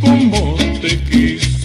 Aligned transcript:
como 0.00 0.56
te 0.80 0.98
quise. 0.98 1.57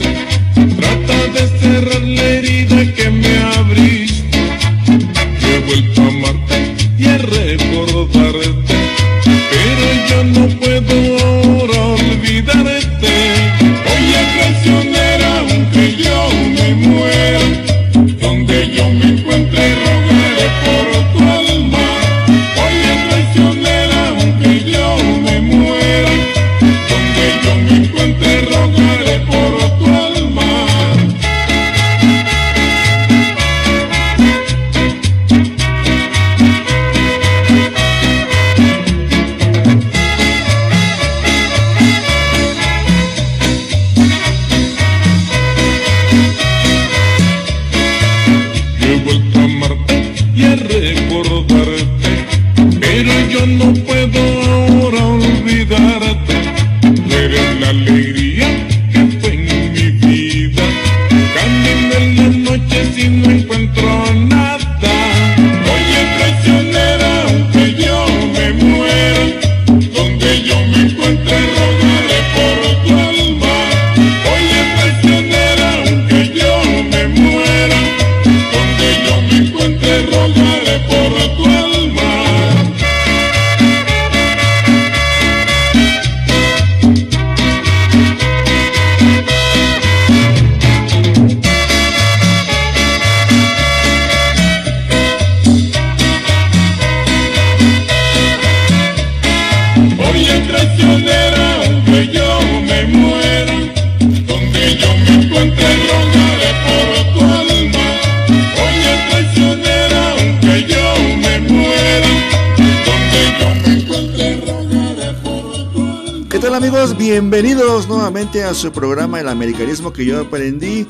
¿Qué 116.29 116.39
tal 116.39 116.55
amigos? 116.55 116.97
Bienvenidos 116.97 117.87
nuevamente 117.87 118.43
a 118.43 118.53
su 118.53 118.71
programa 118.71 119.19
El 119.19 119.29
Americanismo 119.29 119.93
que 119.93 120.05
yo 120.05 120.21
aprendí. 120.21 120.87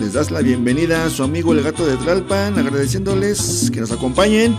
Les 0.00 0.12
das 0.12 0.30
la 0.30 0.40
bienvenida 0.40 1.04
a 1.04 1.10
su 1.10 1.22
amigo 1.22 1.52
el 1.52 1.62
gato 1.62 1.84
de 1.84 1.96
Tlalpan, 1.96 2.58
agradeciéndoles 2.58 3.70
que 3.72 3.80
nos 3.80 3.92
acompañen 3.92 4.56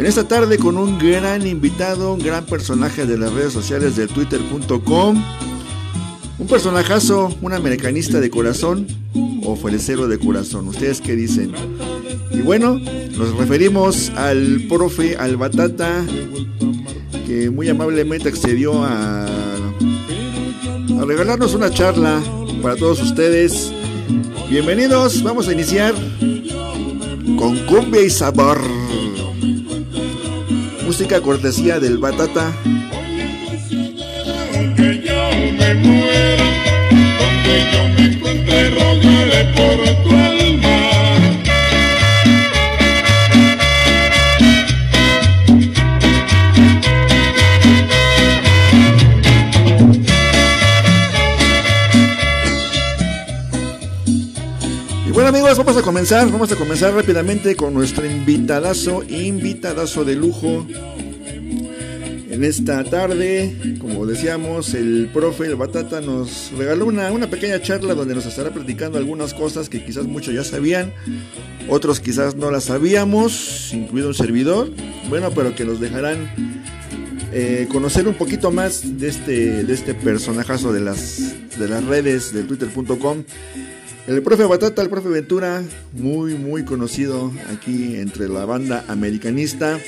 en 0.00 0.06
esta 0.06 0.26
tarde 0.26 0.56
con 0.56 0.78
un 0.78 0.98
gran 0.98 1.46
invitado, 1.46 2.14
un 2.14 2.20
gran 2.20 2.46
personaje 2.46 3.04
de 3.04 3.18
las 3.18 3.34
redes 3.34 3.52
sociales 3.52 3.96
de 3.96 4.06
twitter.com. 4.06 5.22
Un 6.38 6.46
personajazo, 6.46 7.36
un 7.42 7.52
americanista 7.52 8.18
de 8.18 8.30
corazón 8.30 8.86
o 9.44 9.56
ferecero 9.56 10.08
de 10.08 10.18
corazón. 10.18 10.68
¿Ustedes 10.68 11.02
qué 11.02 11.14
dicen? 11.14 11.52
Y 12.30 12.40
bueno, 12.40 12.78
nos 12.78 13.36
referimos 13.36 14.08
al 14.16 14.64
profe, 14.70 15.16
al 15.18 15.36
Batata, 15.36 16.02
que 17.26 17.50
muy 17.50 17.68
amablemente 17.68 18.30
accedió 18.30 18.82
a, 18.82 19.26
a 19.26 21.04
regalarnos 21.06 21.54
una 21.54 21.68
charla 21.68 22.22
para 22.62 22.74
todos 22.74 23.02
ustedes. 23.02 23.70
Bienvenidos, 24.48 25.22
vamos 25.22 25.46
a 25.48 25.52
iniciar 25.52 25.94
con 27.36 27.58
cumbia 27.66 28.00
y 28.00 28.08
sabor. 28.08 28.62
Música 30.90 31.20
cortesía 31.20 31.78
del 31.78 31.98
Batata. 31.98 32.52
Amigos, 55.30 55.58
vamos 55.58 55.76
a 55.76 55.82
comenzar, 55.82 56.28
vamos 56.28 56.50
a 56.50 56.56
comenzar 56.56 56.92
rápidamente 56.92 57.54
con 57.54 57.72
nuestro 57.72 58.04
invitadazo, 58.04 59.04
invitadazo 59.04 60.04
de 60.04 60.16
lujo. 60.16 60.66
En 62.28 62.42
esta 62.42 62.82
tarde, 62.82 63.76
como 63.78 64.06
decíamos, 64.06 64.74
el 64.74 65.08
profe, 65.12 65.46
el 65.46 65.54
Batata, 65.54 66.00
nos 66.00 66.50
regaló 66.58 66.86
una, 66.86 67.12
una 67.12 67.30
pequeña 67.30 67.62
charla 67.62 67.94
donde 67.94 68.16
nos 68.16 68.26
estará 68.26 68.50
platicando 68.50 68.98
algunas 68.98 69.32
cosas 69.32 69.68
que 69.68 69.84
quizás 69.84 70.06
muchos 70.06 70.34
ya 70.34 70.42
sabían, 70.42 70.92
otros 71.68 72.00
quizás 72.00 72.34
no 72.34 72.50
las 72.50 72.64
sabíamos, 72.64 73.72
incluido 73.72 74.08
un 74.08 74.14
servidor, 74.14 74.68
bueno, 75.08 75.30
pero 75.30 75.54
que 75.54 75.64
nos 75.64 75.78
dejarán 75.78 76.28
eh, 77.32 77.68
conocer 77.70 78.08
un 78.08 78.14
poquito 78.14 78.50
más 78.50 78.98
de 78.98 79.08
este, 79.08 79.62
de 79.62 79.72
este 79.72 79.94
personajazo 79.94 80.72
de 80.72 80.80
las, 80.80 81.36
de 81.56 81.68
las 81.68 81.84
redes 81.84 82.32
de 82.32 82.42
twitter.com. 82.42 83.22
El 84.10 84.24
profe 84.24 84.42
Batata, 84.42 84.82
el 84.82 84.90
profe 84.90 85.08
Ventura, 85.08 85.62
muy, 85.92 86.34
muy 86.34 86.64
conocido 86.64 87.32
aquí 87.48 87.94
entre 87.94 88.28
la 88.28 88.44
banda 88.44 88.84
americanista. 88.88 89.78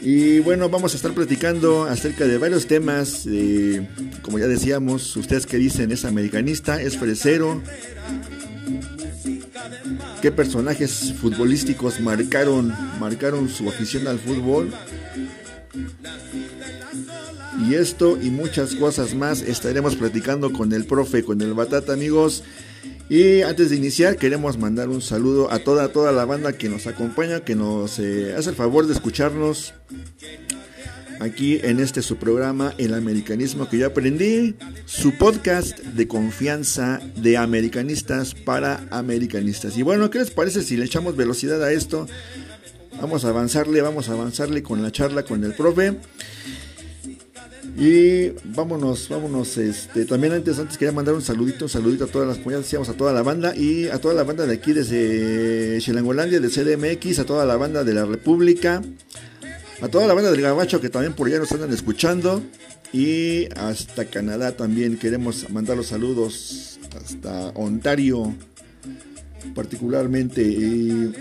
Y 0.00 0.38
bueno, 0.38 0.68
vamos 0.68 0.92
a 0.92 0.96
estar 0.96 1.12
platicando 1.12 1.86
acerca 1.86 2.24
de 2.24 2.38
varios 2.38 2.68
temas. 2.68 3.26
eh, 3.26 3.88
como 4.22 4.38
ya 4.38 4.46
decíamos, 4.46 5.16
ustedes 5.16 5.44
que 5.44 5.56
dicen 5.56 5.90
es 5.90 6.04
americanista, 6.04 6.80
es 6.80 6.98
fresero. 6.98 7.60
¿Qué 10.22 10.30
personajes 10.30 11.12
futbolísticos 11.20 11.98
marcaron, 11.98 12.72
marcaron 13.00 13.48
su 13.48 13.68
afición 13.68 14.06
al 14.06 14.20
fútbol? 14.20 14.72
Y 17.68 17.74
esto 17.74 18.16
y 18.22 18.30
muchas 18.30 18.76
cosas 18.76 19.16
más 19.16 19.42
estaremos 19.42 19.96
platicando 19.96 20.52
con 20.52 20.72
el 20.72 20.84
profe, 20.84 21.24
con 21.24 21.40
el 21.40 21.54
Batata, 21.54 21.92
amigos. 21.92 22.44
Y 23.08 23.42
antes 23.42 23.70
de 23.70 23.76
iniciar, 23.76 24.16
queremos 24.16 24.58
mandar 24.58 24.88
un 24.88 25.00
saludo 25.00 25.52
a 25.52 25.60
toda, 25.60 25.88
toda 25.88 26.10
la 26.10 26.24
banda 26.24 26.54
que 26.54 26.68
nos 26.68 26.88
acompaña, 26.88 27.40
que 27.40 27.54
nos 27.54 28.00
eh, 28.00 28.34
hace 28.36 28.50
el 28.50 28.56
favor 28.56 28.86
de 28.86 28.94
escucharnos 28.94 29.74
aquí 31.20 31.60
en 31.62 31.78
este 31.78 32.02
su 32.02 32.16
programa, 32.16 32.74
El 32.78 32.94
Americanismo 32.94 33.68
que 33.68 33.78
yo 33.78 33.86
aprendí, 33.86 34.56
su 34.86 35.12
podcast 35.12 35.78
de 35.78 36.08
confianza 36.08 37.00
de 37.16 37.36
americanistas 37.36 38.34
para 38.34 38.86
americanistas. 38.90 39.78
Y 39.78 39.82
bueno, 39.82 40.10
¿qué 40.10 40.18
les 40.18 40.30
parece 40.30 40.62
si 40.62 40.76
le 40.76 40.84
echamos 40.84 41.14
velocidad 41.16 41.62
a 41.62 41.70
esto? 41.72 42.08
Vamos 43.00 43.24
a 43.24 43.28
avanzarle, 43.28 43.82
vamos 43.82 44.08
a 44.08 44.14
avanzarle 44.14 44.62
con 44.64 44.82
la 44.82 44.90
charla 44.90 45.22
con 45.22 45.44
el 45.44 45.54
profe. 45.54 45.96
Y 47.78 48.30
vámonos, 48.54 49.06
vámonos, 49.10 49.58
este, 49.58 50.06
también 50.06 50.32
antes, 50.32 50.58
antes 50.58 50.78
quería 50.78 50.92
mandar 50.92 51.14
un 51.14 51.20
saludito, 51.20 51.66
un 51.66 51.68
saludito 51.68 52.04
a 52.04 52.06
todas 52.06 52.26
las, 52.26 52.38
como 52.38 52.56
decíamos, 52.56 52.88
a 52.88 52.94
toda 52.94 53.12
la 53.12 53.22
banda 53.22 53.54
y 53.54 53.88
a 53.88 53.98
toda 53.98 54.14
la 54.14 54.22
banda 54.22 54.46
de 54.46 54.54
aquí 54.54 54.72
desde 54.72 55.78
Chilangolandia, 55.80 56.40
de 56.40 56.48
CDMX, 56.48 57.18
a 57.18 57.24
toda 57.26 57.44
la 57.44 57.56
banda 57.56 57.84
de 57.84 57.92
la 57.92 58.06
República, 58.06 58.82
a 59.82 59.88
toda 59.88 60.06
la 60.06 60.14
banda 60.14 60.30
del 60.30 60.40
Gabacho 60.40 60.80
que 60.80 60.88
también 60.88 61.12
por 61.12 61.26
allá 61.26 61.38
nos 61.38 61.52
andan 61.52 61.70
escuchando 61.70 62.42
y 62.94 63.46
hasta 63.56 64.06
Canadá 64.06 64.56
también 64.56 64.96
queremos 64.96 65.50
mandar 65.50 65.76
los 65.76 65.88
saludos 65.88 66.78
hasta 66.96 67.48
Ontario, 67.50 68.34
particularmente. 69.54 70.42
Y 70.42 71.12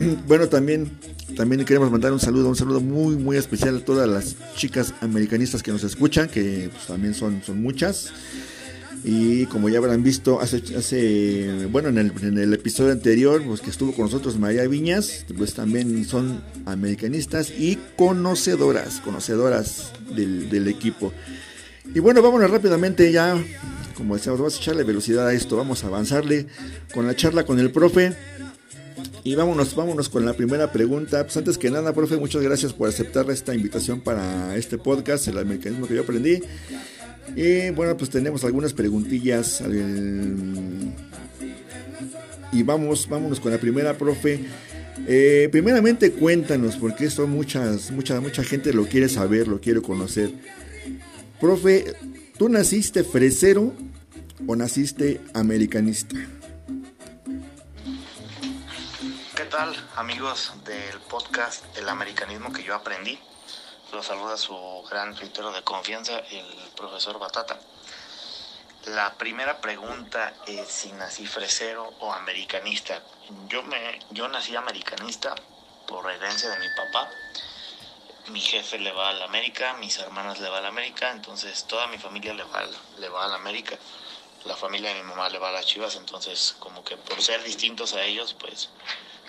bueno, 0.26 0.48
también, 0.48 0.90
también 1.36 1.64
queremos 1.64 1.90
mandar 1.90 2.12
un 2.12 2.20
saludo, 2.20 2.48
un 2.48 2.56
saludo 2.56 2.80
muy, 2.80 3.16
muy 3.16 3.36
especial 3.36 3.78
a 3.78 3.84
todas 3.84 4.08
las 4.08 4.36
chicas 4.54 4.94
americanistas 5.00 5.62
que 5.62 5.72
nos 5.72 5.84
escuchan, 5.84 6.28
que 6.28 6.70
pues, 6.72 6.86
también 6.86 7.14
son, 7.14 7.42
son 7.44 7.62
muchas. 7.62 8.12
Y 9.06 9.44
como 9.46 9.68
ya 9.68 9.78
habrán 9.78 10.02
visto, 10.02 10.40
hace, 10.40 10.62
hace 10.78 11.66
bueno, 11.70 11.90
en 11.90 11.98
el, 11.98 12.12
en 12.22 12.38
el 12.38 12.54
episodio 12.54 12.90
anterior, 12.90 13.42
pues 13.44 13.60
que 13.60 13.68
estuvo 13.68 13.92
con 13.92 14.06
nosotros 14.06 14.38
María 14.38 14.66
Viñas, 14.66 15.26
pues 15.36 15.52
también 15.52 16.06
son 16.06 16.42
americanistas 16.64 17.50
y 17.50 17.78
conocedoras, 17.96 19.00
conocedoras 19.00 19.92
del, 20.16 20.48
del 20.48 20.68
equipo. 20.68 21.12
Y 21.94 21.98
bueno, 21.98 22.22
vámonos 22.22 22.50
rápidamente 22.50 23.12
ya, 23.12 23.36
como 23.94 24.14
decíamos, 24.14 24.40
vamos 24.40 24.56
a 24.56 24.60
echarle 24.60 24.84
velocidad 24.84 25.26
a 25.28 25.32
esto, 25.32 25.56
vamos 25.56 25.84
a 25.84 25.86
avanzarle 25.86 26.46
con 26.92 27.06
la 27.06 27.14
charla 27.16 27.44
con 27.44 27.58
el 27.58 27.70
profe. 27.70 28.14
Y 29.22 29.34
vámonos, 29.34 29.74
vámonos 29.74 30.10
con 30.10 30.26
la 30.26 30.34
primera 30.34 30.70
pregunta. 30.70 31.24
Pues 31.24 31.36
antes 31.36 31.56
que 31.56 31.70
nada, 31.70 31.94
profe, 31.94 32.16
muchas 32.16 32.42
gracias 32.42 32.74
por 32.74 32.88
aceptar 32.88 33.30
esta 33.30 33.54
invitación 33.54 34.00
para 34.00 34.54
este 34.56 34.76
podcast, 34.76 35.26
el 35.28 35.38
americanismo 35.38 35.86
que 35.86 35.94
yo 35.94 36.02
aprendí. 36.02 36.42
Y 37.34 37.70
bueno, 37.70 37.96
pues 37.96 38.10
tenemos 38.10 38.44
algunas 38.44 38.74
preguntillas. 38.74 39.62
Y 42.52 42.62
vamos, 42.62 43.08
vámonos 43.08 43.40
con 43.40 43.50
la 43.50 43.58
primera, 43.58 43.96
profe. 43.96 44.40
Eh, 45.06 45.48
primeramente 45.50 46.12
cuéntanos, 46.12 46.76
porque 46.76 47.06
esto 47.06 47.26
muchas, 47.26 47.90
mucha, 47.90 48.20
mucha 48.20 48.44
gente 48.44 48.72
lo 48.72 48.86
quiere 48.86 49.08
saber, 49.08 49.48
lo 49.48 49.60
quiere 49.60 49.80
conocer. 49.80 50.32
Profe, 51.40 51.94
¿tú 52.38 52.48
naciste 52.48 53.04
fresero 53.04 53.72
o 54.46 54.56
naciste 54.56 55.20
americanista? 55.34 56.16
¿Qué 59.36 59.44
tal 59.44 59.74
amigos 59.96 60.52
del 60.64 60.98
podcast 61.08 61.64
El 61.76 61.88
Americanismo 61.88 62.52
que 62.52 62.64
yo 62.64 62.74
aprendí? 62.74 63.18
Los 63.92 64.06
saluda 64.06 64.36
su 64.36 64.56
gran 64.90 65.14
tuitero 65.14 65.52
de 65.52 65.62
confianza, 65.62 66.18
el 66.18 66.46
profesor 66.76 67.18
Batata. 67.18 67.60
La 68.86 69.14
primera 69.14 69.60
pregunta 69.60 70.34
es 70.46 70.68
si 70.68 70.92
nací 70.92 71.26
fresero 71.26 71.94
o 72.00 72.12
americanista. 72.12 73.00
Yo, 73.48 73.62
me, 73.62 74.00
yo 74.10 74.28
nací 74.28 74.56
americanista 74.56 75.34
por 75.86 76.10
herencia 76.10 76.50
de 76.50 76.58
mi 76.58 76.66
papá. 76.76 77.08
Mi 78.28 78.40
jefe 78.40 78.78
le 78.78 78.92
va 78.92 79.10
a 79.10 79.12
la 79.12 79.26
América, 79.26 79.74
mis 79.74 79.98
hermanas 79.98 80.40
le 80.40 80.48
va 80.48 80.58
a 80.58 80.62
la 80.62 80.68
América, 80.68 81.10
entonces 81.10 81.64
toda 81.66 81.86
mi 81.88 81.98
familia 81.98 82.34
le 82.34 82.44
va, 82.44 82.64
le 82.98 83.08
va 83.08 83.24
a 83.24 83.28
la 83.28 83.36
América. 83.36 83.78
La 84.44 84.56
familia 84.56 84.90
de 84.92 85.02
mi 85.02 85.08
mamá 85.08 85.28
le 85.28 85.38
va 85.38 85.48
a 85.50 85.52
las 85.52 85.66
Chivas, 85.66 85.96
entonces 85.96 86.56
como 86.58 86.84
que 86.84 86.96
por 86.96 87.20
ser 87.22 87.42
distintos 87.42 87.94
a 87.94 88.02
ellos, 88.02 88.34
pues 88.34 88.70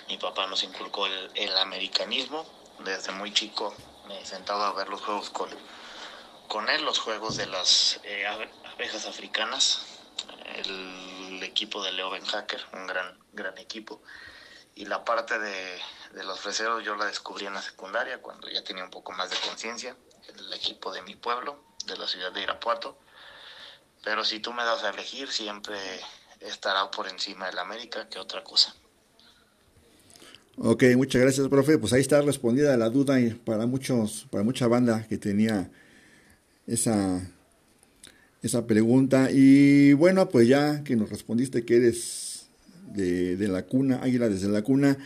mi 0.07 0.18
papá 0.18 0.47
nos 0.47 0.63
inculcó 0.63 1.06
el, 1.07 1.31
el 1.36 1.57
americanismo 1.57 2.45
desde 2.80 3.12
muy 3.13 3.33
chico 3.33 3.74
me 4.07 4.25
sentaba 4.25 4.68
a 4.68 4.74
ver 4.74 4.89
los 4.89 5.01
juegos 5.01 5.30
con, 5.30 5.50
con 6.48 6.69
él, 6.69 6.83
los 6.83 7.00
juegos 7.00 7.38
de 7.38 7.48
las 7.48 8.00
eh, 8.03 8.25
abejas 8.27 9.06
africanas, 9.06 9.86
el 10.56 11.41
equipo 11.41 11.83
de 11.83 11.94
Leo 11.94 12.09
Ben 12.09 12.25
Hacker, 12.25 12.63
un 12.74 12.86
gran, 12.86 13.18
gran 13.31 13.57
equipo. 13.57 14.01
Y 14.75 14.86
la 14.86 15.06
parte 15.06 15.39
de, 15.39 15.80
de 16.15 16.23
los 16.23 16.39
freseros 16.39 16.83
yo 16.83 16.95
la 16.95 17.06
descubrí 17.06 17.45
en 17.45 17.53
la 17.53 17.62
secundaria, 17.62 18.21
cuando 18.21 18.50
ya 18.50 18.63
tenía 18.63 18.85
un 18.85 18.89
poco 18.89 19.12
más 19.12 19.29
de 19.29 19.35
conciencia, 19.45 19.95
el 20.33 20.53
equipo 20.53 20.94
de 20.94 21.01
mi 21.01 21.15
pueblo, 21.15 21.62
de 21.85 21.97
la 21.97 22.07
ciudad 22.07 22.31
de 22.31 22.41
Irapuato. 22.41 22.97
Pero 24.03 24.23
si 24.23 24.39
tú 24.39 24.53
me 24.53 24.63
das 24.63 24.83
a 24.83 24.91
elegir, 24.91 25.27
siempre 25.27 25.77
estará 26.39 26.89
por 26.89 27.09
encima 27.09 27.47
del 27.47 27.59
América 27.59 28.07
que 28.07 28.17
otra 28.17 28.44
cosa. 28.44 28.73
Ok, 30.57 30.83
muchas 30.95 31.21
gracias, 31.21 31.50
profe. 31.50 31.77
Pues 31.77 31.91
ahí 31.91 32.00
está 32.00 32.21
respondida 32.21 32.77
la 32.77 32.89
duda 32.89 33.17
para 33.44 33.65
muchos, 33.65 34.25
para 34.31 34.44
mucha 34.45 34.67
banda 34.67 35.06
que 35.09 35.17
tenía 35.17 35.69
esa, 36.65 37.29
esa 38.41 38.65
pregunta. 38.65 39.31
Y 39.31 39.91
bueno, 39.94 40.29
pues 40.29 40.47
ya 40.47 40.81
que 40.85 40.95
nos 40.95 41.09
respondiste 41.09 41.65
que 41.65 41.75
eres 41.75 42.47
de, 42.88 43.35
de 43.35 43.47
la 43.50 43.63
cuna, 43.63 44.00
Águila 44.01 44.29
desde 44.29 44.47
la 44.47 44.62
cuna, 44.62 44.97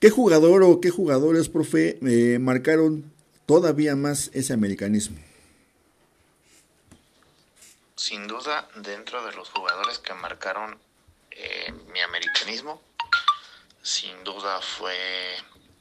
¿qué 0.00 0.10
jugador 0.10 0.62
o 0.62 0.80
qué 0.80 0.90
jugadores, 0.90 1.48
profe, 1.48 1.98
eh, 2.02 2.38
marcaron 2.38 3.12
todavía 3.46 3.96
más 3.96 4.30
ese 4.34 4.52
americanismo? 4.52 5.18
Sin 7.96 8.26
duda, 8.26 8.68
dentro 8.76 9.24
de 9.24 9.32
los 9.32 9.48
jugadores 9.50 9.98
que 9.98 10.14
marcaron 10.14 10.78
eh, 11.30 11.72
mi 11.92 12.00
americanismo, 12.00 12.80
sin 13.82 14.22
duda 14.24 14.60
fue 14.60 14.94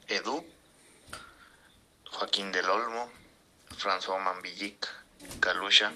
Edu, 0.07 0.45
Joaquín 2.11 2.51
del 2.51 2.69
Olmo, 2.69 3.11
François 3.77 4.19
Mambillic, 4.23 4.87
Calusha, 5.39 5.91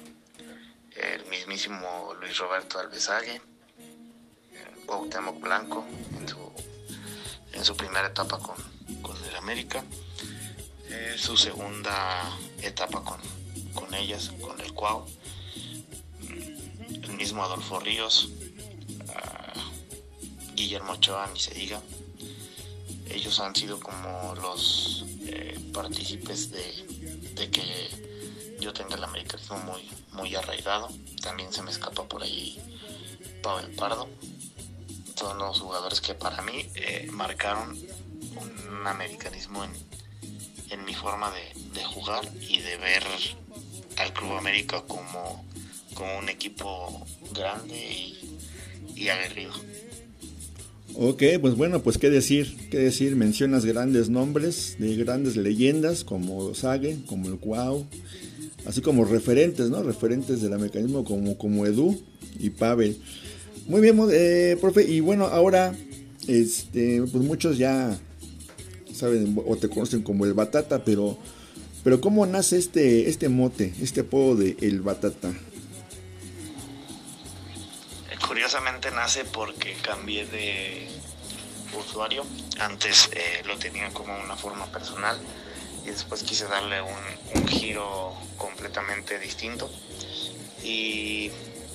el 0.95 1.25
mismísimo 1.27 2.13
Luis 2.19 2.37
Roberto 2.37 2.79
Alvesague, 2.79 3.41
Cuauhtémoc 4.85 5.39
Blanco 5.39 5.85
en 6.17 6.27
su, 6.27 6.68
en 7.59 7.65
su 7.65 7.75
primera 7.75 8.07
etapa 8.07 8.39
con, 8.39 8.55
con 9.01 9.17
el 9.25 9.35
América, 9.35 9.83
eh, 10.87 11.15
su 11.17 11.35
segunda 11.35 12.37
etapa 12.61 13.03
con, 13.03 13.19
con 13.73 13.93
ellas, 13.93 14.31
con 14.39 14.59
el 14.61 14.73
Cuau, 14.73 15.05
el 16.23 17.11
mismo 17.17 17.43
Adolfo 17.43 17.81
Ríos, 17.81 18.29
uh, 19.09 20.55
Guillermo 20.55 20.93
Ochoa, 20.93 21.29
ni 21.33 21.39
se 21.39 21.53
diga, 21.53 21.81
ellos 23.09 23.37
han 23.41 23.53
sido 23.53 23.77
como 23.77 24.35
los 24.35 25.05
eh, 25.23 25.59
partícipes 25.73 26.51
de, 26.51 26.63
de, 27.33 27.51
que 27.51 28.55
yo 28.61 28.71
tenga 28.71 28.95
el 28.95 29.03
americanismo 29.03 29.57
muy, 29.57 29.89
muy 30.13 30.33
arraigado. 30.35 30.87
También 31.21 31.51
se 31.51 31.61
me 31.63 31.71
escapa 31.71 32.07
por 32.07 32.23
ahí 32.23 32.57
Pavel 33.43 33.75
Pardo. 33.75 34.07
Son 35.19 35.37
los 35.37 35.59
jugadores 35.59 35.99
que 35.99 36.13
para 36.13 36.41
mí 36.43 36.65
eh, 36.75 37.09
marcaron 37.11 37.77
un 37.77 38.87
americanismo 38.87 39.65
en, 39.65 39.71
en 40.69 40.85
mi 40.85 40.93
forma 40.93 41.29
de, 41.31 41.77
de, 41.77 41.83
jugar 41.83 42.23
y 42.39 42.59
de 42.61 42.77
ver 42.77 43.03
al 43.97 44.13
Club 44.13 44.31
América 44.37 44.81
como, 44.87 45.45
como 45.93 46.19
un 46.19 46.29
equipo 46.29 47.05
grande 47.33 47.75
y, 47.75 48.39
y 48.95 49.09
aguerrido. 49.09 49.51
Ok, 50.95 51.23
pues 51.41 51.55
bueno, 51.55 51.83
pues 51.83 51.97
qué 51.97 52.09
decir, 52.09 52.69
qué 52.71 52.77
decir, 52.77 53.17
mencionas 53.17 53.65
grandes 53.65 54.09
nombres 54.09 54.77
de 54.79 54.95
grandes 54.95 55.35
leyendas 55.35 56.05
como 56.05 56.55
Sage, 56.55 56.97
como 57.07 57.27
el 57.27 57.39
Cuau, 57.39 57.85
así 58.65 58.79
como 58.79 59.03
referentes, 59.03 59.69
¿no? 59.69 59.83
Referentes 59.83 60.41
del 60.41 60.57
mecanismo 60.59 61.03
como, 61.03 61.37
como 61.37 61.65
Edu 61.65 62.01
y 62.39 62.51
Pavel. 62.51 63.01
Muy 63.69 63.81
bien, 63.81 63.99
eh, 64.11 64.57
profe, 64.59 64.83
y 64.83 64.99
bueno, 64.99 65.25
ahora, 65.25 65.75
este, 66.27 67.03
pues 67.03 67.23
muchos 67.23 67.59
ya 67.59 67.95
saben 68.91 69.39
o 69.45 69.55
te 69.57 69.69
conocen 69.69 70.01
como 70.01 70.25
el 70.25 70.33
Batata, 70.33 70.83
pero, 70.83 71.19
pero 71.83 72.01
¿cómo 72.01 72.25
nace 72.25 72.57
este, 72.57 73.07
este 73.07 73.29
mote, 73.29 73.71
este 73.79 74.01
apodo 74.01 74.37
de 74.37 74.57
el 74.61 74.81
Batata? 74.81 75.31
curiosamente 78.27 78.89
nace 78.89 79.25
porque 79.25 79.73
cambié 79.81 80.25
de 80.25 80.87
usuario. 81.77 82.25
Antes 82.59 83.09
eh, 83.13 83.43
lo 83.45 83.57
tenía 83.57 83.89
como 83.89 84.17
una 84.19 84.35
forma 84.35 84.65
personal 84.65 85.19
y 85.83 85.89
después 85.89 86.23
quise 86.23 86.45
darle 86.45 86.81
un, 86.81 86.89
un, 87.35 87.47
giro 87.47 88.15
completamente 88.37 89.19
distinto. 89.19 89.69
Y 90.63 91.31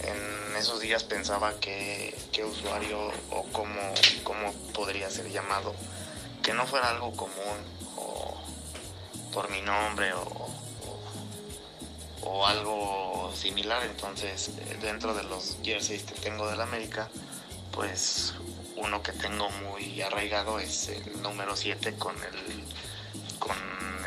en 0.08 0.56
esos 0.56 0.80
días 0.80 1.04
pensaba 1.04 1.58
que, 1.60 2.16
que 2.32 2.44
usuario 2.44 3.10
o 3.30 3.44
cómo, 3.52 3.80
cómo 4.22 4.52
podría 4.72 5.10
ser 5.10 5.30
llamado, 5.30 5.74
que 6.42 6.54
no 6.54 6.66
fuera 6.66 6.90
algo 6.90 7.12
común 7.12 7.58
o 7.96 8.40
por 9.32 9.50
mi 9.50 9.60
nombre 9.62 10.12
o, 10.12 10.48
o 12.22 12.46
algo 12.46 13.32
similar. 13.34 13.82
Entonces, 13.84 14.50
dentro 14.80 15.14
de 15.14 15.24
los 15.24 15.56
jerseys 15.62 16.04
que 16.04 16.14
tengo 16.14 16.48
del 16.48 16.60
América, 16.60 17.08
pues 17.72 18.34
uno 18.76 19.02
que 19.02 19.12
tengo 19.12 19.50
muy 19.50 20.00
arraigado 20.02 20.58
es 20.58 20.88
el 20.88 21.22
número 21.22 21.56
7 21.56 21.94
con 21.96 22.14
el 22.16 22.64
con 23.38 23.56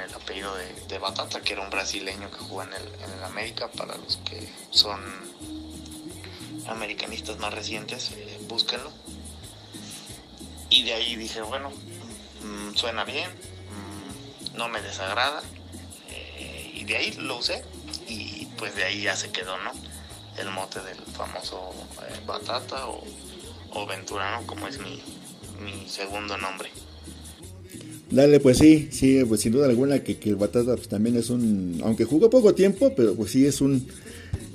el 0.03 0.13
apellido 0.15 0.55
de, 0.55 0.97
Batata, 0.97 1.41
que 1.41 1.53
era 1.53 1.61
un 1.61 1.69
brasileño 1.69 2.31
que 2.31 2.37
jugó 2.37 2.63
en 2.63 2.73
el 2.73 3.23
América. 3.23 3.67
Para 3.67 3.95
los 3.97 4.17
que 4.17 4.51
son 4.71 4.99
americanistas 6.67 7.39
más 7.39 7.53
recientes, 7.53 8.11
búsquenlo. 8.47 8.91
Y 10.69 10.83
de 10.83 10.93
ahí 10.93 11.15
dije, 11.15 11.41
bueno, 11.41 11.69
mmm, 11.69 12.75
suena 12.75 13.03
bien, 13.05 13.29
mmm, 13.29 14.57
no 14.57 14.67
me 14.69 14.81
desagrada. 14.81 15.41
Eh, 16.09 16.71
y 16.75 16.83
de 16.83 16.97
ahí 16.97 17.11
lo 17.13 17.37
usé 17.37 17.63
y 18.07 18.47
pues 18.57 18.75
de 18.75 18.83
ahí 18.83 19.03
ya 19.03 19.15
se 19.15 19.29
quedó, 19.29 19.57
¿no? 19.59 19.71
El 20.37 20.49
mote 20.51 20.79
del 20.81 20.97
famoso 21.15 21.73
eh, 22.09 22.19
batata 22.25 22.87
o, 22.87 23.03
o 23.71 23.85
Ventura, 23.85 24.39
¿no? 24.39 24.45
Como 24.45 24.67
es 24.67 24.79
mi, 24.79 25.01
mi 25.61 25.87
segundo 25.89 26.37
nombre. 26.37 26.69
Dale, 28.09 28.39
pues 28.39 28.57
sí, 28.57 28.87
sí, 28.91 29.23
pues 29.25 29.41
sin 29.41 29.51
duda 29.51 29.65
alguna 29.65 29.99
que, 30.01 30.17
que 30.17 30.29
el 30.29 30.37
Batata 30.37 30.77
pues, 30.77 30.87
también 30.87 31.17
es 31.17 31.29
un, 31.29 31.81
aunque 31.83 32.05
jugó 32.05 32.29
poco 32.29 32.55
tiempo, 32.55 32.93
pero 32.95 33.13
pues 33.15 33.31
sí 33.31 33.45
es 33.45 33.59
un, 33.59 33.85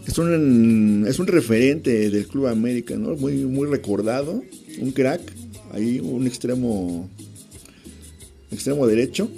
es 0.06 0.18
un, 0.18 1.04
es 1.08 1.18
un 1.18 1.26
referente 1.26 2.10
del 2.10 2.26
Club 2.26 2.46
América, 2.46 2.96
¿no? 2.96 3.14
Muy, 3.16 3.44
muy 3.44 3.68
recordado, 3.68 4.42
un 4.80 4.92
crack, 4.92 5.20
ahí 5.72 6.00
un 6.00 6.26
extremo, 6.26 7.08
extremo 8.50 8.86
derecho 8.86 9.30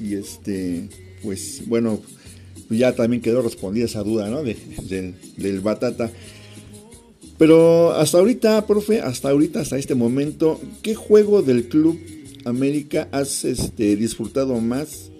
y 0.00 0.14
este, 0.14 0.88
pues 1.22 1.62
bueno, 1.66 2.00
ya 2.70 2.94
también 2.94 3.22
quedó 3.22 3.42
respondida 3.42 3.84
esa 3.84 4.02
duda, 4.02 4.28
¿no? 4.28 4.42
del, 4.42 5.14
del 5.36 5.60
Batata. 5.60 6.10
Pero 7.38 7.92
hasta 7.92 8.18
ahorita, 8.18 8.66
profe, 8.66 9.00
hasta 9.00 9.28
ahorita, 9.28 9.60
hasta 9.60 9.76
este 9.76 9.94
momento, 9.94 10.60
¿qué 10.82 10.94
juego 10.94 11.42
del 11.42 11.68
Club 11.68 11.98
América 12.44 13.08
has 13.12 13.44
este, 13.44 13.96
disfrutado 13.96 14.58
más 14.60 15.10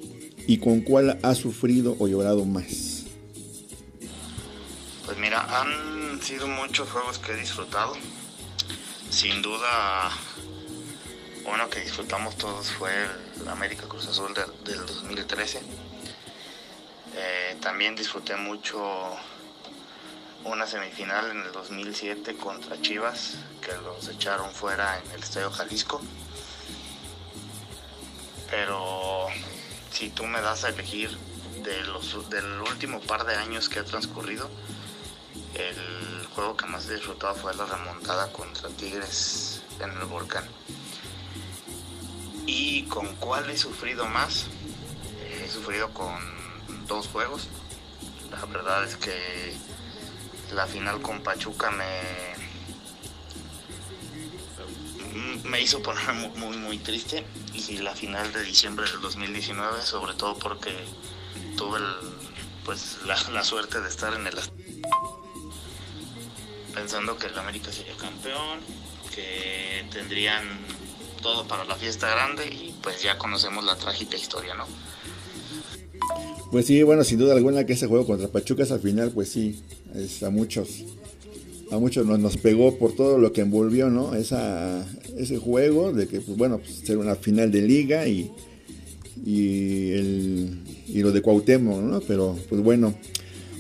y 0.47 0.59
con 0.59 0.81
cuál 0.81 1.19
has 1.23 1.39
sufrido 1.39 1.95
o 1.99 2.09
llorado 2.09 2.47
más? 2.47 2.86
Han 5.37 6.23
sido 6.23 6.47
muchos 6.47 6.89
juegos 6.91 7.19
que 7.19 7.33
he 7.33 7.37
disfrutado. 7.37 7.95
Sin 9.11 9.43
duda, 9.43 10.11
uno 11.45 11.69
que 11.69 11.81
disfrutamos 11.81 12.37
todos 12.37 12.71
fue 12.73 12.91
el 13.41 13.49
América 13.49 13.87
Cruz 13.87 14.09
Azul 14.09 14.33
del, 14.33 14.87
2013. 14.87 15.61
Eh, 17.17 17.59
también 17.61 17.95
disfruté 17.95 18.35
mucho 18.37 18.81
una 20.45 20.67
semifinal 20.67 21.31
en 21.31 21.43
el 21.43 21.53
2007 21.53 22.37
contra 22.37 22.81
Chivas, 22.81 23.37
que 23.61 23.73
los 23.83 24.09
echaron 24.09 24.51
fuera 24.53 24.99
en 25.05 25.11
el 25.11 25.23
Estadio 25.23 25.51
Jalisco. 25.51 26.01
Pero 28.51 29.27
si 29.91 30.09
tú 30.09 30.25
me 30.25 30.41
das 30.41 30.65
a 30.65 30.71
elegir 30.71 31.11
del 31.63 32.61
último 32.63 33.01
par 33.01 33.27
de 33.27 33.35
años 33.35 33.69
que 33.69 33.81
ha 33.81 33.85
transcurrido, 33.85 34.49
el 35.57 36.27
juego 36.35 36.57
que 36.57 36.67
más 36.67 36.89
he 36.89 36.95
disfrutado 36.95 37.35
fue 37.35 37.55
la 37.55 37.67
remontada 37.67 38.31
contra 38.33 38.69
Tigres 38.71 39.63
en 39.81 39.91
el 39.91 40.05
volcán. 40.05 40.45
¿Y 42.47 42.85
con 42.85 43.15
cuál 43.17 43.51
he 43.51 43.57
sufrido 43.57 44.07
más? 44.07 44.47
He 45.29 45.49
sufrido 45.49 45.93
con 45.93 46.17
dos 46.87 47.09
juegos. 47.09 47.49
La 48.31 48.45
verdad 48.47 48.85
es 48.85 48.97
que 48.97 49.55
la 50.53 50.67
final 50.67 51.01
con 51.03 51.23
Pachuca 51.23 51.71
me 51.71 52.37
me 55.45 55.61
hizo 55.63 55.83
poner 55.83 56.13
muy, 56.13 56.57
muy, 56.59 56.79
triste 56.79 57.25
y 57.55 57.79
la 57.79 57.95
final 57.95 58.33
de 58.33 58.43
diciembre 58.43 58.89
del 58.91 59.01
2019 59.01 59.81
sobre 59.83 60.13
todo 60.15 60.39
porque 60.39 60.73
tuve 61.57 61.81
pues 62.65 62.99
la, 63.07 63.45
suerte 63.45 63.81
de 63.81 63.89
estar 63.89 64.13
en 64.15 64.27
el 64.27 64.39
pensando 66.77 67.17
que 67.17 67.27
el 67.27 67.39
América 67.39 67.73
sería 67.73 67.97
campeón 67.97 68.61
que 69.15 69.83
tendrían 69.91 70.45
todo 71.23 71.49
para 71.49 71.65
la 71.65 71.75
fiesta 71.75 72.11
grande 72.11 72.47
y 72.47 72.75
pues 72.83 73.03
ya 73.03 73.17
conocemos 73.17 73.65
la 73.65 73.77
trágica 73.77 74.17
historia 74.17 74.55
no 74.55 74.67
pues 76.53 76.67
sí 76.67 76.83
bueno 76.83 77.03
sin 77.03 77.19
duda 77.19 77.35
alguna 77.35 77.65
que 77.65 77.73
ese 77.73 77.87
juego 77.87 78.07
contra 78.07 78.29
Pachuca 78.29 78.63
esa 78.63 78.79
final 78.79 79.11
pues 79.11 79.33
sí 79.33 79.65
es 79.95 80.23
a 80.23 80.29
muchos 80.29 80.85
a 81.71 81.79
muchos 81.79 82.07
nos, 82.07 82.19
nos 82.19 82.37
pegó 82.37 82.79
por 82.79 82.95
todo 82.95 83.19
lo 83.19 83.33
que 83.33 83.41
envolvió, 83.41 83.91
¿no? 83.91 84.15
Esa, 84.15 84.87
ese 85.17 85.39
juego 85.39 85.93
de 85.93 86.07
que, 86.07 86.21
pues 86.21 86.39
bueno, 86.39 86.59
pues, 86.59 86.77
ser 86.85 86.97
una 86.99 87.17
final 87.17 87.51
de 87.51 87.63
liga 87.63 88.07
y, 88.07 88.31
y, 89.25 89.91
el, 89.91 90.59
y 90.87 91.03
lo 91.03 91.11
de 91.11 91.23
Cuauhtémoc, 91.23 91.81
¿no? 91.81 92.01
Pero, 92.03 92.39
pues 92.49 92.63
bueno. 92.63 92.95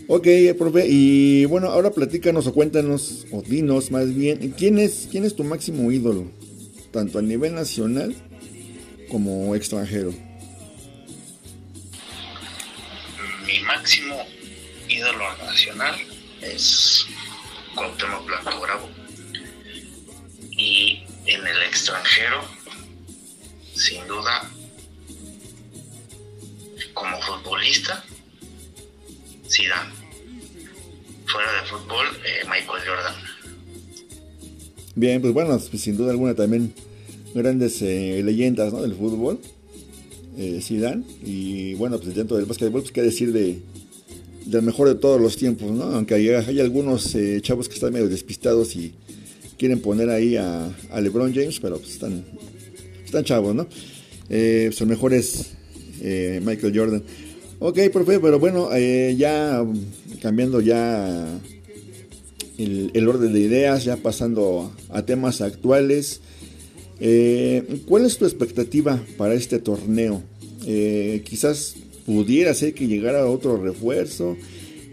Ok, 0.08 0.28
profe, 0.56 0.86
y 0.88 1.46
bueno, 1.46 1.68
ahora 1.68 1.90
platícanos 1.90 2.46
o 2.46 2.54
cuéntanos, 2.54 3.26
o 3.32 3.42
dinos 3.42 3.90
más 3.90 4.14
bien, 4.14 4.54
¿quién 4.56 4.78
es, 4.78 5.08
quién 5.10 5.24
es 5.24 5.34
tu 5.34 5.42
máximo 5.42 5.90
ídolo? 5.90 6.30
Tanto 6.92 7.18
a 7.18 7.22
nivel 7.22 7.56
nacional 7.56 8.14
como 9.10 9.52
extranjero. 9.56 10.14
Mi 13.46 13.58
máximo 13.60 14.16
ídolo 14.88 15.24
nacional 15.38 15.96
es 16.40 17.04
Cuauhtémoc 17.74 18.26
Blanco 18.26 18.60
Bravo. 18.60 18.88
Y 20.52 21.02
en 21.26 21.46
el 21.46 21.62
extranjero, 21.64 22.42
sin 23.74 24.06
duda, 24.06 24.48
como 26.94 27.20
futbolista, 27.22 28.04
Zidane. 29.48 29.90
Fuera 31.26 31.52
de 31.60 31.68
fútbol, 31.68 32.06
eh, 32.24 32.44
Michael 32.44 32.82
Jordan. 32.86 33.14
Bien, 34.94 35.20
pues 35.20 35.32
bueno, 35.32 35.60
pues 35.70 35.82
sin 35.82 35.96
duda 35.96 36.10
alguna 36.10 36.34
también 36.34 36.72
grandes 37.34 37.82
eh, 37.82 38.22
leyendas 38.24 38.72
del 38.80 38.94
fútbol. 38.94 39.40
Eh, 40.38 40.60
Zidane 40.62 41.02
y 41.24 41.74
bueno, 41.74 41.98
pues 41.98 42.14
dentro 42.14 42.36
del 42.36 42.46
básquetbol, 42.46 42.82
pues 42.82 42.92
qué 42.92 43.00
decir 43.00 43.32
de, 43.32 43.58
del 44.46 44.62
mejor 44.62 44.88
de 44.88 44.94
todos 44.94 45.20
los 45.20 45.36
tiempos, 45.36 45.70
¿no? 45.72 45.84
Aunque 45.84 46.14
hay, 46.14 46.28
hay 46.28 46.60
algunos 46.60 47.14
eh, 47.14 47.40
chavos 47.42 47.68
que 47.68 47.74
están 47.74 47.92
medio 47.92 48.08
despistados 48.08 48.76
y 48.76 48.94
quieren 49.58 49.80
poner 49.80 50.08
ahí 50.08 50.36
a, 50.36 50.70
LeBron 51.00 51.34
James, 51.34 51.58
pero 51.60 51.78
pues 51.78 51.92
están, 51.92 52.24
están 53.04 53.24
chavos, 53.24 53.54
¿no? 53.54 53.66
Eh, 54.28 54.66
pues 54.68 54.80
el 54.80 54.86
mejor 54.86 55.12
es 55.12 55.52
eh, 56.00 56.40
Michael 56.44 56.76
Jordan. 56.76 57.02
Ok, 57.58 57.78
profe, 57.92 58.20
pero 58.20 58.38
bueno, 58.38 58.68
ya 59.16 59.64
cambiando 60.20 60.60
ya 60.60 61.40
el, 62.58 63.08
orden 63.08 63.32
de 63.32 63.40
ideas, 63.40 63.84
ya 63.84 63.96
pasando 63.96 64.72
a 64.90 65.02
temas 65.04 65.40
actuales. 65.40 66.20
¿Cuál 66.98 68.04
es 68.04 68.18
tu 68.18 68.24
expectativa 68.24 69.02
para 69.16 69.34
este 69.34 69.58
torneo? 69.58 70.22
quizás 71.24 71.76
pudiera 72.06 72.54
ser 72.54 72.72
que 72.72 72.86
llegara 72.86 73.26
otro 73.26 73.56
refuerzo. 73.56 74.36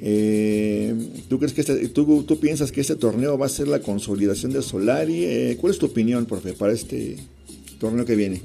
Eh, 0.05 0.93
¿tú, 1.29 1.37
crees 1.37 1.53
que 1.53 1.61
este, 1.61 1.87
tú, 1.87 2.23
tú, 2.23 2.39
piensas 2.39 2.73
que 2.73 2.81
este 2.81 2.95
torneo 2.95 3.37
va 3.37 3.45
a 3.45 3.49
ser 3.49 3.69
la 3.69 3.79
consolidación 3.79 4.51
de 4.51 4.61
Solari? 4.61 5.23
Eh, 5.23 5.57
¿Cuál 5.61 5.71
es 5.71 5.79
tu 5.79 5.85
opinión, 5.85 6.25
profe, 6.25 6.51
para 6.51 6.73
este 6.73 7.15
torneo 7.79 8.03
que 8.03 8.15
viene? 8.15 8.41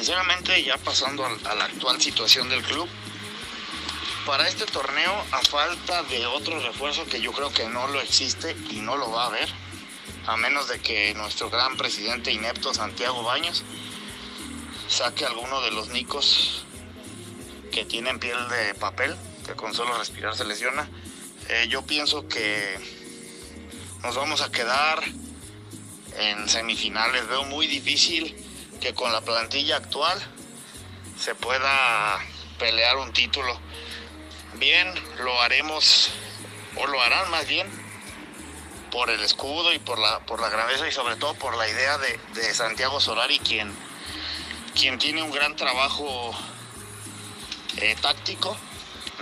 Sinceramente, 0.00 0.64
ya 0.64 0.78
pasando 0.78 1.26
a, 1.26 1.54
la 1.56 1.66
actual 1.66 2.00
situación 2.00 2.48
del 2.48 2.62
club, 2.62 2.88
para 4.24 4.48
este 4.48 4.64
torneo, 4.64 5.12
a 5.30 5.42
falta 5.42 6.02
de 6.04 6.24
otro 6.24 6.58
refuerzo 6.58 7.04
que 7.04 7.20
yo 7.20 7.32
creo 7.32 7.52
que 7.52 7.68
no 7.68 7.86
lo 7.86 8.00
existe 8.00 8.56
y 8.70 8.76
no 8.76 8.96
lo 8.96 9.10
va 9.10 9.24
a 9.24 9.26
haber, 9.26 9.46
a 10.26 10.38
menos 10.38 10.68
de 10.68 10.80
que 10.80 11.12
nuestro 11.12 11.50
gran 11.50 11.76
presidente 11.76 12.32
inepto 12.32 12.72
Santiago 12.72 13.22
Baños 13.22 13.62
saque 14.88 15.26
alguno 15.26 15.60
de 15.60 15.70
los 15.72 15.90
nicos 15.90 16.64
que 17.70 17.84
tienen 17.84 18.18
piel 18.18 18.48
de 18.48 18.74
papel, 18.76 19.14
que 19.44 19.52
con 19.52 19.74
solo 19.74 19.98
respirar 19.98 20.34
se 20.34 20.46
lesiona. 20.46 20.88
Eh, 21.50 21.66
yo 21.68 21.82
pienso 21.82 22.26
que 22.26 22.78
nos 24.02 24.16
vamos 24.16 24.40
a 24.40 24.50
quedar 24.50 25.04
en 26.16 26.48
semifinales. 26.48 27.28
Veo 27.28 27.44
muy 27.44 27.66
difícil 27.66 28.46
que 28.80 28.94
con 28.94 29.12
la 29.12 29.20
plantilla 29.20 29.76
actual 29.76 30.18
se 31.18 31.34
pueda 31.34 32.18
pelear 32.58 32.96
un 32.96 33.12
título. 33.12 33.58
Bien, 34.54 34.92
lo 35.18 35.40
haremos, 35.40 36.10
o 36.76 36.86
lo 36.86 37.00
harán 37.00 37.30
más 37.30 37.46
bien, 37.46 37.68
por 38.90 39.10
el 39.10 39.22
escudo 39.22 39.72
y 39.72 39.78
por 39.78 39.98
la, 39.98 40.20
por 40.20 40.40
la 40.40 40.48
grandeza 40.48 40.88
y 40.88 40.92
sobre 40.92 41.16
todo 41.16 41.34
por 41.34 41.56
la 41.56 41.68
idea 41.68 41.98
de, 41.98 42.18
de 42.34 42.54
Santiago 42.54 43.00
Solari, 43.00 43.38
quien 43.38 43.72
quien 44.74 44.98
tiene 44.98 45.22
un 45.22 45.30
gran 45.30 45.56
trabajo 45.56 46.32
eh, 47.76 47.96
táctico, 48.00 48.56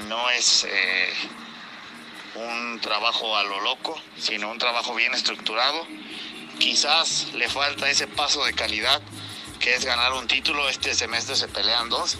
no 0.06 0.30
es 0.30 0.64
eh, 0.68 1.12
un 2.34 2.80
trabajo 2.80 3.36
a 3.36 3.42
lo 3.42 3.60
loco, 3.60 4.00
sino 4.18 4.50
un 4.50 4.58
trabajo 4.58 4.94
bien 4.94 5.14
estructurado. 5.14 5.86
Quizás 6.58 7.28
le 7.34 7.48
falta 7.48 7.90
ese 7.90 8.06
paso 8.06 8.44
de 8.44 8.52
calidad 8.52 9.00
que 9.58 9.74
es 9.74 9.84
ganar 9.84 10.12
un 10.12 10.26
título. 10.26 10.68
Este 10.68 10.94
semestre 10.94 11.36
se 11.36 11.48
pelean 11.48 11.88
dos 11.88 12.18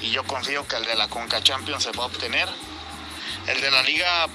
y 0.00 0.10
yo 0.10 0.24
confío 0.24 0.66
que 0.66 0.76
el 0.76 0.84
de 0.84 0.94
la 0.94 1.08
Conca 1.08 1.42
Champions 1.42 1.84
se 1.84 1.92
va 1.92 2.04
a 2.04 2.06
obtener. 2.06 2.48
El 3.46 3.60
de 3.60 3.70
la 3.70 3.82
Liga 3.82 4.28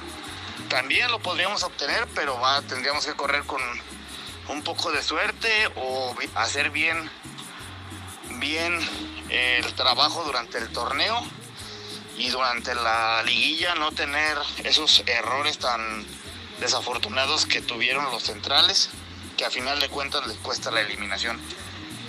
también 0.69 1.11
lo 1.11 1.19
podríamos 1.19 1.63
obtener, 1.63 2.07
pero 2.15 2.39
va, 2.39 2.61
tendríamos 2.61 3.05
que 3.05 3.13
correr 3.13 3.43
con 3.43 3.61
un 4.49 4.63
poco 4.63 4.91
de 4.91 5.03
suerte 5.03 5.49
o 5.75 6.15
hacer 6.35 6.69
bien 6.69 7.09
bien 8.39 8.77
el 9.29 9.73
trabajo 9.73 10.23
durante 10.23 10.57
el 10.57 10.71
torneo 10.71 11.23
y 12.17 12.29
durante 12.29 12.73
la 12.75 13.23
liguilla 13.23 13.75
no 13.75 13.91
tener 13.91 14.37
esos 14.63 15.03
errores 15.05 15.57
tan 15.59 16.05
desafortunados 16.59 17.45
que 17.45 17.61
tuvieron 17.61 18.05
los 18.05 18.23
centrales, 18.23 18.89
que 19.37 19.45
a 19.45 19.51
final 19.51 19.79
de 19.79 19.89
cuentas 19.89 20.25
les 20.27 20.37
cuesta 20.37 20.71
la 20.71 20.81
eliminación. 20.81 21.39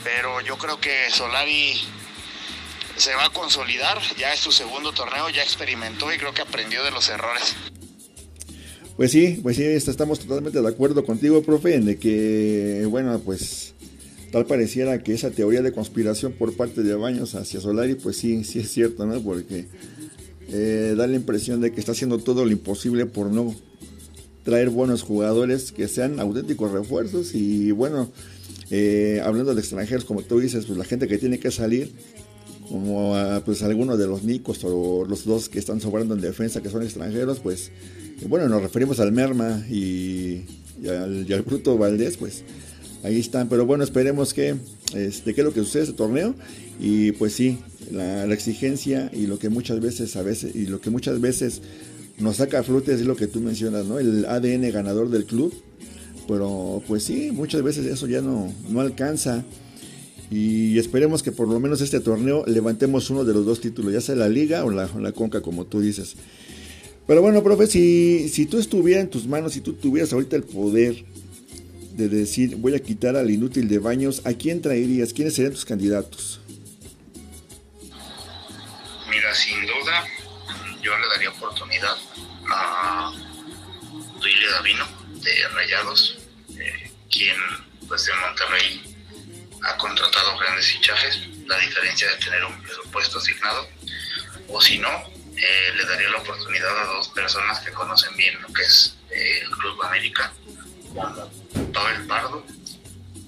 Pero 0.04 0.40
yo 0.40 0.56
creo 0.56 0.80
que 0.80 1.10
Solari 1.10 1.74
se 2.96 3.14
va 3.14 3.26
a 3.26 3.30
consolidar, 3.30 3.98
ya 4.18 4.32
es 4.32 4.40
su 4.40 4.52
segundo 4.52 4.92
torneo, 4.92 5.28
ya 5.30 5.42
experimentó 5.42 6.12
y 6.12 6.18
creo 6.18 6.34
que 6.34 6.42
aprendió 6.42 6.82
de 6.84 6.90
los 6.90 7.08
errores. 7.08 7.54
Pues 8.96 9.12
sí, 9.12 9.38
pues 9.42 9.56
sí, 9.56 9.62
estamos 9.62 10.18
totalmente 10.18 10.60
de 10.60 10.68
acuerdo 10.68 11.04
contigo, 11.04 11.42
profe, 11.42 11.76
en 11.76 11.84
de 11.84 11.98
que, 11.98 12.84
bueno, 12.90 13.20
pues 13.24 13.74
tal 14.32 14.44
pareciera 14.44 15.02
que 15.02 15.14
esa 15.14 15.30
teoría 15.30 15.62
de 15.62 15.72
conspiración 15.72 16.32
por 16.32 16.56
parte 16.56 16.82
de 16.82 16.94
Baños 16.94 17.36
hacia 17.36 17.60
Solari, 17.60 17.94
pues 17.94 18.16
sí, 18.16 18.42
sí 18.42 18.58
es 18.58 18.72
cierto, 18.72 19.06
¿no? 19.06 19.20
Porque 19.22 19.68
eh, 20.50 20.94
da 20.96 21.06
la 21.06 21.14
impresión 21.14 21.60
de 21.60 21.72
que 21.72 21.78
está 21.78 21.92
haciendo 21.92 22.18
todo 22.18 22.44
lo 22.44 22.50
imposible 22.50 23.06
por 23.06 23.30
no 23.30 23.54
traer 24.42 24.70
buenos 24.70 25.02
jugadores 25.02 25.72
que 25.72 25.88
sean 25.88 26.18
auténticos 26.18 26.72
refuerzos 26.72 27.34
y 27.34 27.70
bueno, 27.70 28.10
eh, 28.70 29.20
hablando 29.24 29.54
de 29.54 29.60
extranjeros, 29.60 30.04
como 30.04 30.22
tú 30.22 30.40
dices, 30.40 30.66
pues 30.66 30.78
la 30.78 30.84
gente 30.84 31.08
que 31.08 31.18
tiene 31.18 31.38
que 31.38 31.50
salir, 31.50 31.92
como 32.68 33.14
pues 33.46 33.62
algunos 33.62 33.98
de 33.98 34.06
los 34.06 34.24
Nicos 34.24 34.62
o 34.64 35.04
los 35.08 35.24
dos 35.24 35.48
que 35.48 35.58
están 35.58 35.80
sobrando 35.80 36.14
en 36.14 36.20
defensa 36.20 36.60
que 36.60 36.68
son 36.68 36.82
extranjeros, 36.82 37.40
pues 37.40 37.70
bueno, 38.26 38.48
nos 38.48 38.62
referimos 38.62 39.00
al 39.00 39.12
Merma 39.12 39.64
y, 39.70 40.44
al, 40.88 41.26
y 41.28 41.34
Bruto 41.40 41.78
Valdés, 41.78 42.16
pues 42.16 42.42
ahí 43.02 43.20
están. 43.20 43.48
Pero 43.48 43.66
bueno, 43.66 43.84
esperemos 43.84 44.34
que, 44.34 44.56
este, 44.94 45.34
qué 45.34 45.40
es 45.40 45.44
lo 45.44 45.52
que 45.52 45.60
sucede 45.60 45.84
este 45.84 45.94
torneo. 45.94 46.34
Y 46.80 47.12
pues 47.12 47.32
sí, 47.32 47.58
la, 47.92 48.24
exigencia 48.32 49.10
y 49.12 49.26
lo 49.26 49.38
que 49.38 49.48
muchas 49.48 49.80
veces, 49.80 50.16
a 50.16 50.22
veces, 50.22 50.54
y 50.54 50.66
lo 50.66 50.80
que 50.80 50.90
muchas 50.90 51.20
veces 51.20 51.62
nos 52.18 52.36
saca 52.36 52.58
a 52.58 52.62
es 52.62 53.00
lo 53.02 53.16
que 53.16 53.26
tú 53.28 53.40
mencionas, 53.40 53.86
¿no? 53.86 53.98
El 53.98 54.24
ADN 54.26 54.70
ganador 54.72 55.10
del 55.10 55.24
club. 55.24 55.54
Pero 56.28 56.82
pues 56.86 57.04
sí, 57.04 57.32
muchas 57.32 57.62
veces 57.62 57.86
eso 57.86 58.06
ya 58.06 58.20
no, 58.20 58.52
no 58.68 58.80
alcanza. 58.80 59.44
Y 60.30 60.78
esperemos 60.78 61.22
que 61.22 61.32
por 61.32 61.48
lo 61.48 61.58
menos 61.58 61.80
este 61.80 62.00
torneo 62.00 62.44
levantemos 62.46 63.08
uno 63.08 63.24
de 63.24 63.32
los 63.32 63.46
dos 63.46 63.62
títulos, 63.62 63.94
ya 63.94 64.02
sea 64.02 64.14
la 64.14 64.28
liga 64.28 64.62
o 64.64 64.70
la, 64.70 64.86
la 65.00 65.12
conca, 65.12 65.40
como 65.40 65.64
tú 65.64 65.80
dices. 65.80 66.16
Pero 67.06 67.22
bueno, 67.22 67.42
profe, 67.42 67.66
si, 67.66 68.28
si 68.28 68.44
tú 68.44 68.58
estuvieras 68.58 69.04
en 69.04 69.10
tus 69.10 69.26
manos, 69.26 69.54
si 69.54 69.62
tú 69.62 69.72
tuvieras 69.72 70.12
ahorita 70.12 70.36
el 70.36 70.42
poder 70.42 71.06
de 71.94 72.08
decir 72.08 72.56
voy 72.56 72.74
a 72.74 72.78
quitar 72.80 73.16
al 73.16 73.30
inútil 73.30 73.66
de 73.66 73.78
baños, 73.78 74.20
¿a 74.24 74.34
quién 74.34 74.60
traerías? 74.60 75.14
¿Quiénes 75.14 75.34
serían 75.34 75.54
tus 75.54 75.64
candidatos? 75.64 76.40
Mira, 79.10 79.34
sin 79.34 79.62
duda, 79.62 80.04
yo 80.82 80.92
le 80.98 81.08
daría 81.08 81.30
oportunidad 81.30 81.96
a 82.50 83.12
Duile 84.20 84.46
Davino 84.52 84.84
de 85.22 85.48
Rayados, 85.54 86.17
quien 87.10 87.36
pues 87.86 88.08
en 88.08 88.20
Monterrey 88.20 88.96
ha 89.62 89.76
contratado 89.76 90.38
grandes 90.38 90.66
fichajes, 90.66 91.20
la 91.46 91.58
diferencia 91.58 92.08
de 92.10 92.16
tener 92.16 92.44
un 92.44 92.62
presupuesto 92.62 93.18
asignado, 93.18 93.68
o 94.48 94.60
si 94.60 94.78
no, 94.78 94.88
eh, 95.36 95.72
le 95.76 95.84
daría 95.84 96.10
la 96.10 96.18
oportunidad 96.18 96.78
a 96.78 96.86
dos 96.86 97.08
personas 97.08 97.60
que 97.60 97.72
conocen 97.72 98.16
bien 98.16 98.40
lo 98.42 98.48
que 98.52 98.62
es 98.62 98.96
eh, 99.10 99.40
el 99.42 99.50
Club 99.50 99.82
América, 99.82 100.32
como 100.94 101.72
Pavel 101.72 102.06
Pardo, 102.06 102.44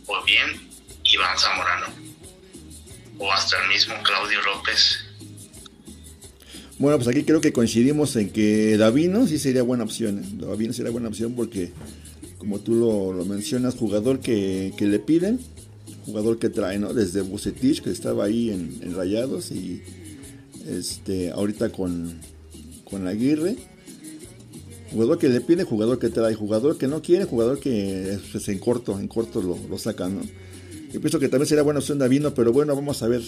o 0.07 0.25
bien 0.25 0.71
Iván 1.05 1.39
Zamorano, 1.39 1.87
o 3.19 3.33
hasta 3.33 3.63
el 3.63 3.69
mismo 3.69 3.95
Claudio 4.03 4.41
López. 4.43 5.05
Bueno, 6.79 6.97
pues 6.97 7.09
aquí 7.09 7.25
creo 7.25 7.43
que 7.43 7.53
coincidimos 7.53 8.17
en 8.17 8.31
que 8.31 8.79
Davino 8.79 9.27
sí 9.27 9.39
sería 9.39 9.63
buena 9.63 9.85
opción. 9.85 10.19
¿eh? 10.19 10.27
Davino 10.33 10.73
sería 10.73 10.91
buena 10.91 11.09
opción 11.09 11.37
porque, 11.37 11.73
como 12.41 12.59
tú 12.59 12.75
lo, 12.75 13.25
mencionas, 13.25 13.77
jugador 13.77 14.19
que, 14.19 14.75
le 14.77 14.99
piden, 14.99 15.39
jugador 16.07 16.39
que 16.39 16.49
trae, 16.49 16.81
¿no? 16.81 16.93
Desde 16.93 17.21
Bucetich, 17.21 17.83
que 17.83 17.91
estaba 17.91 18.25
ahí 18.25 18.51
en, 18.51 18.95
Rayados, 18.97 19.53
y 19.53 19.83
este 20.67 21.31
ahorita 21.31 21.71
con, 21.71 22.15
con 22.85 23.07
Aguirre 23.07 23.57
Jugador 24.93 25.19
que 25.19 25.29
le 25.29 25.41
pide, 25.41 25.63
jugador 25.65 25.99
que 25.99 26.09
trae, 26.09 26.35
jugador 26.35 26.77
que 26.77 26.89
no 26.89 27.01
quiere, 27.01 27.25
jugador 27.25 27.61
que 27.61 28.19
pues, 28.33 28.49
en 28.49 28.59
corto, 28.59 28.99
en 28.99 29.07
corto 29.07 29.41
lo, 29.41 29.57
lo 29.69 29.79
sacan, 29.79 30.17
¿no? 30.17 30.23
Yo 30.93 31.01
pienso 31.01 31.21
que 31.21 31.29
también 31.29 31.47
sería 31.47 31.63
buena 31.63 31.79
opción 31.79 31.99
Davino, 31.99 32.35
pero 32.35 32.53
bueno, 32.53 32.75
vamos 32.75 33.01
a 33.05 33.09
ver, 33.09 33.23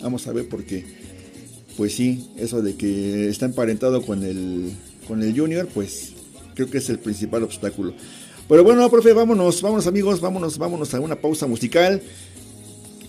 vamos 0.00 0.26
a 0.26 0.32
ver 0.32 0.48
porque, 0.48 0.86
pues 1.76 1.94
sí, 1.94 2.30
eso 2.38 2.62
de 2.62 2.76
que 2.76 3.28
está 3.28 3.44
emparentado 3.44 4.00
con 4.00 4.24
el, 4.24 4.72
con 5.06 5.22
el 5.22 5.38
Junior, 5.38 5.68
pues 5.74 6.14
creo 6.54 6.70
que 6.70 6.78
es 6.78 6.88
el 6.88 6.98
principal 6.98 7.42
obstáculo. 7.42 7.92
Pero 8.48 8.62
bueno, 8.62 8.88
profe, 8.90 9.12
vámonos, 9.12 9.62
vámonos 9.62 9.86
amigos, 9.86 10.20
vámonos, 10.20 10.58
vámonos 10.58 10.92
a 10.94 11.00
una 11.00 11.16
pausa 11.16 11.46
musical. 11.46 12.02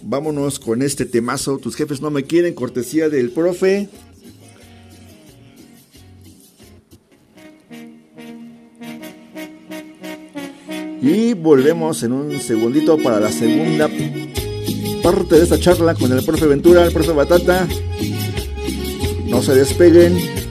Vámonos 0.02 0.60
con 0.60 0.84
este 0.84 1.06
temazo, 1.06 1.58
tus 1.58 1.76
jefes 1.76 2.00
no 2.00 2.12
me 2.12 2.24
quieren, 2.24 2.54
cortesía 2.54 3.10
del 3.10 3.32
profe. 3.32 3.90
Y 11.02 11.34
volvemos 11.34 12.04
en 12.04 12.14
un 12.14 12.40
segundito 12.40 12.98
para 12.98 13.20
la 13.20 13.32
segunda 13.32 13.90
parte 15.04 15.36
de 15.36 15.44
esta 15.44 15.60
charla 15.60 15.94
con 15.96 16.12
el 16.12 16.24
profe 16.24 16.48
Ventura, 16.48 16.86
el 16.86 16.94
profe 16.94 17.12
Batata. 17.12 17.68
No 19.28 19.42
se 19.42 19.54
despeguen. 19.56 20.45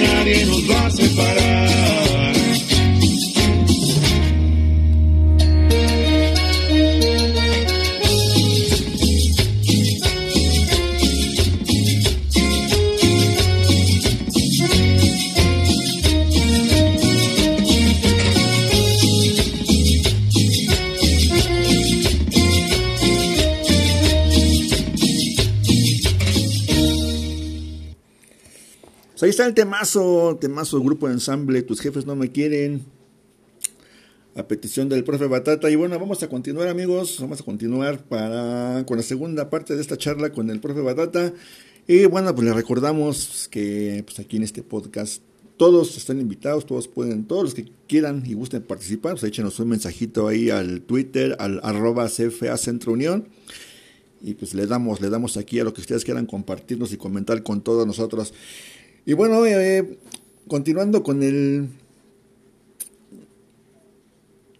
Nadie 0.00 0.46
nos 0.46 0.68
va 0.68 0.86
a 0.86 0.90
separar. 0.90 1.59
Está 29.40 29.48
el 29.48 29.54
temazo, 29.54 30.36
temazo 30.38 30.82
grupo 30.82 31.06
de 31.06 31.14
ensamble, 31.14 31.62
tus 31.62 31.80
jefes 31.80 32.04
no 32.04 32.14
me 32.14 32.30
quieren. 32.30 32.84
A 34.36 34.46
petición 34.46 34.90
del 34.90 35.02
profe 35.02 35.28
Batata. 35.28 35.70
Y 35.70 35.76
bueno, 35.76 35.98
vamos 35.98 36.22
a 36.22 36.28
continuar 36.28 36.68
amigos, 36.68 37.16
vamos 37.20 37.40
a 37.40 37.44
continuar 37.44 38.04
para 38.04 38.84
con 38.86 38.98
la 38.98 39.02
segunda 39.02 39.48
parte 39.48 39.74
de 39.74 39.80
esta 39.80 39.96
charla 39.96 40.30
con 40.30 40.50
el 40.50 40.60
profe 40.60 40.82
Batata. 40.82 41.32
Y 41.88 42.04
bueno, 42.04 42.34
pues 42.34 42.46
les 42.46 42.54
recordamos 42.54 43.48
que 43.50 44.04
pues 44.04 44.18
aquí 44.18 44.36
en 44.36 44.42
este 44.42 44.62
podcast 44.62 45.22
todos 45.56 45.96
están 45.96 46.20
invitados, 46.20 46.66
todos 46.66 46.86
pueden, 46.86 47.24
todos 47.24 47.44
los 47.44 47.54
que 47.54 47.72
quieran 47.88 48.22
y 48.26 48.34
gusten 48.34 48.62
participar, 48.62 49.12
pues 49.12 49.24
échenos 49.24 49.58
un 49.58 49.70
mensajito 49.70 50.28
ahí 50.28 50.50
al 50.50 50.82
Twitter, 50.82 51.36
al 51.38 51.60
arroba 51.62 52.08
CFA 52.08 52.58
Centro 52.58 52.92
Unión. 52.92 53.28
Y 54.22 54.34
pues 54.34 54.52
le 54.52 54.66
damos, 54.66 55.00
le 55.00 55.08
damos 55.08 55.38
aquí 55.38 55.60
a 55.60 55.64
lo 55.64 55.72
que 55.72 55.80
ustedes 55.80 56.04
quieran 56.04 56.26
compartirnos 56.26 56.92
y 56.92 56.98
comentar 56.98 57.42
con 57.42 57.62
todos 57.62 57.86
nosotros. 57.86 58.34
Y 59.06 59.14
bueno, 59.14 59.44
eh, 59.46 59.98
continuando 60.48 61.02
con 61.02 61.22
el 61.22 61.68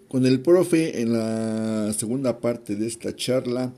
con 0.08 0.26
el 0.26 0.40
profe 0.40 1.02
en 1.02 1.12
la 1.12 1.92
segunda 1.92 2.40
parte 2.40 2.74
de 2.74 2.88
esta 2.88 3.14
charla. 3.14 3.72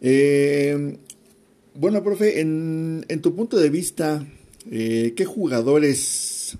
Eh, 0.00 0.96
bueno, 1.74 2.04
profe, 2.04 2.40
en, 2.40 3.04
en, 3.08 3.20
tu 3.20 3.34
punto 3.34 3.56
de 3.58 3.68
vista, 3.68 4.24
eh, 4.70 5.12
¿qué 5.16 5.24
jugadores 5.24 6.56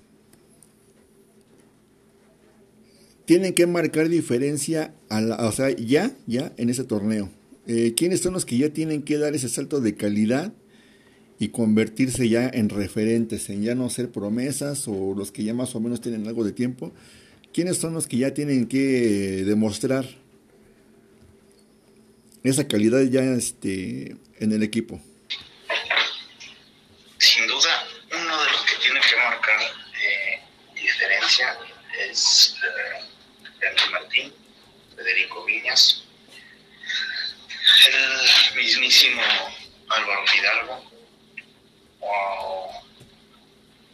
tienen 3.25 3.53
que 3.53 3.65
marcar 3.65 4.09
diferencia, 4.09 4.93
a 5.07 5.21
la, 5.21 5.47
o 5.47 5.51
sea, 5.53 5.69
ya, 5.69 6.15
ya 6.27 6.51
en 6.57 6.69
ese 6.69 6.83
torneo? 6.83 7.29
Eh, 7.67 7.93
¿Quiénes 7.95 8.19
son 8.19 8.33
los 8.33 8.45
que 8.45 8.57
ya 8.57 8.73
tienen 8.73 9.03
que 9.03 9.17
dar 9.17 9.35
ese 9.35 9.47
salto 9.47 9.79
de 9.79 9.95
calidad 9.95 10.51
y 11.41 11.49
convertirse 11.49 12.29
ya 12.29 12.47
en 12.53 12.69
referentes, 12.69 13.49
en 13.49 13.63
ya 13.63 13.73
no 13.73 13.89
ser 13.89 14.11
promesas 14.11 14.87
o 14.87 15.15
los 15.17 15.31
que 15.31 15.43
ya 15.43 15.55
más 15.55 15.73
o 15.73 15.79
menos 15.79 15.99
tienen 15.99 16.27
algo 16.27 16.43
de 16.43 16.51
tiempo? 16.51 16.93
¿Quiénes 17.51 17.79
son 17.79 17.95
los 17.95 18.05
que 18.05 18.17
ya 18.17 18.31
tienen 18.35 18.67
que 18.67 19.43
demostrar 19.43 20.05
esa 22.43 22.67
calidad 22.67 23.01
ya 23.01 23.23
este, 23.23 24.17
en 24.39 24.51
el 24.51 24.61
equipo? 24.61 25.01
Sin 27.17 27.47
duda, 27.47 27.87
uno 28.11 28.43
de 28.43 28.51
los 28.51 28.61
que 28.61 28.75
tiene 28.83 28.99
que 28.99 29.15
marcar 29.15 29.61
eh, 29.63 30.41
diferencia 30.75 31.57
es 32.07 32.55
eh, 32.61 33.03
Henry 33.61 33.91
Martín, 33.91 34.33
Federico 34.95 35.43
Viñas, 35.45 36.03
el 37.87 38.57
mismísimo 38.61 39.23
Álvaro 39.89 40.27
Fidalgo 40.27 40.90
o 42.01 42.83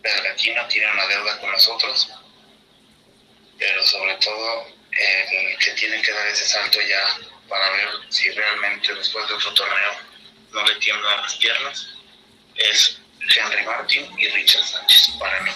Pedro 0.02 0.36
tiene 0.67 0.91
una 0.91 1.08
deuda 1.08 1.39
con 1.39 1.52
nosotros 1.52 2.10
pero 3.58 3.84
sobre 3.86 4.15
todo 4.15 4.67
el 4.91 5.58
que 5.58 5.72
tiene 5.72 6.02
que 6.02 6.12
dar 6.12 6.28
ese 6.28 6.46
salto 6.46 6.80
ya 6.88 7.30
para 7.48 7.70
ver 7.72 7.88
si 8.10 8.30
realmente 8.32 8.93
después 8.93 9.28
de 9.28 9.34
otro 9.34 9.54
torneo 9.54 9.93
no 10.54 10.65
le 10.65 10.76
tiemblan 10.76 11.22
las 11.22 11.36
piernas 11.36 11.88
es 12.56 13.00
Henry 13.36 13.65
Martin 13.65 14.06
y 14.17 14.28
Richard 14.30 14.63
Sánchez 14.63 15.10
para 15.20 15.43
mí. 15.43 15.52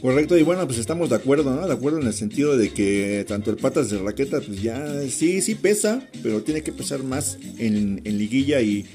Correcto, 0.00 0.36
y 0.36 0.42
bueno, 0.42 0.66
pues 0.66 0.78
estamos 0.78 1.10
de 1.10 1.16
acuerdo, 1.16 1.52
¿no? 1.52 1.66
De 1.66 1.72
acuerdo 1.72 2.00
en 2.00 2.06
el 2.06 2.12
sentido 2.12 2.56
de 2.56 2.72
que 2.72 3.24
tanto 3.26 3.50
el 3.50 3.56
patas 3.56 3.90
de 3.90 3.98
raqueta, 3.98 4.40
pues 4.40 4.62
ya 4.62 4.78
sí, 5.10 5.42
sí 5.42 5.54
pesa, 5.56 6.06
pero 6.22 6.42
tiene 6.42 6.62
que 6.62 6.70
pesar 6.70 7.02
más 7.02 7.36
en, 7.58 8.02
en 8.04 8.18
liguilla 8.18 8.60
y, 8.60 8.86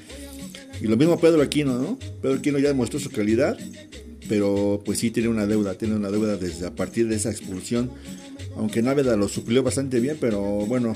y 0.82 0.88
lo 0.88 0.96
mismo 0.96 1.20
Pedro 1.20 1.42
Aquino, 1.42 1.78
¿no? 1.78 1.98
Pedro 2.20 2.38
Aquino 2.38 2.58
ya 2.58 2.68
demostró 2.68 2.98
su 2.98 3.10
calidad, 3.10 3.56
pero 4.28 4.82
pues 4.84 4.98
sí 4.98 5.12
tiene 5.12 5.28
una 5.28 5.46
deuda, 5.46 5.74
tiene 5.74 5.94
una 5.94 6.10
deuda 6.10 6.36
desde 6.36 6.66
a 6.66 6.74
partir 6.74 7.06
de 7.06 7.14
esa 7.14 7.30
expulsión. 7.30 7.92
Aunque 8.56 8.82
Náveda 8.82 9.16
lo 9.16 9.28
suplió 9.28 9.62
bastante 9.62 10.00
bien, 10.00 10.16
pero 10.20 10.40
bueno, 10.66 10.94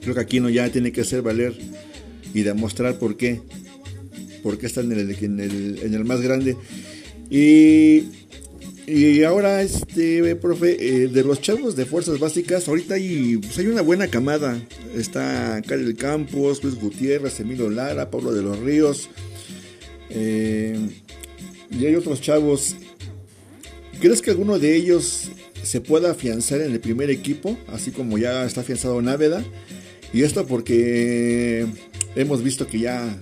creo 0.00 0.14
que 0.14 0.20
Aquino 0.20 0.48
ya 0.48 0.70
tiene 0.70 0.92
que 0.92 1.00
hacer 1.00 1.22
valer 1.22 1.58
y 2.32 2.42
demostrar 2.42 3.00
por 3.00 3.16
qué, 3.16 3.40
por 4.44 4.58
qué 4.58 4.66
está 4.66 4.80
en 4.80 4.92
el, 4.92 5.10
en 5.10 5.40
el, 5.40 5.80
en 5.82 5.94
el 5.94 6.04
más 6.04 6.20
grande. 6.20 6.56
Y, 7.30 8.04
y 8.86 9.22
ahora, 9.22 9.62
este, 9.62 10.34
profe, 10.36 10.76
eh, 10.80 11.08
de 11.08 11.22
los 11.22 11.40
chavos 11.40 11.76
de 11.76 11.86
fuerzas 11.86 12.18
básicas, 12.18 12.66
ahorita 12.66 12.94
hay, 12.94 13.36
pues 13.36 13.56
hay 13.58 13.68
una 13.68 13.82
buena 13.82 14.08
camada. 14.08 14.60
Está 14.94 15.62
Karel 15.66 15.94
Campos, 15.94 16.62
Luis 16.64 16.74
Gutiérrez, 16.80 17.38
Emilio 17.38 17.70
Lara, 17.70 18.10
Pablo 18.10 18.32
de 18.32 18.42
los 18.42 18.58
Ríos. 18.58 19.08
Eh, 20.10 20.76
y 21.70 21.86
hay 21.86 21.94
otros 21.94 22.20
chavos. 22.20 22.74
¿Crees 24.00 24.20
que 24.20 24.30
alguno 24.30 24.58
de 24.58 24.74
ellos 24.74 25.30
se 25.62 25.80
pueda 25.80 26.10
afianzar 26.10 26.60
en 26.60 26.72
el 26.72 26.80
primer 26.80 27.08
equipo? 27.10 27.56
Así 27.68 27.92
como 27.92 28.18
ya 28.18 28.44
está 28.44 28.62
afianzado 28.62 29.00
Náveda. 29.00 29.44
Y 30.12 30.22
esto 30.22 30.44
porque 30.46 31.66
hemos 32.16 32.42
visto 32.42 32.66
que 32.66 32.80
ya 32.80 33.16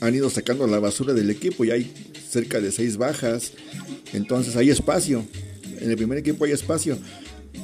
han 0.00 0.14
ido 0.14 0.30
sacando 0.30 0.66
la 0.66 0.80
basura 0.80 1.12
del 1.12 1.30
equipo 1.30 1.64
y 1.64 1.70
hay 1.70 1.92
cerca 2.36 2.60
de 2.60 2.70
seis 2.70 2.98
bajas. 2.98 3.52
Entonces 4.12 4.56
hay 4.56 4.68
espacio. 4.68 5.24
En 5.80 5.90
el 5.90 5.96
primer 5.96 6.18
equipo 6.18 6.44
hay 6.44 6.52
espacio. 6.52 6.98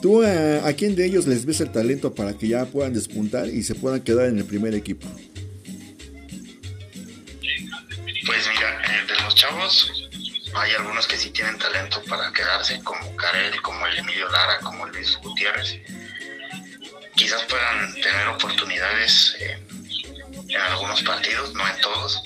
¿Tú 0.00 0.22
a, 0.22 0.72
quién 0.72 0.96
de 0.96 1.04
ellos 1.04 1.26
les 1.26 1.44
ves 1.44 1.61
el 1.61 1.70
talento 1.70 2.14
para 2.14 2.32
que 2.32 2.48
ya 2.48 2.64
puedan 2.64 2.94
despuntar 2.94 3.48
y 3.48 3.62
se 3.62 3.74
puedan 3.74 4.00
quedar 4.00 4.28
en 4.28 4.38
el 4.38 4.44
primer 4.44 4.74
equipo? 4.74 5.06
Pues 8.26 8.48
mira, 8.54 8.80
de 9.06 9.22
los 9.22 9.35
chavos 9.35 9.92
hay 10.54 10.70
algunos 10.72 11.06
que 11.06 11.18
sí 11.18 11.30
tienen 11.30 11.58
talento 11.58 12.02
para 12.08 12.32
quedarse, 12.32 12.80
como 12.82 13.14
Karel, 13.16 13.61
como 13.61 13.87
el 13.87 13.98
Emilio 13.98 14.28
Lara, 14.30 14.58
como 14.61 14.87
Luis 14.87 15.18
Gutiérrez. 15.22 15.78
Quizás 17.14 17.42
puedan 17.44 17.92
tener 17.94 18.28
oportunidades 18.28 19.37
en 20.48 20.61
algunos 20.61 21.02
partidos, 21.02 21.52
no 21.52 21.68
en 21.68 21.80
todos. 21.82 22.22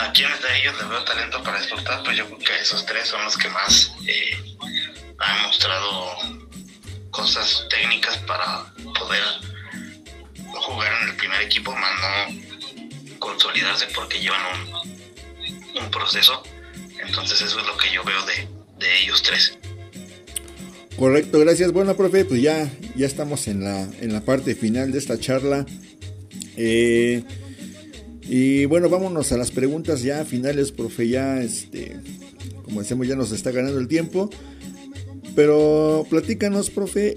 ¿A 0.00 0.12
quiénes 0.12 0.40
de 0.42 0.58
ellos 0.58 0.74
les 0.78 0.88
veo 0.88 1.04
talento 1.04 1.42
para 1.42 1.58
explotar? 1.58 2.02
Pues 2.02 2.16
yo 2.16 2.26
creo 2.26 2.38
que 2.38 2.60
esos 2.60 2.86
tres 2.86 3.06
son 3.06 3.22
los 3.22 3.36
que 3.36 3.48
más 3.50 3.92
eh, 4.06 4.56
han 5.18 5.42
mostrado 5.42 6.16
cosas 7.10 7.66
técnicas 7.68 8.16
para 8.18 8.64
poder 8.98 9.22
jugar 10.54 11.02
en 11.02 11.08
el 11.10 11.16
primer 11.16 11.42
equipo, 11.42 11.74
más 11.76 11.92
no 12.00 13.18
consolidarse 13.18 13.86
porque 13.94 14.18
llevan 14.20 14.40
un, 14.54 15.82
un 15.82 15.90
proceso. 15.90 16.42
Entonces 17.06 17.42
eso 17.42 17.60
es 17.60 17.66
lo 17.66 17.76
que 17.76 17.92
yo 17.92 18.02
veo 18.02 18.24
de, 18.24 18.48
de 18.78 19.02
ellos 19.02 19.22
tres. 19.22 19.58
Correcto, 20.96 21.38
gracias. 21.40 21.72
Bueno, 21.72 21.96
profe, 21.96 22.24
pues 22.24 22.40
ya, 22.42 22.70
ya 22.94 23.06
estamos 23.06 23.48
en 23.48 23.64
la, 23.64 23.82
en 23.82 24.12
la 24.12 24.22
parte 24.22 24.54
final 24.54 24.92
de 24.92 24.98
esta 24.98 25.18
charla. 25.18 25.66
Eh, 26.56 27.22
y 28.32 28.64
bueno, 28.66 28.88
vámonos 28.88 29.32
a 29.32 29.36
las 29.36 29.50
preguntas 29.50 30.02
ya 30.02 30.24
finales, 30.24 30.70
profe. 30.70 31.08
Ya, 31.08 31.40
este, 31.40 31.96
como 32.62 32.80
decimos, 32.80 33.08
ya 33.08 33.16
nos 33.16 33.32
está 33.32 33.50
ganando 33.50 33.80
el 33.80 33.88
tiempo. 33.88 34.30
Pero 35.34 36.06
platícanos, 36.08 36.70
profe, 36.70 37.16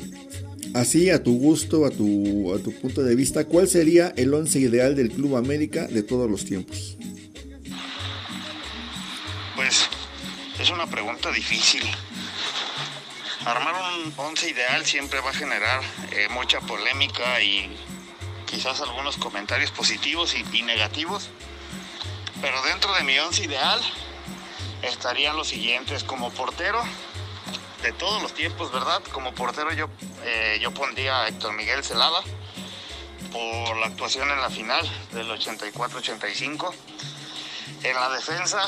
así 0.73 1.11
a 1.11 1.21
tu 1.21 1.37
gusto, 1.37 1.85
a 1.85 1.91
tu, 1.91 2.51
a 2.55 2.57
tu 2.57 2.71
punto 2.71 3.03
de 3.03 3.15
vista, 3.15 3.45
¿cuál 3.45 3.67
sería 3.67 4.11
el 4.17 4.33
once 4.33 4.57
ideal 4.57 4.95
del 4.95 5.11
Club 5.11 5.35
América 5.35 5.85
de 5.85 6.01
todos 6.01 6.27
los 6.27 6.45
tiempos? 6.45 6.97
Pues 9.55 9.87
es 10.59 10.69
una 10.71 10.87
pregunta 10.87 11.31
difícil. 11.31 11.83
Armar 13.45 13.75
un 14.03 14.13
once 14.17 14.49
ideal 14.49 14.83
siempre 14.83 15.19
va 15.19 15.29
a 15.29 15.33
generar 15.33 15.81
eh, 16.11 16.27
mucha 16.33 16.59
polémica 16.61 17.39
y 17.39 17.69
quizás 18.53 18.81
algunos 18.81 19.17
comentarios 19.17 19.71
positivos 19.71 20.35
y, 20.35 20.61
negativos. 20.61 21.29
Pero 22.39 22.61
dentro 22.61 22.93
de 22.93 23.03
mi 23.03 23.17
once 23.17 23.43
ideal 23.43 23.81
estarían 24.83 25.35
los 25.35 25.47
siguientes 25.47 26.03
como 26.03 26.29
portero 26.31 26.83
de 27.81 27.91
todos 27.93 28.21
los 28.21 28.33
tiempos, 28.35 28.71
¿verdad? 28.71 29.01
Como 29.11 29.33
portero 29.33 29.73
yo, 29.73 29.89
eh, 30.23 30.59
yo 30.61 30.71
pondría 30.71 31.21
a 31.21 31.27
Héctor 31.29 31.53
Miguel 31.53 31.83
Celada 31.83 32.21
por 33.31 33.75
la 33.77 33.87
actuación 33.87 34.29
en 34.29 34.39
la 34.39 34.51
final 34.51 34.87
del 35.13 35.31
84-85. 35.31 36.75
En 37.81 37.95
la 37.95 38.09
defensa, 38.09 38.61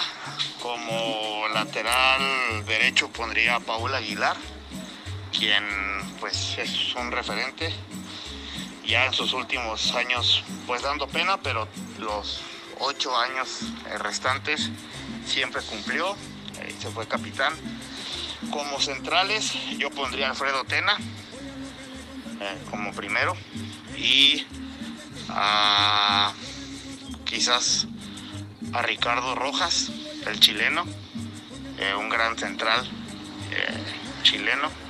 como 0.63 1.47
lateral 1.53 2.65
derecho 2.65 3.09
pondría 3.09 3.55
a 3.55 3.59
Paul 3.59 3.93
Aguilar, 3.93 4.35
quien 5.31 5.63
pues 6.19 6.57
es 6.57 6.95
un 6.95 7.11
referente 7.11 7.71
ya 8.85 9.05
en 9.05 9.13
sus 9.13 9.33
últimos 9.33 9.93
años 9.95 10.43
pues 10.67 10.81
dando 10.81 11.07
pena, 11.07 11.37
pero 11.37 11.67
los 11.99 12.41
ocho 12.79 13.15
años 13.17 13.61
restantes 13.99 14.69
siempre 15.25 15.61
cumplió, 15.63 16.15
eh, 16.59 16.75
se 16.79 16.89
fue 16.89 17.07
capitán. 17.07 17.53
Como 18.51 18.79
centrales 18.79 19.53
yo 19.77 19.89
pondría 19.89 20.27
a 20.27 20.29
Alfredo 20.31 20.63
Tena 20.65 20.97
eh, 22.41 22.57
como 22.69 22.91
primero 22.93 23.35
y 23.97 24.45
a, 25.29 26.33
quizás 27.23 27.87
a 28.73 28.81
Ricardo 28.81 29.35
Rojas, 29.35 29.91
el 30.27 30.39
chileno, 30.39 30.85
eh, 31.79 31.93
un 31.95 32.09
gran 32.09 32.37
central 32.37 32.85
eh, 33.51 34.23
chileno. 34.23 34.84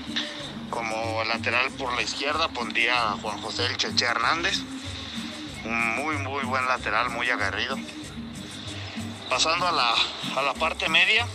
Como 0.76 1.24
lateral 1.24 1.72
por 1.72 1.96
la 1.96 2.02
izquierda 2.02 2.50
pondría 2.50 3.14
a 3.14 3.18
Juan 3.18 3.42
José 3.42 3.66
El 3.66 3.78
Cheche 3.78 4.04
Hernández, 4.04 4.60
un 5.64 5.96
muy 5.96 6.18
muy 6.18 6.44
buen 6.44 6.68
lateral, 6.68 7.10
muy 7.12 7.30
aguerrido. 7.30 7.78
Pasando 9.30 9.68
a 9.68 9.72
la, 9.72 9.94
a 10.36 10.42
la 10.42 10.54
parte 10.54 10.90
media, 10.90 11.26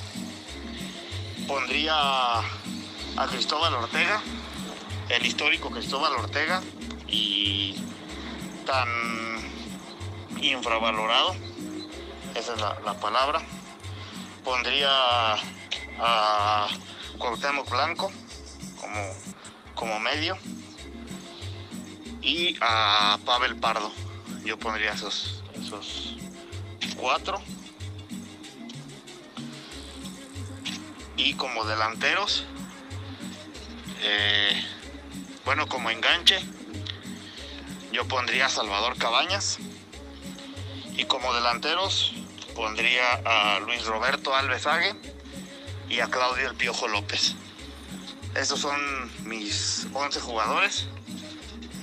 pondría 1.48 1.94
a 1.94 3.26
Cristóbal 3.30 3.72
Ortega, 3.72 4.20
el 5.08 5.24
histórico 5.24 5.70
Cristóbal 5.70 6.12
Ortega, 6.12 6.60
y 7.08 7.82
tan 8.66 8.88
infravalorado, 10.42 11.34
esa 12.34 12.52
es 12.52 12.60
la, 12.60 12.78
la 12.84 12.92
palabra. 13.00 13.40
Pondría 14.44 14.90
a 15.98 16.68
Cuauhtémoc 17.18 17.70
Blanco 17.70 18.12
como, 18.80 19.29
como 19.80 19.98
medio 19.98 20.38
y 22.22 22.56
a 22.60 23.18
Pavel 23.24 23.56
Pardo. 23.56 23.90
Yo 24.44 24.58
pondría 24.58 24.92
esos, 24.92 25.42
esos 25.54 26.16
cuatro. 26.96 27.42
y 31.22 31.34
como 31.34 31.64
delanteros, 31.66 32.44
eh, 34.00 34.64
bueno, 35.44 35.68
como 35.68 35.90
enganche, 35.90 36.40
yo 37.92 38.08
pondría 38.08 38.46
a 38.46 38.48
Salvador 38.48 38.96
Cabañas 38.96 39.58
y 40.96 41.04
como 41.04 41.34
delanteros 41.34 42.14
pondría 42.54 43.20
a 43.24 43.60
Luis 43.60 43.84
Roberto 43.84 44.34
Alves 44.34 44.66
Ague 44.66 44.94
y 45.90 46.00
a 46.00 46.06
Claudio 46.06 46.48
El 46.48 46.56
Piojo 46.56 46.88
López. 46.88 47.34
Esos 48.34 48.60
son 48.60 48.80
mis 49.24 49.86
11 49.92 50.20
jugadores. 50.20 50.88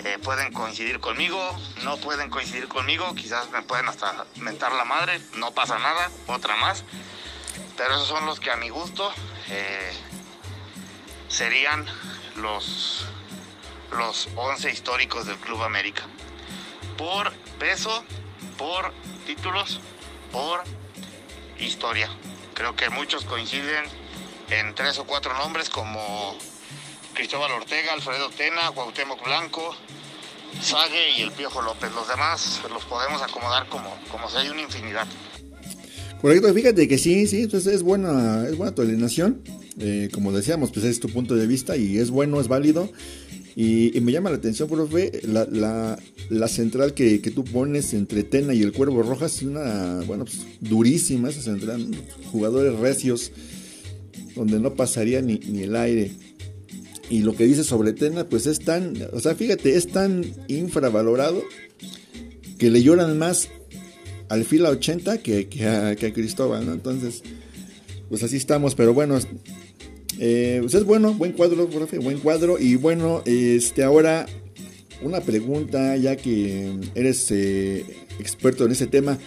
Eh, 0.04 0.18
pueden 0.24 0.54
coincidir 0.54 1.00
conmigo, 1.00 1.40
no 1.84 1.98
pueden 1.98 2.30
coincidir 2.30 2.68
conmigo, 2.68 3.14
quizás 3.16 3.50
me 3.50 3.62
pueden 3.64 3.90
hasta 3.90 4.26
mentar 4.36 4.72
la 4.72 4.86
madre, 4.86 5.20
no 5.36 5.52
pasa 5.52 5.80
nada, 5.80 6.10
otra 6.28 6.56
más 6.58 6.84
pero 7.78 7.94
esos 7.94 8.08
son 8.08 8.26
los 8.26 8.40
que 8.40 8.52
a 8.52 8.58
mi 8.58 8.70
gusto 8.70 9.14
eh, 9.50 9.94
serían 11.30 11.86
los, 12.36 13.06
los 13.92 14.28
11 14.36 14.72
históricos 14.72 15.28
del 15.28 15.38
Club 15.38 15.62
América. 15.64 16.04
Por 16.98 17.32
peso, 17.60 18.04
por 18.58 18.92
títulos, 19.28 19.80
por 20.32 20.64
historia. 21.60 22.10
Creo 22.56 22.76
que 22.76 22.90
muchos 22.90 23.24
coinciden 23.26 23.86
en 24.50 24.76
tres 24.76 24.98
o 25.00 25.06
cuatro 25.06 25.34
nombres 25.38 25.70
como 25.70 26.38
Cristóbal 27.14 27.52
Ortega, 27.52 27.94
Alfredo 27.94 28.30
Tena, 28.30 28.72
Cuauhtémoc 28.74 29.24
Blanco, 29.26 29.76
Sague 30.62 31.12
y 31.18 31.22
el 31.22 31.32
Piojo 31.32 31.62
López. 31.62 31.92
Los 31.94 32.08
demás 32.08 32.62
los 32.72 32.86
podemos 32.86 33.22
acomodar 33.22 33.68
como, 33.68 33.96
como 34.12 34.30
si 34.30 34.38
hay 34.38 34.50
una 34.50 34.62
infinidad. 34.62 35.08
Correcto, 36.22 36.52
fíjate 36.54 36.88
que 36.88 36.98
sí, 36.98 37.28
sí, 37.28 37.44
entonces 37.44 37.76
es 37.76 37.84
buena, 37.84 38.48
es 38.48 38.56
buena 38.56 38.74
tu 38.74 38.82
alineación. 38.82 39.42
Eh, 39.80 40.10
como 40.12 40.32
decíamos, 40.32 40.72
pues 40.72 40.86
es 40.86 41.00
tu 41.00 41.10
punto 41.10 41.36
de 41.36 41.46
vista 41.46 41.78
y 41.78 42.00
es 42.00 42.10
bueno, 42.10 42.42
es 42.42 42.48
válido. 42.48 42.92
Y, 43.56 43.96
y 43.98 44.02
me 44.02 44.12
llama 44.12 44.30
la 44.30 44.38
atención, 44.38 44.70
profe, 44.70 45.20
la, 45.24 45.46
la, 45.50 45.98
la 46.30 46.48
central 46.48 46.94
que, 46.94 47.22
que, 47.22 47.32
tú 47.32 47.44
pones 47.44 47.94
entre 47.94 48.24
Tena 48.24 48.54
y 48.54 48.62
el 48.62 48.72
Cuervo 48.72 49.02
Rojas 49.02 49.38
es 49.38 49.42
una, 49.44 50.02
bueno, 50.06 50.26
pues 50.26 50.42
durísima 50.60 51.30
esa 51.30 51.42
central. 51.42 51.88
Jugadores 52.32 52.78
recios, 52.78 53.32
donde 54.38 54.60
no 54.60 54.76
pasaría 54.76 55.22
ni, 55.22 55.40
ni 55.40 55.64
el 55.64 55.76
aire. 55.76 56.12
Y 57.10 57.22
lo 57.22 57.36
que 57.36 57.46
dice 57.46 57.64
sobre 57.64 57.94
Tena, 57.94 58.26
pues 58.26 58.48
es 58.48 58.60
tan, 58.60 58.94
o 59.14 59.20
sea, 59.20 59.36
fíjate, 59.36 59.76
es 59.76 59.88
tan 59.88 60.26
infravalorado 60.48 61.42
que 62.58 62.70
le 62.70 62.84
lloran 62.84 63.18
más 63.18 63.50
al 64.30 64.44
fila 64.44 64.70
80 64.70 65.20
que, 65.20 65.48
que, 65.48 65.68
a, 65.68 65.96
que 65.96 66.12
Cristóbal, 66.12 66.66
¿no? 66.66 66.74
Entonces, 66.74 67.24
pues 68.10 68.24
así 68.24 68.38
estamos, 68.38 68.76
pero 68.76 68.94
bueno, 68.94 69.18
eh, 70.20 70.60
pues 70.62 70.74
es 70.74 70.84
bueno, 70.84 71.14
buen 71.14 71.32
cuadro, 71.32 71.70
profe, 71.70 72.00
buen 72.00 72.20
cuadro. 72.20 72.60
Y 72.60 72.76
bueno, 72.76 73.24
este 73.26 73.84
ahora 73.84 74.26
una 75.02 75.22
pregunta, 75.22 75.96
ya 75.96 76.16
que 76.16 76.74
eres 76.96 77.32
eh, 77.32 77.86
experto 78.20 78.66
en 78.66 78.72
ese 78.72 78.88
tema. 78.88 79.18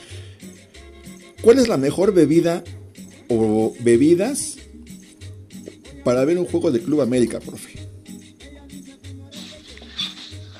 ¿Cuál 1.42 1.58
es 1.58 1.68
la 1.68 1.76
mejor 1.76 2.12
bebida 2.12 2.64
o 3.28 3.74
bebidas 3.80 4.56
para 6.04 6.24
ver 6.24 6.38
un 6.38 6.46
juego 6.46 6.70
de 6.70 6.82
Club 6.82 7.00
América, 7.00 7.40
profe? 7.40 7.88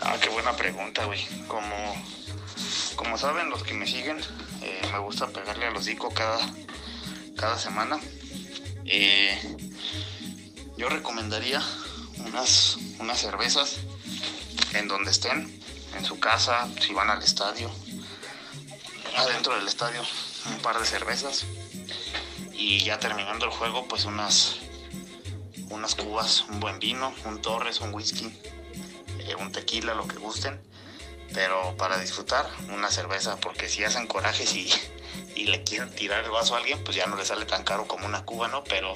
Ah, 0.00 0.16
qué 0.20 0.28
buena 0.28 0.56
pregunta, 0.56 1.04
güey. 1.04 1.20
Como 1.46 1.94
como 3.00 3.16
saben 3.16 3.48
los 3.48 3.62
que 3.62 3.72
me 3.72 3.86
siguen, 3.86 4.18
eh, 4.60 4.82
me 4.92 4.98
gusta 4.98 5.26
pegarle 5.28 5.64
a 5.64 5.70
los 5.70 5.84
hocico 5.84 6.10
cada, 6.10 6.38
cada 7.34 7.58
semana. 7.58 7.98
Eh, 8.84 9.36
yo 10.76 10.90
recomendaría 10.90 11.62
unas, 12.26 12.76
unas 12.98 13.18
cervezas 13.18 13.78
en 14.74 14.86
donde 14.86 15.10
estén, 15.10 15.60
en 15.96 16.04
su 16.04 16.20
casa, 16.20 16.68
si 16.78 16.92
van 16.92 17.08
al 17.08 17.22
estadio, 17.22 17.70
adentro 19.16 19.56
del 19.56 19.66
estadio, 19.66 20.02
un 20.50 20.58
par 20.58 20.78
de 20.78 20.84
cervezas. 20.84 21.46
Y 22.52 22.80
ya 22.80 22.98
terminando 22.98 23.46
el 23.46 23.50
juego, 23.50 23.88
pues 23.88 24.04
unas, 24.04 24.56
unas 25.70 25.94
cubas, 25.94 26.44
un 26.50 26.60
buen 26.60 26.78
vino, 26.78 27.14
un 27.24 27.40
torres, 27.40 27.80
un 27.80 27.94
whisky, 27.94 28.26
eh, 29.20 29.34
un 29.36 29.50
tequila, 29.50 29.94
lo 29.94 30.06
que 30.06 30.16
gusten 30.16 30.60
pero 31.32 31.76
para 31.76 32.00
disfrutar 32.00 32.46
una 32.74 32.90
cerveza, 32.90 33.36
porque 33.36 33.68
si 33.68 33.84
hacen 33.84 34.06
corajes 34.06 34.54
y, 34.54 34.68
y, 35.36 35.44
le 35.44 35.62
quieren 35.62 35.90
tirar 35.90 36.24
el 36.24 36.30
vaso 36.30 36.54
a 36.54 36.58
alguien, 36.58 36.82
pues 36.84 36.96
ya 36.96 37.06
no 37.06 37.16
le 37.16 37.24
sale 37.24 37.46
tan 37.46 37.62
caro 37.62 37.86
como 37.86 38.06
una 38.06 38.24
cuba, 38.24 38.48
¿no? 38.48 38.64
Pero 38.64 38.94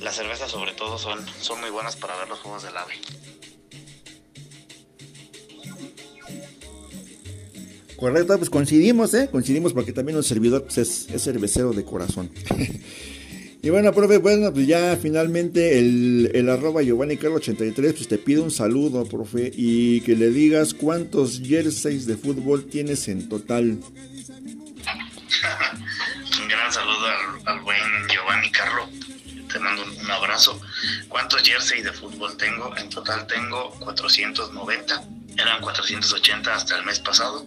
las 0.00 0.16
cervezas 0.16 0.50
sobre 0.50 0.72
todo 0.72 0.98
son, 0.98 1.24
son 1.40 1.60
muy 1.60 1.70
buenas 1.70 1.96
para 1.96 2.16
ver 2.16 2.28
los 2.28 2.38
juegos 2.40 2.62
del 2.62 2.76
ave. 2.76 2.94
Correcto, 7.96 8.38
pues 8.38 8.48
coincidimos, 8.48 9.12
¿eh? 9.12 9.28
Coincidimos 9.30 9.74
porque 9.74 9.92
también 9.92 10.16
un 10.16 10.24
servidor 10.24 10.64
pues, 10.64 10.78
es, 10.78 11.10
es 11.10 11.22
cervecero 11.22 11.72
de 11.72 11.84
corazón. 11.84 12.32
Y 13.62 13.68
bueno, 13.68 13.92
profe, 13.92 14.16
bueno, 14.16 14.54
pues 14.54 14.66
ya 14.66 14.96
finalmente 15.00 15.78
el, 15.78 16.30
el 16.32 16.48
arroba 16.48 16.80
Giovanni 16.82 17.18
Carlos 17.18 17.42
83 17.42 17.92
pues 17.92 18.08
te 18.08 18.16
pide 18.16 18.40
un 18.40 18.50
saludo, 18.50 19.04
profe, 19.04 19.52
y 19.54 20.00
que 20.00 20.16
le 20.16 20.30
digas 20.30 20.72
cuántos 20.72 21.42
jerseys 21.44 22.06
de 22.06 22.16
fútbol 22.16 22.64
tienes 22.64 23.06
en 23.08 23.28
total. 23.28 23.78
un 26.40 26.48
gran 26.48 26.72
saludo 26.72 27.06
al, 27.44 27.60
buen 27.60 27.78
Giovanni 28.08 28.50
Carlos. 28.50 28.88
Te 29.52 29.58
mando 29.58 29.84
un, 29.84 30.10
abrazo. 30.10 30.58
¿Cuántos 31.08 31.42
jerseys 31.42 31.84
de 31.84 31.92
fútbol 31.92 32.38
tengo? 32.38 32.74
En 32.78 32.88
total 32.88 33.26
tengo 33.26 33.72
490. 33.80 35.04
Eran 35.36 35.60
480 35.60 36.54
hasta 36.54 36.78
el 36.78 36.86
mes 36.86 36.98
pasado. 37.00 37.46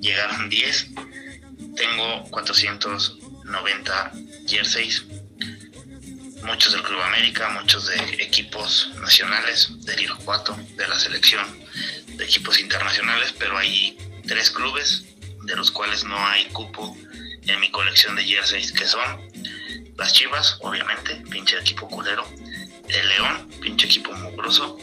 Llegaron 0.00 0.50
10. 0.50 0.90
Tengo 1.74 2.24
490 2.30 4.12
jerseys 4.46 5.06
muchos 6.42 6.72
del 6.72 6.82
Club 6.82 7.00
América, 7.00 7.48
muchos 7.50 7.86
de 7.86 7.96
equipos 8.22 8.90
nacionales, 9.00 9.68
del 9.84 10.00
Irapuato, 10.00 10.56
de 10.76 10.88
la 10.88 10.98
selección, 10.98 11.46
de 12.16 12.24
equipos 12.24 12.58
internacionales, 12.58 13.34
pero 13.38 13.56
hay 13.56 13.96
tres 14.26 14.50
clubes 14.50 15.04
de 15.44 15.56
los 15.56 15.70
cuales 15.70 16.04
no 16.04 16.18
hay 16.26 16.46
cupo 16.46 16.96
en 17.46 17.60
mi 17.60 17.70
colección 17.70 18.16
de 18.16 18.24
jerseys, 18.24 18.72
que 18.72 18.86
son 18.86 19.20
las 19.96 20.12
Chivas, 20.12 20.58
obviamente, 20.60 21.16
pinche 21.30 21.58
equipo 21.58 21.88
culero, 21.88 22.26
el 22.88 23.08
León, 23.08 23.50
pinche 23.60 23.86
equipo 23.86 24.12
mugroso, 24.12 24.78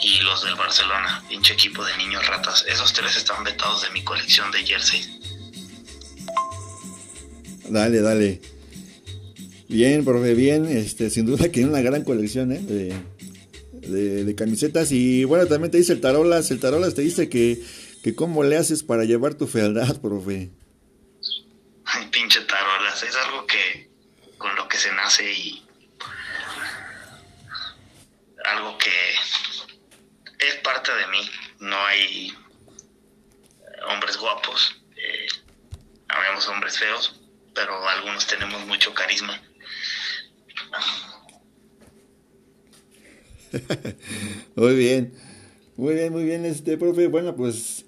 y 0.00 0.20
los 0.20 0.44
del 0.44 0.54
Barcelona, 0.54 1.24
pinche 1.28 1.54
equipo 1.54 1.84
de 1.84 1.96
niños 1.96 2.26
ratas. 2.26 2.64
Esos 2.68 2.92
tres 2.92 3.16
están 3.16 3.42
vetados 3.44 3.82
de 3.82 3.90
mi 3.90 4.02
colección 4.02 4.50
de 4.50 4.64
jerseys. 4.64 5.08
Dale, 7.68 8.00
dale. 8.00 8.57
Bien, 9.68 10.02
profe, 10.02 10.34
bien. 10.34 10.66
Este, 10.66 11.10
sin 11.10 11.26
duda 11.26 11.52
que 11.52 11.60
hay 11.60 11.66
una 11.66 11.82
gran 11.82 12.02
colección 12.02 12.52
¿eh? 12.52 12.60
de, 12.60 14.34
camisetas. 14.34 14.92
Y 14.92 15.24
bueno, 15.24 15.46
también 15.46 15.70
te 15.70 15.76
dice 15.76 15.92
el 15.92 16.00
Tarolas. 16.00 16.50
El 16.50 16.58
Tarolas 16.58 16.94
te 16.94 17.02
dice 17.02 17.28
que, 17.28 17.62
que 18.02 18.14
cómo 18.14 18.44
le 18.44 18.56
haces 18.56 18.82
para 18.82 19.04
llevar 19.04 19.34
tu 19.34 19.46
fealdad, 19.46 20.00
profe. 20.00 20.50
Ay, 21.84 22.06
pinche 22.10 22.40
Tarolas. 22.40 23.02
Es 23.02 23.14
algo 23.14 23.46
que 23.46 23.90
con 24.38 24.56
lo 24.56 24.66
que 24.68 24.78
se 24.78 24.90
nace 24.92 25.30
y 25.30 25.62
algo 28.44 28.78
que 28.78 30.46
es 30.46 30.54
parte 30.64 30.92
de 30.94 31.06
mí. 31.08 31.30
No 31.60 31.76
hay 31.84 32.32
hombres 33.90 34.16
guapos. 34.16 34.80
Eh, 34.96 35.28
habemos 36.08 36.48
hombres 36.48 36.78
feos, 36.78 37.20
pero 37.54 37.86
algunos 37.86 38.26
tenemos 38.26 38.64
mucho 38.64 38.94
carisma 38.94 39.38
muy 44.56 44.74
bien, 44.76 45.12
muy 45.76 45.94
bien, 45.94 46.12
muy 46.12 46.24
bien, 46.24 46.44
este 46.44 46.76
profe. 46.76 47.06
Bueno, 47.06 47.34
pues, 47.34 47.86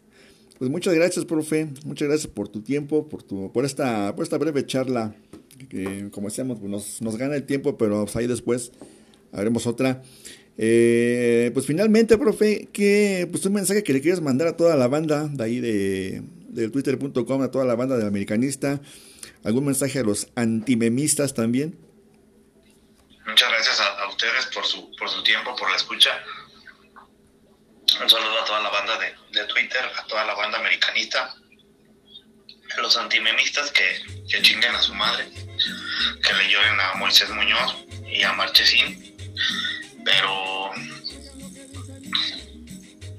pues 0.59 0.71
muchas 0.71 0.95
gracias, 0.95 1.25
profe. 1.25 1.69
Muchas 1.85 2.09
gracias 2.09 2.33
por 2.33 2.49
tu 2.49 2.63
tiempo, 2.63 3.09
por 3.09 3.23
tu, 3.23 3.53
por 3.53 3.65
esta, 3.65 4.15
por 4.15 4.23
esta 4.23 4.39
breve 4.39 4.65
charla. 4.67 5.15
Que 5.69 6.09
como 6.11 6.29
decíamos, 6.29 6.59
pues 6.59 6.71
nos, 6.71 7.03
nos 7.03 7.17
gana 7.17 7.37
el 7.37 7.45
tiempo, 7.45 7.77
pero 7.77 8.05
pues 8.05 8.17
ahí 8.17 8.27
después 8.27 8.73
haremos 9.33 9.67
otra. 9.67 10.03
Eh, 10.57 11.51
pues 11.55 11.67
finalmente, 11.67 12.19
profe, 12.19 12.69
que 12.73 13.29
pues 13.31 13.45
un 13.47 13.55
mensaje 13.55 13.83
que 13.83 13.93
le 13.93 14.01
quieres 14.01 14.21
mandar 14.21 14.49
a 14.49 14.57
toda 14.57 14.77
la 14.77 14.89
banda 14.89 15.29
de 15.29 15.45
ahí 15.45 15.61
de, 15.61 16.23
de 16.49 16.69
twitter.com, 16.69 17.43
a 17.43 17.51
toda 17.51 17.65
la 17.65 17.75
banda 17.75 17.97
del 17.97 18.07
americanista, 18.07 18.81
algún 19.43 19.65
mensaje 19.65 19.99
a 19.99 20.03
los 20.03 20.29
antimemistas 20.35 21.35
también. 21.35 21.77
Muchas 23.27 23.51
gracias 23.51 23.81
a, 23.81 24.09
ustedes 24.09 24.47
por 24.47 24.67
su, 24.67 24.91
por 24.97 25.09
su 25.09 25.23
tiempo, 25.23 25.55
por 25.57 25.71
la 25.71 25.77
escucha. 25.77 26.23
Un 28.01 28.09
saludo 28.09 28.41
a 28.41 28.45
toda 28.45 28.61
la 28.61 28.71
banda 28.71 28.99
de, 28.99 29.15
de 29.33 29.45
Twitter, 29.47 29.85
a 29.97 30.05
toda 30.07 30.25
la 30.25 30.35
banda 30.35 30.59
americanista, 30.59 31.35
a 32.77 32.81
los 32.81 32.97
antimemistas 32.97 33.71
que, 33.73 34.03
que 34.29 34.43
chinguen 34.43 34.75
a 34.75 34.83
su 34.83 34.95
madre, 34.95 35.29
que 36.23 36.33
le 36.35 36.51
lloren 36.51 36.81
a 36.81 36.95
Moisés 36.95 37.29
Muñoz 37.31 37.77
y 38.07 38.23
a 38.23 38.33
Marchesín. 38.33 39.17
Pero 40.05 40.73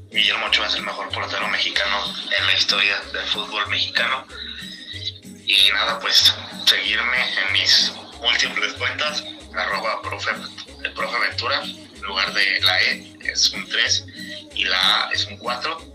Guillermo 0.10 0.48
Ochoa 0.48 0.68
es 0.68 0.76
el 0.76 0.84
mejor 0.84 1.10
portero 1.10 1.48
mexicano 1.48 2.04
en 2.38 2.46
la 2.46 2.54
historia 2.54 3.00
del 3.14 3.26
fútbol 3.28 3.68
mexicano. 3.68 4.26
Y 5.46 5.70
nada, 5.74 6.00
pues 6.00 6.34
seguirme 6.66 7.40
en 7.40 7.54
mis 7.54 7.94
múltiples 8.22 8.74
cuentas 8.74 9.24
arroba 9.56 10.02
profe, 10.02 10.32
el 10.84 10.94
profe 10.94 11.18
en 11.96 12.02
lugar 12.02 12.34
de 12.34 12.62
la 12.62 12.82
E 12.82 13.14
es 13.22 13.52
un 13.52 13.68
3 13.68 14.06
y 14.56 14.66
la 14.66 15.08
A 15.08 15.12
es 15.12 15.26
un 15.28 15.38
4 15.38 15.92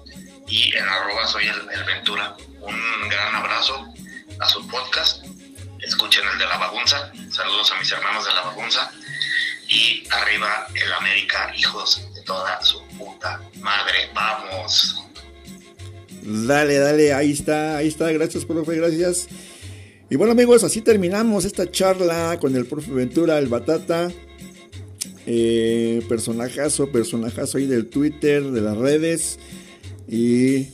y 0.49 0.77
en 0.77 0.89
arroba 0.89 1.27
soy 1.27 1.49
el, 1.49 1.85
Ventura. 1.85 2.37
Un 2.61 3.09
gran 3.09 3.35
abrazo 3.35 3.87
a 4.41 4.49
su 4.49 4.67
podcast, 4.67 5.25
escuchen 5.81 6.27
el 6.33 6.39
de 6.39 6.47
la 6.47 6.57
bagunza, 6.57 7.13
saludos 7.31 7.71
a 7.73 7.79
mis 7.79 7.91
hermanos 7.93 8.25
de 8.25 8.33
la 8.33 8.43
bagunza 8.43 8.91
y 9.69 10.07
arriba 10.11 10.67
el 10.75 10.93
América, 10.93 11.53
hijos 11.57 12.03
de 12.15 12.23
toda 12.23 12.61
su 12.63 12.83
puta 12.99 13.41
madre, 13.61 14.11
vamos. 14.15 14.97
Dale, 16.23 16.79
dale, 16.79 17.13
ahí 17.15 17.33
está, 17.33 17.77
ahí 17.77 17.89
está, 17.89 18.11
gracias 18.11 18.45
profe, 18.45 18.77
gracias. 18.77 19.29
Y 20.09 20.15
bueno 20.15 20.33
amigos, 20.33 20.63
así 20.63 20.83
terminamos 20.83 21.45
esta 21.45 21.69
charla 21.69 22.39
con 22.41 22.55
el 22.55 22.67
profe 22.67 22.93
Ventura, 22.93 23.39
el 23.39 23.49
Batata. 23.49 24.13
Eh, 25.27 26.01
personajazo, 26.09 26.93
personajazo 26.93 27.59
ahí 27.59 27.67
del 27.67 27.87
Twitter, 27.87 28.45
de 28.45 28.61
las 28.61 28.77
redes. 28.77 29.41
Y 30.09 30.69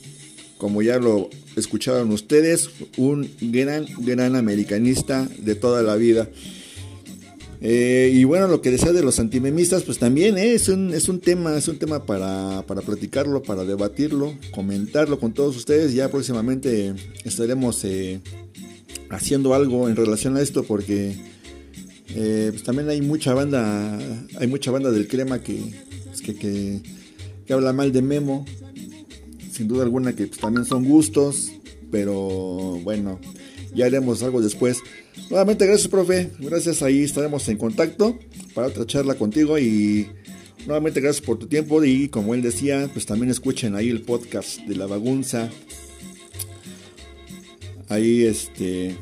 como 0.59 0.83
ya 0.83 0.99
lo 0.99 1.31
escucharon 1.55 2.11
ustedes, 2.11 2.69
un 2.97 3.27
gran, 3.41 3.87
gran 4.01 4.35
americanista 4.35 5.27
de 5.39 5.55
toda 5.55 5.81
la 5.81 5.95
vida. 5.95 6.29
Eh, 7.59 8.11
y 8.13 8.25
bueno, 8.25 8.47
lo 8.47 8.61
que 8.61 8.69
decía 8.69 8.91
de 8.91 9.01
los 9.01 9.19
antimemistas, 9.19 9.81
pues 9.81 9.97
también 9.97 10.37
eh, 10.37 10.53
es, 10.53 10.69
un, 10.69 10.93
es 10.93 11.09
un 11.09 11.19
tema, 11.19 11.57
es 11.57 11.67
un 11.67 11.79
tema 11.79 12.05
para, 12.05 12.63
para 12.67 12.81
platicarlo, 12.81 13.41
para 13.41 13.63
debatirlo, 13.63 14.37
comentarlo 14.51 15.17
con 15.19 15.33
todos 15.33 15.57
ustedes. 15.57 15.95
Ya 15.95 16.11
próximamente 16.11 16.93
estaremos 17.23 17.83
haciendo 19.13 19.53
algo 19.53 19.87
en 19.87 19.95
relación 19.95 20.37
a 20.37 20.41
esto 20.41 20.63
porque 20.63 21.15
eh, 22.15 22.49
pues 22.51 22.63
también 22.63 22.89
hay 22.89 23.01
mucha 23.01 23.33
banda, 23.33 23.97
hay 24.39 24.47
mucha 24.47 24.71
banda 24.71 24.91
del 24.91 25.07
crema 25.07 25.41
que, 25.41 25.59
pues, 26.05 26.21
que, 26.21 26.35
que, 26.35 27.53
habla 27.53 27.73
mal 27.73 27.91
de 27.91 28.01
Memo, 28.01 28.45
sin 29.51 29.67
duda 29.67 29.83
alguna 29.83 30.15
que 30.15 30.27
pues, 30.27 30.39
también 30.39 30.65
son 30.65 30.85
gustos, 30.85 31.51
pero 31.91 32.79
bueno, 32.83 33.19
ya 33.75 33.85
haremos 33.85 34.21
algo 34.21 34.41
después. 34.41 34.79
Nuevamente 35.29 35.65
gracias 35.65 35.87
profe, 35.87 36.31
gracias 36.39 36.81
ahí 36.81 37.03
estaremos 37.03 37.47
en 37.49 37.57
contacto 37.57 38.17
para 38.53 38.67
otra 38.67 38.85
charla 38.85 39.15
contigo 39.15 39.57
y 39.57 40.07
nuevamente 40.65 41.01
gracias 41.01 41.25
por 41.25 41.37
tu 41.39 41.47
tiempo 41.47 41.83
y 41.83 42.09
como 42.09 42.35
él 42.35 42.41
decía, 42.41 42.89
pues 42.93 43.05
también 43.05 43.31
escuchen 43.31 43.75
ahí 43.75 43.89
el 43.89 44.01
podcast 44.01 44.59
de 44.61 44.75
la 44.75 44.85
bagunza 44.85 45.49
Ahí 47.89 48.23
este 48.23 48.97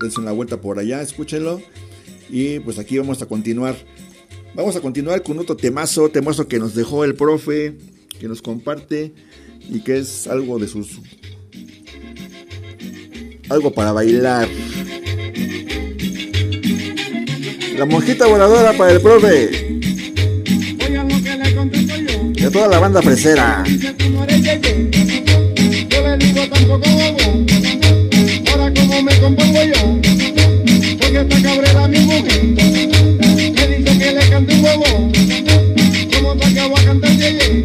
dense 0.00 0.20
una 0.20 0.32
vuelta 0.32 0.60
por 0.60 0.78
allá, 0.78 1.02
escúchenlo. 1.02 1.60
Y 2.28 2.58
pues 2.60 2.78
aquí 2.78 2.98
vamos 2.98 3.22
a 3.22 3.26
continuar. 3.26 3.76
Vamos 4.54 4.76
a 4.76 4.80
continuar 4.80 5.22
con 5.22 5.38
otro 5.38 5.56
temazo, 5.56 6.08
temazo 6.08 6.46
que 6.46 6.58
nos 6.58 6.74
dejó 6.74 7.04
el 7.04 7.14
profe, 7.14 7.76
que 8.20 8.28
nos 8.28 8.40
comparte 8.40 9.12
y 9.68 9.80
que 9.80 9.98
es 9.98 10.26
algo 10.26 10.58
de 10.58 10.68
sus 10.68 11.00
algo 13.48 13.72
para 13.72 13.92
bailar. 13.92 14.48
La 17.76 17.84
monjita 17.84 18.26
voladora 18.26 18.72
para 18.72 18.92
el 18.92 19.00
profe. 19.00 19.80
De 22.32 22.50
toda 22.50 22.68
la 22.68 22.78
banda 22.78 23.02
fresera. 23.02 23.64
Porque 29.32 31.20
esta 31.20 31.42
cabrera 31.42 31.88
mi 31.88 31.98
mujer, 32.00 32.44
me 32.44 33.66
dice 33.68 33.98
que 33.98 34.12
le 34.12 34.28
cante 34.28 34.54
un 34.54 34.64
huevo, 34.64 35.10
como 36.14 36.36
para 36.36 36.52
que 36.52 36.60
voy 36.60 36.80
a 36.80 36.84
cantar 36.84 37.16
yeye, 37.16 37.64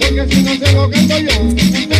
porque 0.00 0.34
si 0.34 0.42
no 0.42 0.56
se 0.56 0.72
lo 0.72 0.90
canto 0.90 1.18
yo, 1.18 1.97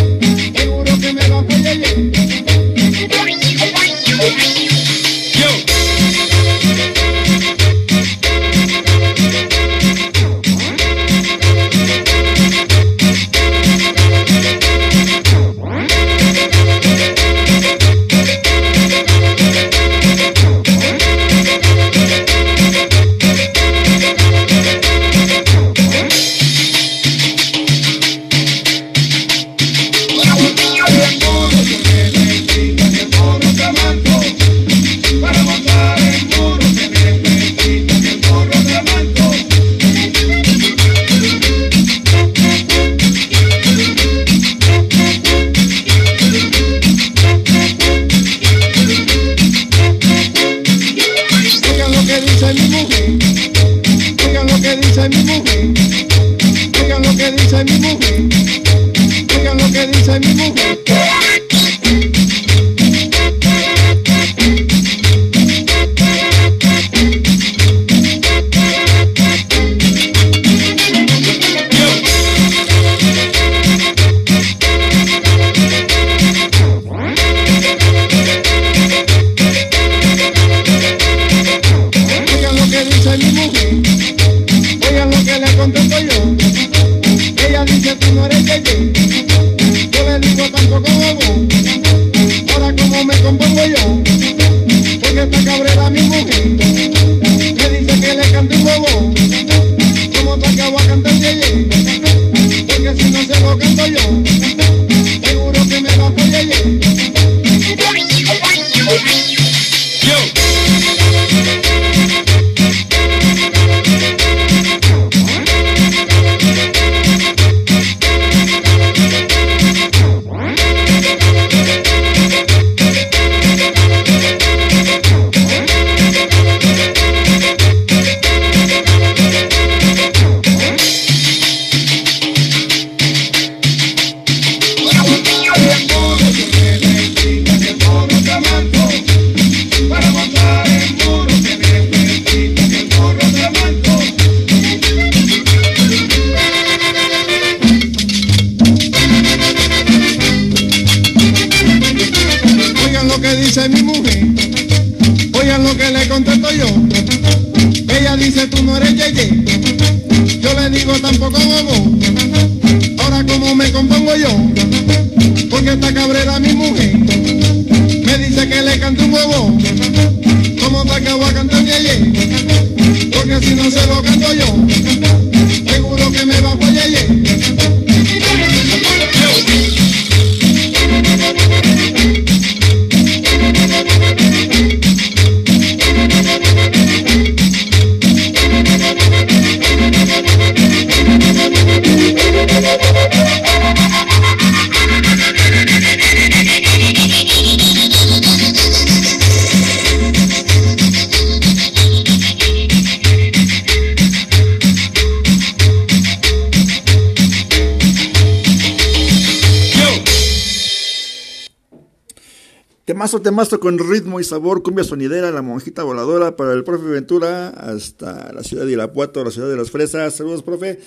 Temazo 213.38 213.60
con 213.60 213.78
ritmo 213.78 214.18
y 214.18 214.24
sabor, 214.24 214.64
cumbia 214.64 214.82
sonidera, 214.82 215.30
la 215.30 215.42
monjita 215.42 215.84
voladora 215.84 216.34
para 216.34 216.54
el 216.54 216.64
profe 216.64 216.86
Ventura 216.86 217.50
hasta 217.50 218.32
la 218.32 218.42
ciudad 218.42 218.66
de 218.66 218.72
Irapuato, 218.72 219.22
la 219.22 219.30
ciudad 219.30 219.48
de 219.48 219.56
las 219.56 219.70
fresas. 219.70 220.12
Saludos, 220.16 220.42
profe. 220.42 220.80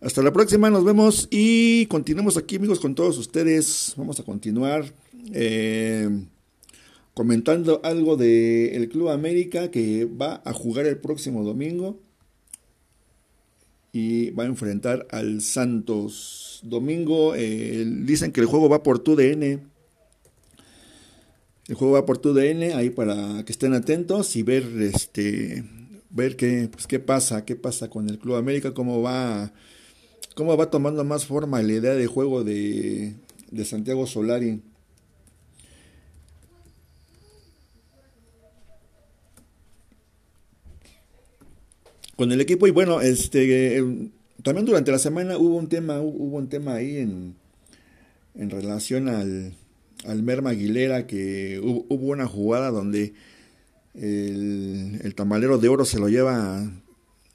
Hasta 0.00 0.22
la 0.22 0.32
próxima, 0.32 0.70
nos 0.70 0.84
vemos 0.84 1.26
y 1.28 1.86
continuemos 1.86 2.36
aquí, 2.36 2.54
amigos, 2.54 2.78
con 2.78 2.94
todos 2.94 3.18
ustedes. 3.18 3.94
Vamos 3.96 4.20
a 4.20 4.22
continuar 4.22 4.84
eh, 5.32 6.08
comentando 7.14 7.80
algo 7.82 8.16
del 8.16 8.88
Club 8.88 9.08
América 9.08 9.72
que 9.72 10.04
va 10.04 10.40
a 10.44 10.52
jugar 10.52 10.86
el 10.86 10.98
próximo 10.98 11.42
domingo 11.42 11.98
y 13.92 14.30
va 14.30 14.44
a 14.44 14.46
enfrentar 14.46 15.08
al 15.10 15.40
Santos. 15.40 16.60
Domingo, 16.62 17.34
eh, 17.34 17.84
dicen 18.04 18.30
que 18.30 18.40
el 18.40 18.46
juego 18.46 18.68
va 18.68 18.84
por 18.84 19.00
tu 19.00 19.16
DN. 19.16 19.71
El 21.68 21.76
juego 21.76 21.94
va 21.94 22.06
por 22.06 22.18
tu 22.18 22.34
DN, 22.34 22.74
ahí 22.74 22.90
para 22.90 23.44
que 23.44 23.52
estén 23.52 23.72
atentos 23.72 24.34
y 24.36 24.42
ver 24.42 24.64
este 24.80 25.64
ver 26.10 26.36
qué 26.36 26.68
pues 26.70 26.86
qué 26.86 26.98
pasa, 26.98 27.44
qué 27.44 27.56
pasa 27.56 27.88
con 27.88 28.08
el 28.08 28.18
Club 28.18 28.34
América, 28.36 28.74
cómo 28.74 29.00
va 29.00 29.52
cómo 30.34 30.56
va 30.56 30.70
tomando 30.70 31.04
más 31.04 31.26
forma 31.26 31.62
la 31.62 31.72
idea 31.72 31.94
de 31.94 32.06
juego 32.06 32.44
de, 32.44 33.14
de 33.50 33.64
Santiago 33.64 34.06
Solari. 34.06 34.60
Con 42.16 42.30
el 42.32 42.40
equipo 42.40 42.66
y 42.66 42.70
bueno, 42.70 43.00
este 43.00 43.78
eh, 43.78 44.10
también 44.42 44.66
durante 44.66 44.90
la 44.92 44.98
semana 44.98 45.38
hubo 45.38 45.56
un 45.56 45.68
tema, 45.68 46.00
hubo 46.00 46.36
un 46.36 46.48
tema 46.48 46.74
ahí 46.74 46.98
en, 46.98 47.34
en 48.34 48.50
relación 48.50 49.08
al, 49.08 49.54
al 50.04 50.22
Merma 50.22 50.50
Aguilera 50.50 51.06
que 51.06 51.60
hubo, 51.62 51.86
hubo 51.88 52.06
una 52.08 52.26
jugada 52.26 52.70
donde 52.70 53.14
el, 53.94 55.00
el, 55.02 55.14
tamalero 55.14 55.58
de 55.58 55.68
oro 55.68 55.84
se 55.84 55.98
lo 55.98 56.08
lleva 56.08 56.70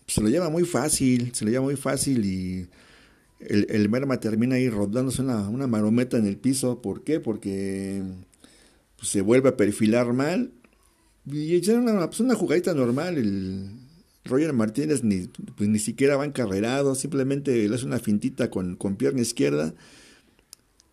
se 0.08 0.22
lo 0.22 0.30
lleva 0.30 0.50
muy 0.50 0.64
fácil, 0.64 1.34
se 1.34 1.46
lo 1.46 1.52
lleva 1.52 1.64
muy 1.64 1.76
fácil 1.76 2.26
y 2.26 2.68
el, 3.40 3.68
el 3.70 3.90
Merma 3.90 4.20
termina 4.20 4.56
ahí 4.56 4.70
rodándose 4.70 5.22
una, 5.22 5.50
una, 5.50 5.68
marometa 5.68 6.18
en 6.18 6.26
el 6.26 6.38
piso. 6.38 6.82
¿Por 6.82 7.04
qué? 7.04 7.20
Porque 7.20 8.02
pues, 8.96 9.10
se 9.10 9.22
vuelve 9.22 9.50
a 9.50 9.58
perfilar 9.58 10.14
mal 10.14 10.52
y 11.26 11.70
una, 11.72 12.08
pues, 12.08 12.22
una 12.22 12.36
jugadita 12.36 12.74
normal. 12.74 13.18
El 13.18 13.70
Roger 14.24 14.54
Martínez 14.54 15.04
ni, 15.04 15.28
pues, 15.56 15.70
ni 15.70 15.80
siquiera 15.80 16.16
va 16.16 16.26
encarrerado, 16.26 16.96
simplemente 16.96 17.68
le 17.68 17.76
hace 17.76 17.86
una 17.86 18.00
fintita 18.00 18.50
con, 18.50 18.76
con 18.76 18.96
pierna 18.96 19.22
izquierda 19.22 19.74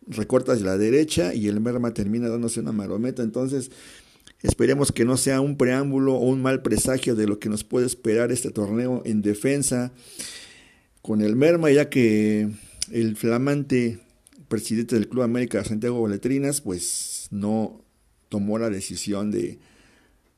recorta 0.07 0.53
hacia 0.53 0.67
la 0.67 0.79
derecha 0.79 1.35
y 1.35 1.49
el 1.49 1.61
Merma 1.61 1.95
termina 1.95 2.29
dándose 2.29 2.61
una 2.61 2.73
marometa. 2.73 3.23
Entonces, 3.23 3.71
esperemos 4.43 4.93
que 4.93 5.05
no 5.05 5.17
sea 5.17 5.41
un 5.41 5.57
preámbulo 5.57 6.15
o 6.15 6.29
un 6.29 6.43
mal 6.43 6.63
presagio 6.63 7.15
de 7.15 7.27
lo 7.27 7.39
que 7.39 7.49
nos 7.49 7.65
puede 7.65 7.87
esperar 7.87 8.33
este 8.33 8.51
torneo 8.51 9.03
en 9.05 9.23
defensa 9.23 9.93
con 11.03 11.21
el 11.21 11.37
Merma, 11.37 11.71
ya 11.71 11.89
que 11.89 12.49
el 12.91 13.17
flamante 13.17 13.99
presidente 14.49 14.95
del 14.95 15.09
Club 15.09 15.23
América, 15.23 15.65
Santiago 15.65 16.07
Letrinas, 16.09 16.61
pues 16.61 17.29
no 17.31 17.85
tomó 18.29 18.59
la 18.59 18.71
decisión 18.71 19.31
de, 19.31 19.59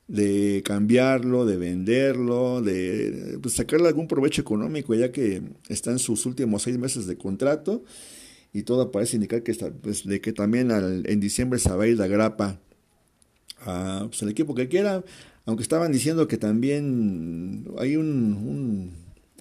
de 0.07 0.61
cambiarlo, 0.65 1.45
de 1.45 1.57
venderlo, 1.57 2.61
de 2.61 3.37
pues, 3.41 3.55
sacarle 3.55 3.87
algún 3.87 4.07
provecho 4.07 4.41
económico, 4.41 4.93
ya 4.95 5.11
que 5.11 5.41
está 5.69 5.91
en 5.91 5.99
sus 5.99 6.25
últimos 6.25 6.63
seis 6.63 6.77
meses 6.77 7.07
de 7.07 7.17
contrato 7.17 7.83
y 8.53 8.63
todo 8.63 8.91
parece 8.91 9.17
indicar 9.17 9.43
que, 9.43 9.51
está, 9.51 9.71
pues, 9.71 10.05
de 10.05 10.21
que 10.21 10.33
también 10.33 10.71
al, 10.71 11.03
en 11.07 11.19
diciembre 11.19 11.59
se 11.59 11.69
va 11.69 11.83
a 11.83 11.87
ir 11.87 11.97
la 11.97 12.07
grapa 12.07 12.59
a 13.61 14.05
pues, 14.07 14.21
el 14.21 14.29
equipo 14.29 14.55
que 14.55 14.67
quiera, 14.67 15.03
aunque 15.45 15.63
estaban 15.63 15.91
diciendo 15.91 16.27
que 16.27 16.37
también 16.37 17.67
hay 17.77 17.95
un, 17.95 18.33
un, 18.33 18.91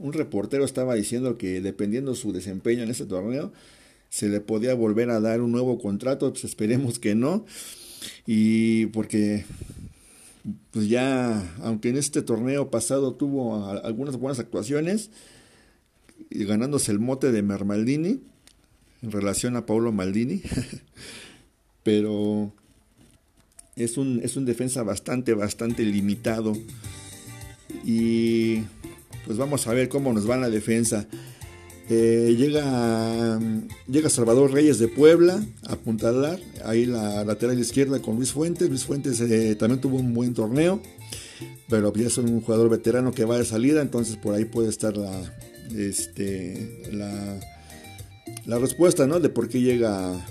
un, 0.01 0.13
reportero 0.13 0.65
estaba 0.65 0.95
diciendo 0.95 1.37
que 1.39 1.61
dependiendo 1.61 2.15
su 2.15 2.33
desempeño 2.33 2.83
en 2.83 2.91
este 2.91 3.07
torneo 3.07 3.53
se 4.09 4.29
le 4.29 4.41
podía 4.41 4.75
volver 4.75 5.11
a 5.11 5.21
dar 5.21 5.41
un 5.41 5.53
nuevo 5.53 5.79
contrato, 5.79 6.33
pues 6.33 6.45
esperemos 6.45 6.99
que 6.99 7.15
no, 7.15 7.45
y 8.27 8.87
porque 8.87 9.45
pues 10.71 10.89
ya, 10.89 11.55
aunque 11.63 11.89
en 11.89 11.97
este 11.97 12.23
torneo 12.23 12.71
pasado 12.71 13.15
tuvo 13.15 13.67
algunas 13.67 14.17
buenas 14.17 14.39
actuaciones, 14.39 15.11
y 16.31 16.45
ganándose 16.45 16.93
el 16.93 16.99
mote 16.99 17.33
de 17.33 17.43
Mermaldini, 17.43 18.21
relación 19.11 19.57
a 19.57 19.67
Paulo 19.67 19.93
Maldini, 19.93 20.43
pero 21.83 22.53
es 23.77 23.99
un, 23.99 24.21
es 24.23 24.37
un 24.37 24.45
defensa 24.45 24.83
bastante, 24.83 25.35
bastante 25.35 25.85
limitado. 25.85 26.55
Y 27.85 28.63
pues 29.27 29.39
vamos 29.39 29.67
a 29.67 29.75
ver 29.75 29.89
cómo 29.89 30.13
nos 30.13 30.29
va 30.29 30.37
la 30.37 30.51
defensa. 30.51 31.07
Eh, 31.89 32.35
llega, 32.37 33.39
llega 33.87 34.11
Salvador 34.11 34.53
Reyes 34.53 34.79
de 34.79 34.89
Puebla 34.89 35.45
a 35.65 35.75
apuntalar. 35.75 36.41
Ahí 36.65 36.87
la 36.87 37.25
lateral 37.25 37.59
izquierda 37.59 38.01
con 38.01 38.17
Luis 38.17 38.33
Fuentes. 38.33 38.69
Luis 38.69 38.85
Fuentes 38.85 39.21
eh, 39.21 39.55
también 39.57 39.81
tuvo 39.81 39.97
un 39.99 40.15
buen 40.15 40.35
torneo. 40.35 40.81
Pero 41.69 41.93
ya 41.95 42.07
es 42.07 42.19
un 42.19 42.41
jugador 42.41 42.71
veterano 42.71 43.13
que 43.13 43.25
va 43.25 43.39
de 43.39 43.45
salida. 43.45 43.83
Entonces 43.83 44.17
por 44.17 44.35
ahí 44.35 44.45
puede 44.47 44.69
estar 44.69 44.97
la, 44.97 45.13
este, 45.77 46.91
la, 46.93 47.39
la 48.47 48.59
respuesta 48.59 49.07
¿no? 49.07 49.21
de 49.21 49.29
por 49.29 49.49
qué 49.49 49.61
llega 49.61 50.25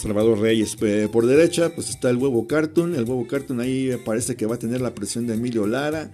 Salvador 0.00 0.38
Reyes. 0.38 0.76
Eh, 0.80 1.08
por 1.10 1.26
derecha, 1.26 1.74
pues 1.74 1.90
está 1.90 2.10
el 2.10 2.16
huevo 2.16 2.46
Cartoon. 2.46 2.94
El 2.94 3.04
huevo 3.04 3.26
Cartoon 3.26 3.60
ahí 3.60 3.98
parece 4.04 4.36
que 4.36 4.46
va 4.46 4.54
a 4.54 4.58
tener 4.58 4.80
la 4.80 4.94
presión 4.94 5.26
de 5.26 5.34
Emilio 5.34 5.66
Lara, 5.66 6.12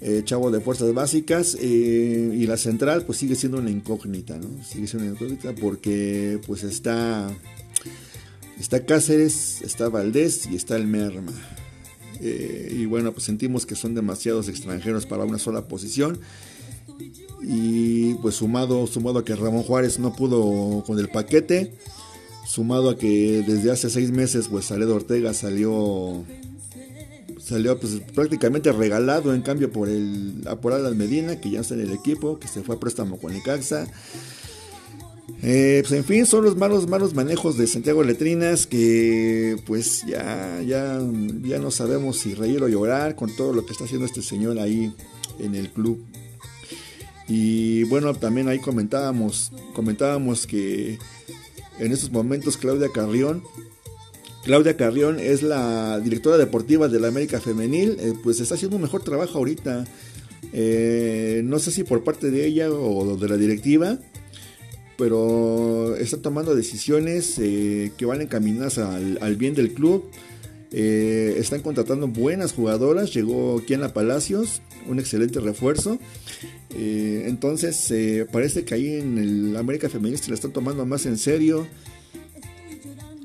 eh, 0.00 0.22
chavo 0.24 0.50
de 0.50 0.60
fuerzas 0.60 0.92
básicas. 0.92 1.56
Eh, 1.60 2.30
y 2.34 2.46
la 2.46 2.56
central, 2.56 3.04
pues 3.04 3.18
sigue 3.18 3.36
siendo 3.36 3.58
una 3.58 3.70
incógnita, 3.70 4.38
¿no? 4.38 4.48
Sigue 4.64 4.86
siendo 4.86 5.08
una 5.08 5.14
incógnita 5.14 5.54
porque, 5.54 6.40
pues 6.46 6.64
está. 6.64 7.30
Está 8.58 8.86
Cáceres, 8.86 9.60
está 9.60 9.90
Valdés 9.90 10.48
y 10.50 10.56
está 10.56 10.76
el 10.76 10.86
Merma. 10.86 11.32
y 12.18 12.86
bueno, 12.86 13.12
pues 13.12 13.24
sentimos 13.24 13.66
que 13.66 13.74
son 13.74 13.94
demasiados 13.94 14.48
extranjeros 14.48 15.04
para 15.04 15.24
una 15.24 15.38
sola 15.38 15.68
posición. 15.68 16.18
Y 17.48 18.14
pues 18.14 18.34
sumado, 18.34 18.86
sumado 18.88 19.20
a 19.20 19.24
que 19.24 19.36
Ramón 19.36 19.62
Juárez 19.62 20.00
no 20.00 20.14
pudo 20.14 20.82
con 20.84 20.98
el 20.98 21.08
paquete 21.08 21.72
sumado 22.46 22.90
a 22.90 22.96
que 22.96 23.42
desde 23.46 23.70
hace 23.70 23.90
seis 23.90 24.10
meses 24.12 24.48
pues 24.48 24.66
Saledo 24.66 24.94
Ortega 24.94 25.34
salió 25.34 26.24
salió 27.40 27.78
pues 27.78 28.00
prácticamente 28.14 28.72
regalado 28.72 29.34
en 29.34 29.42
cambio 29.42 29.70
por 29.70 29.88
el 29.88 30.44
por 30.62 30.94
Medina 30.94 31.40
que 31.40 31.50
ya 31.50 31.60
está 31.60 31.74
en 31.74 31.80
el 31.80 31.92
equipo 31.92 32.38
que 32.38 32.48
se 32.48 32.62
fue 32.62 32.76
a 32.76 32.78
préstamo 32.78 33.18
con 33.18 33.34
el 33.34 33.42
Caxa 33.42 33.86
eh, 35.42 35.82
pues 35.82 35.92
en 35.92 36.04
fin 36.04 36.24
son 36.24 36.44
los 36.44 36.56
malos 36.56 36.88
malos 36.88 37.14
manejos 37.14 37.58
de 37.58 37.66
Santiago 37.66 38.04
Letrinas 38.04 38.66
que 38.66 39.56
pues 39.66 40.04
ya 40.06 40.62
ya 40.62 41.00
ya 41.42 41.58
no 41.58 41.70
sabemos 41.72 42.18
si 42.18 42.34
reír 42.34 42.62
o 42.62 42.68
llorar 42.68 43.16
con 43.16 43.34
todo 43.34 43.52
lo 43.52 43.66
que 43.66 43.72
está 43.72 43.84
haciendo 43.84 44.06
este 44.06 44.22
señor 44.22 44.58
ahí 44.60 44.94
en 45.40 45.56
el 45.56 45.70
club 45.70 46.04
y 47.28 47.84
bueno 47.84 48.14
también 48.14 48.48
ahí 48.48 48.58
comentábamos 48.60 49.52
comentábamos 49.74 50.46
que 50.46 50.98
en 51.78 51.92
estos 51.92 52.10
momentos 52.10 52.56
Claudia 52.56 52.88
Carrión. 52.92 53.42
Claudia 54.44 54.76
Carrión 54.76 55.18
es 55.18 55.42
la 55.42 55.98
directora 56.00 56.36
deportiva 56.36 56.88
de 56.88 57.00
la 57.00 57.08
América 57.08 57.40
Femenil, 57.40 57.96
eh, 57.98 58.14
pues 58.22 58.40
está 58.40 58.54
haciendo 58.54 58.76
un 58.76 58.82
mejor 58.82 59.02
trabajo 59.02 59.38
ahorita. 59.38 59.84
Eh, 60.52 61.42
no 61.44 61.58
sé 61.58 61.72
si 61.72 61.82
por 61.82 62.04
parte 62.04 62.30
de 62.30 62.46
ella 62.46 62.70
o 62.70 63.16
de 63.16 63.28
la 63.28 63.36
directiva, 63.36 63.98
pero 64.96 65.96
está 65.96 66.18
tomando 66.18 66.54
decisiones 66.54 67.38
eh, 67.38 67.92
que 67.96 68.06
van 68.06 68.22
encaminadas 68.22 68.78
al, 68.78 69.18
al, 69.20 69.36
bien 69.36 69.54
del 69.54 69.72
club. 69.74 70.04
Están 70.72 71.62
contratando 71.62 72.08
buenas 72.08 72.52
jugadoras. 72.52 73.14
Llegó 73.14 73.64
Kiana 73.64 73.92
Palacios, 73.92 74.62
un 74.88 74.98
excelente 74.98 75.40
refuerzo. 75.40 75.98
Eh, 76.70 77.24
entonces 77.26 77.90
eh, 77.90 78.26
parece 78.30 78.64
que 78.64 78.74
ahí 78.74 78.96
en 78.96 79.18
el 79.18 79.56
América 79.56 79.88
Feminista 79.88 80.28
la 80.28 80.34
están 80.34 80.52
tomando 80.52 80.84
más 80.84 81.06
en 81.06 81.16
serio. 81.16 81.66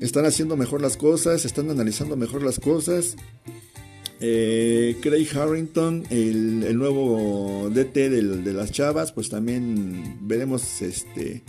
Están 0.00 0.24
haciendo 0.24 0.56
mejor 0.56 0.80
las 0.80 0.96
cosas, 0.96 1.44
están 1.44 1.70
analizando 1.70 2.16
mejor 2.16 2.42
las 2.42 2.58
cosas. 2.58 3.16
Eh, 4.20 4.96
Craig 5.00 5.28
Harrington, 5.36 6.04
el, 6.10 6.76
nuevo 6.78 7.70
DT 7.70 8.08
de 8.08 8.52
las 8.52 8.72
Chavas, 8.72 9.12
pues 9.12 9.28
también 9.28 10.18
veremos 10.22 10.80
este 10.80 11.42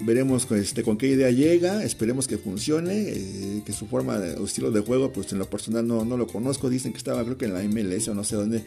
veremos 0.00 0.50
este, 0.52 0.82
con 0.82 0.96
qué 0.96 1.08
idea 1.08 1.30
llega, 1.30 1.84
esperemos 1.84 2.26
que 2.26 2.38
funcione, 2.38 3.62
que 3.64 3.72
su 3.72 3.86
forma 3.86 4.20
o 4.38 4.44
estilo 4.44 4.70
de 4.70 4.80
juego, 4.80 5.12
pues 5.12 5.32
en 5.32 5.38
lo 5.38 5.48
personal 5.48 5.86
no, 5.86 6.04
no, 6.04 6.16
lo 6.16 6.26
conozco, 6.26 6.70
dicen 6.70 6.92
que 6.92 6.98
estaba 6.98 7.24
creo 7.24 7.36
que 7.36 7.46
en 7.46 7.54
la 7.54 7.62
MLS 7.62 8.08
o 8.08 8.14
no 8.14 8.24
sé 8.24 8.36
dónde, 8.36 8.64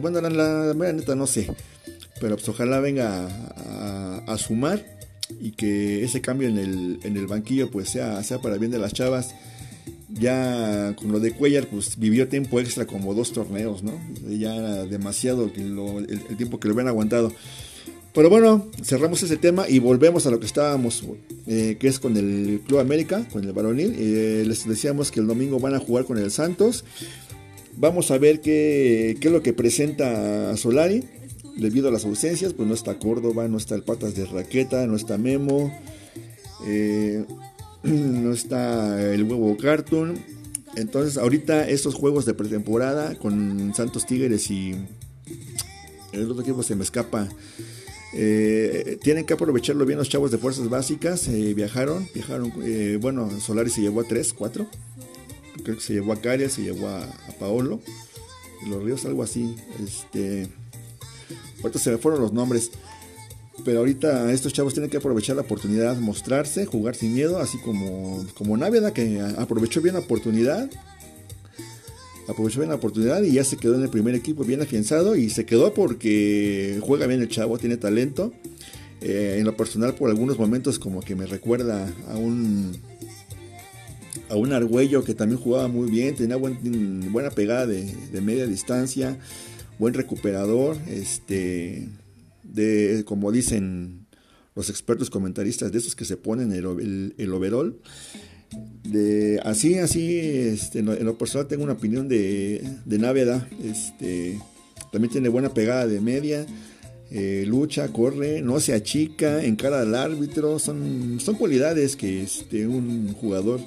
bueno, 0.00 0.20
la, 0.20 0.30
la, 0.30 0.74
la 0.74 0.92
neta 0.92 1.14
no 1.14 1.26
sé. 1.26 1.48
Pero 2.20 2.36
pues 2.36 2.48
ojalá 2.48 2.80
venga 2.80 3.26
a, 4.26 4.38
sumar 4.38 4.84
y 5.40 5.52
que 5.52 6.04
ese 6.04 6.20
cambio 6.20 6.48
en 6.48 6.58
el, 6.58 6.98
en 7.02 7.16
el 7.16 7.26
banquillo 7.26 7.70
pues 7.70 7.88
sea, 7.88 8.22
sea 8.22 8.40
para 8.40 8.56
bien 8.56 8.70
de 8.70 8.78
las 8.78 8.92
chavas. 8.92 9.34
Ya 10.08 10.94
con 10.96 11.10
lo 11.10 11.18
de 11.18 11.32
Cuellar 11.32 11.66
pues 11.66 11.98
vivió 11.98 12.28
tiempo 12.28 12.60
extra 12.60 12.86
como 12.86 13.14
dos 13.14 13.32
torneos, 13.32 13.82
¿no? 13.82 13.92
Ya 14.28 14.84
demasiado 14.84 15.50
el, 15.56 16.06
el, 16.08 16.36
tiempo 16.36 16.60
que 16.60 16.68
lo 16.68 16.74
habían 16.74 16.88
aguantado. 16.88 17.32
Pero 18.14 18.30
bueno, 18.30 18.70
cerramos 18.80 19.24
ese 19.24 19.36
tema 19.36 19.68
y 19.68 19.80
volvemos 19.80 20.24
a 20.24 20.30
lo 20.30 20.38
que 20.38 20.46
estábamos, 20.46 21.02
eh, 21.48 21.76
que 21.80 21.88
es 21.88 21.98
con 21.98 22.16
el 22.16 22.60
Club 22.64 22.78
América, 22.78 23.26
con 23.32 23.42
el 23.42 23.52
varonil. 23.52 23.92
Eh, 23.98 24.44
les 24.46 24.68
decíamos 24.68 25.10
que 25.10 25.18
el 25.18 25.26
domingo 25.26 25.58
van 25.58 25.74
a 25.74 25.80
jugar 25.80 26.04
con 26.04 26.18
el 26.18 26.30
Santos. 26.30 26.84
Vamos 27.76 28.12
a 28.12 28.18
ver 28.18 28.40
qué, 28.40 29.18
es 29.20 29.32
lo 29.32 29.42
que 29.42 29.52
presenta 29.52 30.56
Solari. 30.56 31.02
Debido 31.56 31.88
a 31.88 31.90
las 31.90 32.04
ausencias, 32.04 32.52
pues 32.52 32.68
no 32.68 32.74
está 32.74 33.00
Córdoba, 33.00 33.48
no 33.48 33.58
está 33.58 33.74
el 33.74 33.82
Patas 33.82 34.14
de 34.14 34.26
Raqueta, 34.26 34.86
no 34.86 34.94
está 34.94 35.18
Memo, 35.18 35.76
eh, 36.66 37.24
no 37.82 38.32
está 38.32 39.12
el 39.12 39.24
huevo 39.24 39.56
Cartoon. 39.56 40.18
Entonces, 40.76 41.16
ahorita 41.16 41.68
estos 41.68 41.94
juegos 41.96 42.26
de 42.26 42.34
pretemporada 42.34 43.16
con 43.16 43.74
Santos 43.74 44.06
Tigres 44.06 44.52
y 44.52 44.76
el 46.12 46.30
otro 46.30 46.42
equipo 46.42 46.62
se 46.62 46.76
me 46.76 46.84
escapa. 46.84 47.28
Eh, 48.16 48.98
tienen 49.02 49.26
que 49.26 49.34
aprovecharlo 49.34 49.84
bien 49.84 49.98
los 49.98 50.08
chavos 50.08 50.30
de 50.30 50.38
fuerzas 50.38 50.68
básicas. 50.68 51.28
Eh, 51.28 51.52
viajaron, 51.54 52.08
viajaron. 52.14 52.52
bueno, 53.00 53.30
Solari 53.40 53.70
se 53.70 53.80
llevó 53.80 54.00
a 54.00 54.04
3, 54.04 54.32
4 54.32 54.66
creo 55.62 55.76
que 55.76 55.82
se 55.82 55.94
llevó 55.94 56.12
a 56.12 56.20
Caria, 56.20 56.48
se 56.48 56.62
llevó 56.62 56.88
a, 56.88 57.06
Paolo, 57.38 57.80
los 58.68 58.82
Ríos, 58.82 59.04
algo 59.04 59.22
así. 59.22 59.56
Este, 59.82 60.48
ahorita 61.62 61.78
se 61.78 61.90
me 61.90 61.98
fueron 61.98 62.20
los 62.20 62.32
nombres. 62.32 62.70
Pero 63.64 63.78
ahorita 63.78 64.32
estos 64.32 64.52
chavos 64.52 64.74
tienen 64.74 64.90
que 64.90 64.96
aprovechar 64.96 65.36
la 65.36 65.42
oportunidad, 65.42 65.96
mostrarse, 65.96 66.66
jugar 66.66 66.96
sin 66.96 67.14
miedo, 67.14 67.38
así 67.38 67.58
como, 67.58 68.26
como 68.34 68.56
Náveda, 68.56 68.92
que 68.92 69.20
aprovechó 69.38 69.80
bien 69.80 69.94
la 69.94 70.00
oportunidad. 70.00 70.68
Aprovechó 72.28 72.60
bien 72.60 72.70
la 72.70 72.76
oportunidad 72.76 73.22
y 73.22 73.32
ya 73.32 73.44
se 73.44 73.56
quedó 73.56 73.74
en 73.74 73.82
el 73.82 73.90
primer 73.90 74.14
equipo 74.14 74.44
bien 74.44 74.62
afianzado. 74.62 75.16
Y 75.16 75.30
se 75.30 75.44
quedó 75.44 75.74
porque 75.74 76.78
juega 76.80 77.06
bien 77.06 77.20
el 77.20 77.28
chavo, 77.28 77.58
tiene 77.58 77.76
talento. 77.76 78.32
Eh, 79.00 79.36
en 79.38 79.44
lo 79.44 79.56
personal, 79.56 79.94
por 79.94 80.08
algunos 80.08 80.38
momentos, 80.38 80.78
como 80.78 81.00
que 81.00 81.14
me 81.14 81.26
recuerda 81.26 81.92
a 82.08 82.16
un 82.16 82.72
a 84.28 84.36
un 84.36 84.52
Argüello 84.52 85.04
que 85.04 85.14
también 85.14 85.40
jugaba 85.40 85.68
muy 85.68 85.90
bien, 85.90 86.14
tenía 86.14 86.36
buena 86.36 87.30
pegada 87.30 87.66
de, 87.66 88.20
media 88.22 88.46
distancia, 88.46 89.18
buen 89.78 89.94
recuperador, 89.94 90.76
este, 90.88 91.88
de, 92.42 93.02
como 93.06 93.32
dicen 93.32 94.06
los 94.54 94.70
expertos 94.70 95.10
comentaristas, 95.10 95.72
de 95.72 95.78
esos 95.78 95.96
que 95.96 96.04
se 96.04 96.16
ponen 96.16 96.52
el, 96.52 97.14
el, 97.18 97.32
overall. 97.32 97.76
De, 98.84 99.40
así, 99.44 99.78
así, 99.78 100.18
este, 100.18 100.80
en, 100.80 101.04
lo, 101.04 101.18
personal 101.18 101.48
tengo 101.48 101.64
una 101.64 101.72
opinión 101.72 102.06
de, 102.06 102.62
de 102.84 102.98
Náveda, 102.98 103.48
este, 103.64 104.38
también 104.92 105.10
tiene 105.10 105.28
buena 105.28 105.52
pegada 105.52 105.86
de 105.86 106.00
media. 106.00 106.46
Eh, 107.10 107.44
lucha, 107.46 107.88
corre, 107.88 108.42
no 108.42 108.60
se 108.60 108.74
achica, 108.74 109.44
encara 109.44 109.82
al 109.82 109.94
árbitro, 109.94 110.58
son, 110.58 111.20
son 111.20 111.36
cualidades 111.36 111.96
que 111.96 112.22
este, 112.22 112.66
un 112.66 113.12
jugador 113.12 113.60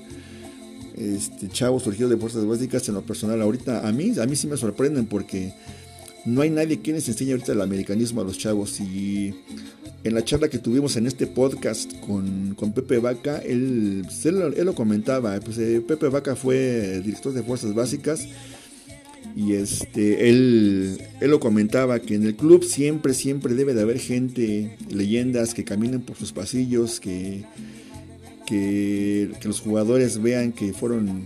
este, 0.98 1.48
chavos 1.50 1.84
surgidos 1.84 2.10
de 2.10 2.18
fuerzas 2.18 2.46
básicas 2.46 2.90
en 2.90 2.96
lo 2.96 3.04
personal 3.04 3.40
ahorita 3.42 3.88
a 3.88 3.92
mí 3.92 4.14
a 4.20 4.26
mí 4.26 4.36
sí 4.36 4.48
me 4.48 4.58
sorprenden 4.58 5.06
porque 5.06 5.54
no 6.26 6.42
hay 6.42 6.50
nadie 6.50 6.82
quien 6.82 6.96
les 6.96 7.08
enseñe 7.08 7.32
ahorita 7.34 7.52
el 7.52 7.62
americanismo 7.62 8.22
a 8.22 8.24
los 8.24 8.38
chavos 8.40 8.80
y 8.80 9.36
en 10.08 10.16
la 10.16 10.24
charla 10.24 10.50
que 10.50 10.60
tuvimos 10.60 10.96
en 10.96 11.08
este 11.08 11.28
podcast 11.28 11.92
con, 12.00 12.56
Pepe 12.74 13.00
Vaca 13.00 13.40
él, 13.40 14.06
él, 14.24 14.66
lo 14.66 14.76
comentaba 14.76 15.40
pues 15.40 15.58
eh, 15.58 15.82
Pepe 15.86 16.08
Vaca 16.10 16.36
fue 16.36 17.02
director 17.04 17.34
de 17.34 17.44
fuerzas 17.44 17.74
básicas 17.74 18.28
y 19.36 19.54
este 19.54 20.30
él, 20.30 21.02
él 21.22 21.32
lo 21.32 21.40
comentaba 21.40 22.00
que 22.00 22.16
en 22.16 22.26
el 22.26 22.36
club 22.36 22.64
siempre 22.64 23.14
siempre 23.14 23.54
debe 23.54 23.74
de 23.74 23.82
haber 23.82 24.00
gente 24.00 24.78
leyendas 24.90 25.54
que 25.54 25.64
caminen 25.64 26.02
por 26.02 26.18
sus 26.18 26.32
pasillos 26.32 27.00
que 27.00 27.46
que, 28.48 29.30
los 29.44 29.60
jugadores 29.60 30.22
vean 30.22 30.52
que 30.54 30.74
fueron 30.74 31.26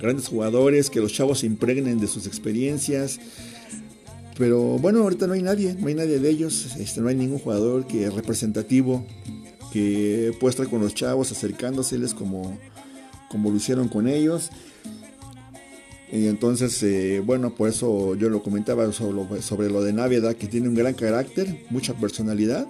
grandes 0.00 0.26
jugadores, 0.26 0.90
que 0.90 1.00
los 1.00 1.12
chavos 1.12 1.40
se 1.40 1.46
impregnen 1.46 2.00
de 2.00 2.08
sus 2.08 2.26
experiencias. 2.26 3.20
Pero 4.36 4.78
bueno, 4.78 5.02
ahorita 5.02 5.26
no 5.26 5.34
hay 5.34 5.42
nadie, 5.42 5.74
no 5.78 5.86
hay 5.86 5.94
nadie 5.94 6.18
de 6.18 6.28
ellos, 6.28 6.74
este, 6.76 7.00
no 7.00 7.08
hay 7.08 7.14
ningún 7.14 7.38
jugador 7.38 7.86
que 7.86 8.10
representativo 8.10 9.04
que 9.72 10.32
pueda 10.38 10.64
con 10.66 10.80
los 10.80 10.94
chavos, 10.94 11.32
acercándoseles 11.32 12.14
como, 12.14 12.58
como 13.28 13.50
lo 13.50 13.56
hicieron 13.56 13.88
con 13.88 14.06
ellos. 14.06 14.50
Y 16.12 16.28
entonces, 16.28 16.80
eh, 16.84 17.20
bueno, 17.24 17.56
por 17.56 17.68
eso 17.68 18.14
yo 18.14 18.28
lo 18.28 18.42
comentaba 18.42 18.92
sobre, 18.92 19.42
sobre 19.42 19.68
lo 19.70 19.82
de 19.82 19.92
Navidad, 19.92 20.36
que 20.36 20.46
tiene 20.46 20.68
un 20.68 20.76
gran 20.76 20.94
carácter, 20.94 21.64
mucha 21.70 21.94
personalidad. 21.94 22.68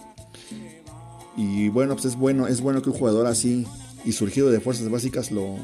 Y 1.37 1.69
bueno, 1.69 1.95
pues 1.95 2.07
es 2.07 2.17
bueno, 2.17 2.47
es 2.47 2.63
bueno 2.63 2.81
que 2.81 2.89
un 2.89 2.97
jugador 2.97 3.27
así 3.27 3.67
y 4.07 4.13
surgido 4.13 4.51
de 4.51 4.61
fuerzas 4.61 4.89
básicas 4.89 5.31
lo, 5.31 5.57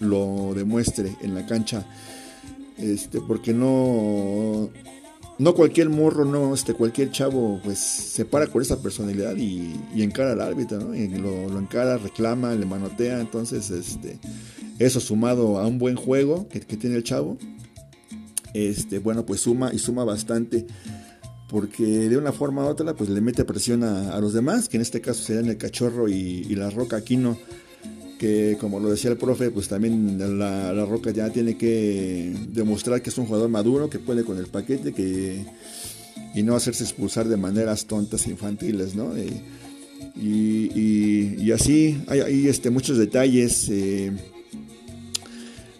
lo 0.00 0.52
demuestre 0.54 1.16
en 1.20 1.34
la 1.34 1.46
cancha. 1.46 1.86
Este, 2.76 3.20
porque 3.20 3.52
no, 3.52 4.70
no 5.38 5.54
cualquier 5.54 5.88
morro, 5.88 6.24
no, 6.24 6.52
este, 6.54 6.74
cualquier 6.74 7.10
chavo, 7.10 7.60
pues 7.62 7.78
se 7.78 8.24
para 8.24 8.48
con 8.48 8.62
esa 8.62 8.82
personalidad 8.82 9.36
y, 9.36 9.80
encara 9.96 10.32
al 10.32 10.40
árbitro, 10.40 10.80
¿no? 10.80 10.94
Y 10.94 11.08
lo, 11.08 11.58
encara, 11.58 11.96
reclama, 11.96 12.54
le 12.54 12.66
manotea, 12.66 13.20
entonces, 13.20 13.70
este, 13.70 14.18
eso 14.78 15.00
sumado 15.00 15.58
a 15.58 15.66
un 15.66 15.78
buen 15.78 15.96
juego 15.96 16.48
que, 16.48 16.60
tiene 16.60 16.96
el 16.96 17.04
chavo, 17.04 17.38
este, 18.52 18.98
bueno, 18.98 19.24
pues 19.24 19.40
suma 19.40 19.72
y 19.72 19.78
suma 19.78 20.04
bastante 20.04 20.66
porque 21.48 21.84
de 21.84 22.16
una 22.16 22.32
forma 22.32 22.64
u 22.64 22.68
otra 22.68 22.94
pues 22.94 23.08
le 23.08 23.20
mete 23.20 23.44
presión 23.44 23.82
a, 23.82 24.18
los 24.20 24.34
demás, 24.34 24.68
que 24.68 24.76
en 24.76 24.82
este 24.82 25.00
caso 25.00 25.22
serían 25.22 25.46
el 25.46 25.56
cachorro 25.56 26.08
y, 26.08 26.44
la 26.54 26.70
roca 26.70 26.96
Aquino, 26.96 27.38
que 28.18 28.56
como 28.60 28.80
lo 28.80 28.90
decía 28.90 29.10
el 29.10 29.16
profe, 29.16 29.50
pues 29.50 29.68
también 29.68 30.38
la, 30.38 30.84
roca 30.84 31.10
ya 31.10 31.30
tiene 31.30 31.56
que 31.56 32.34
demostrar 32.52 33.00
que 33.00 33.10
es 33.10 33.18
un 33.18 33.26
jugador 33.26 33.48
maduro, 33.48 33.88
que 33.88 33.98
puede 33.98 34.24
con 34.24 34.38
el 34.38 34.46
paquete, 34.46 34.92
que 34.92 35.44
y 36.34 36.42
no 36.42 36.54
hacerse 36.54 36.84
expulsar 36.84 37.28
de 37.28 37.36
maneras 37.36 37.86
tontas 37.86 38.26
e 38.26 38.30
infantiles, 38.30 38.94
¿no? 38.94 39.16
Eh, 39.16 39.42
y, 40.16 41.50
así 41.52 42.00
hay, 42.08 42.48
este, 42.48 42.70
muchos 42.70 42.98
detalles. 42.98 43.68
Eh, 43.70 44.12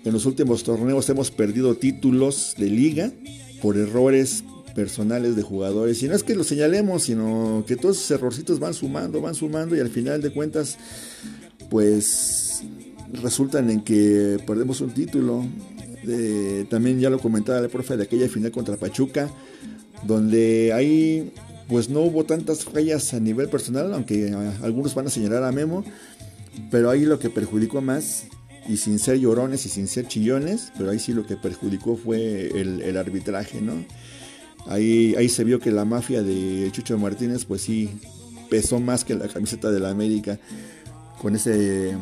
en 0.05 0.13
los 0.13 0.25
últimos 0.25 0.63
torneos 0.63 1.09
hemos 1.11 1.31
perdido 1.31 1.75
títulos 1.75 2.55
de 2.57 2.71
liga 2.71 3.13
por 3.61 3.77
errores 3.77 4.45
personales 4.75 5.37
de 5.37 5.43
jugadores. 5.43 6.03
Y 6.03 6.09
no 6.09 6.15
es 6.15 6.23
que 6.23 6.35
lo 6.35 6.45
señalemos, 6.45 7.03
sino 7.03 7.65
que 7.67 7.77
todos 7.77 7.99
esos 7.99 8.13
errorcitos 8.13 8.61
van 8.61 8.75
sumando, 8.75 9.21
van 9.21 9.35
sumando 9.35 9.77
y 9.77 9.81
al 9.81 9.91
final 9.91 10.23
de 10.23 10.31
cuentas, 10.31 10.79
pues 11.71 12.63
resultan 13.13 13.71
en 13.71 13.83
que 13.83 14.39
perdemos 14.47 14.81
un 14.81 14.91
título. 14.91 15.45
también 16.71 17.01
ya 17.01 17.11
lo 17.11 17.19
comentaba 17.19 17.59
el 17.59 17.69
profe 17.69 17.97
de 17.97 18.05
aquella 18.05 18.29
final 18.29 18.51
contra 18.51 18.77
Pachuca, 18.77 19.31
donde 20.07 20.73
ahí 20.73 21.33
pues 21.69 21.91
no 21.91 22.01
hubo 22.01 22.25
tantas 22.25 22.65
fallas 22.65 23.13
a 23.13 23.21
nivel 23.21 23.49
personal, 23.49 23.93
aunque 23.93 24.33
algunos 24.63 24.95
van 24.95 25.07
a 25.07 25.11
señalar 25.11 25.45
a 25.45 25.53
Memo, 25.53 25.85
pero 26.71 26.91
ahí 26.91 27.05
lo 27.05 27.19
que 27.19 27.29
perjudicó 27.29 27.83
más, 27.83 28.25
y 28.67 28.77
sin 28.79 28.99
ser 28.99 29.19
llorones 29.19 29.65
y 29.67 29.69
sin 29.69 29.87
ser 29.87 30.09
chillones, 30.09 30.73
pero 30.77 30.91
ahí 30.91 30.99
sí 30.99 31.13
lo 31.13 31.27
que 31.27 31.37
perjudicó 31.37 31.97
fue 31.97 32.49
el, 32.49 32.83
el 32.83 32.97
arbitraje, 32.97 33.61
¿no? 33.61 33.85
Ahí, 34.67 35.15
ahí 35.17 35.29
se 35.29 35.45
vio 35.45 35.61
que 35.61 35.71
la 35.71 35.85
mafia 35.87 36.23
de 36.23 36.69
Chucho 36.73 36.99
Martínez, 36.99 37.47
pues 37.47 37.63
sí, 37.63 37.89
pesó 38.51 38.81
más 38.81 39.05
que 39.05 39.15
la 39.15 39.29
camiseta 39.29 39.71
de 39.71 39.81
la 39.81 39.91
América, 39.91 40.39
con 41.21 41.37
ese 41.37 41.97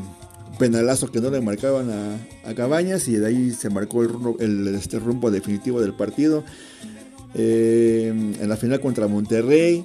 penalazo 0.58 1.10
que 1.10 1.20
no 1.20 1.30
le 1.30 1.40
marcaban 1.40 1.90
a, 1.90 2.54
Cabañas 2.54 3.08
y 3.08 3.16
de 3.16 3.26
ahí 3.26 3.50
se 3.50 3.70
marcó 3.70 4.02
el, 4.02 4.10
el 4.38 4.74
este 4.74 4.98
rumbo 4.98 5.30
definitivo 5.30 5.80
del 5.80 5.94
partido. 5.94 6.44
Eh, 7.34 8.08
en 8.08 8.48
la 8.48 8.56
final 8.56 8.80
contra 8.80 9.08
Monterrey, 9.08 9.84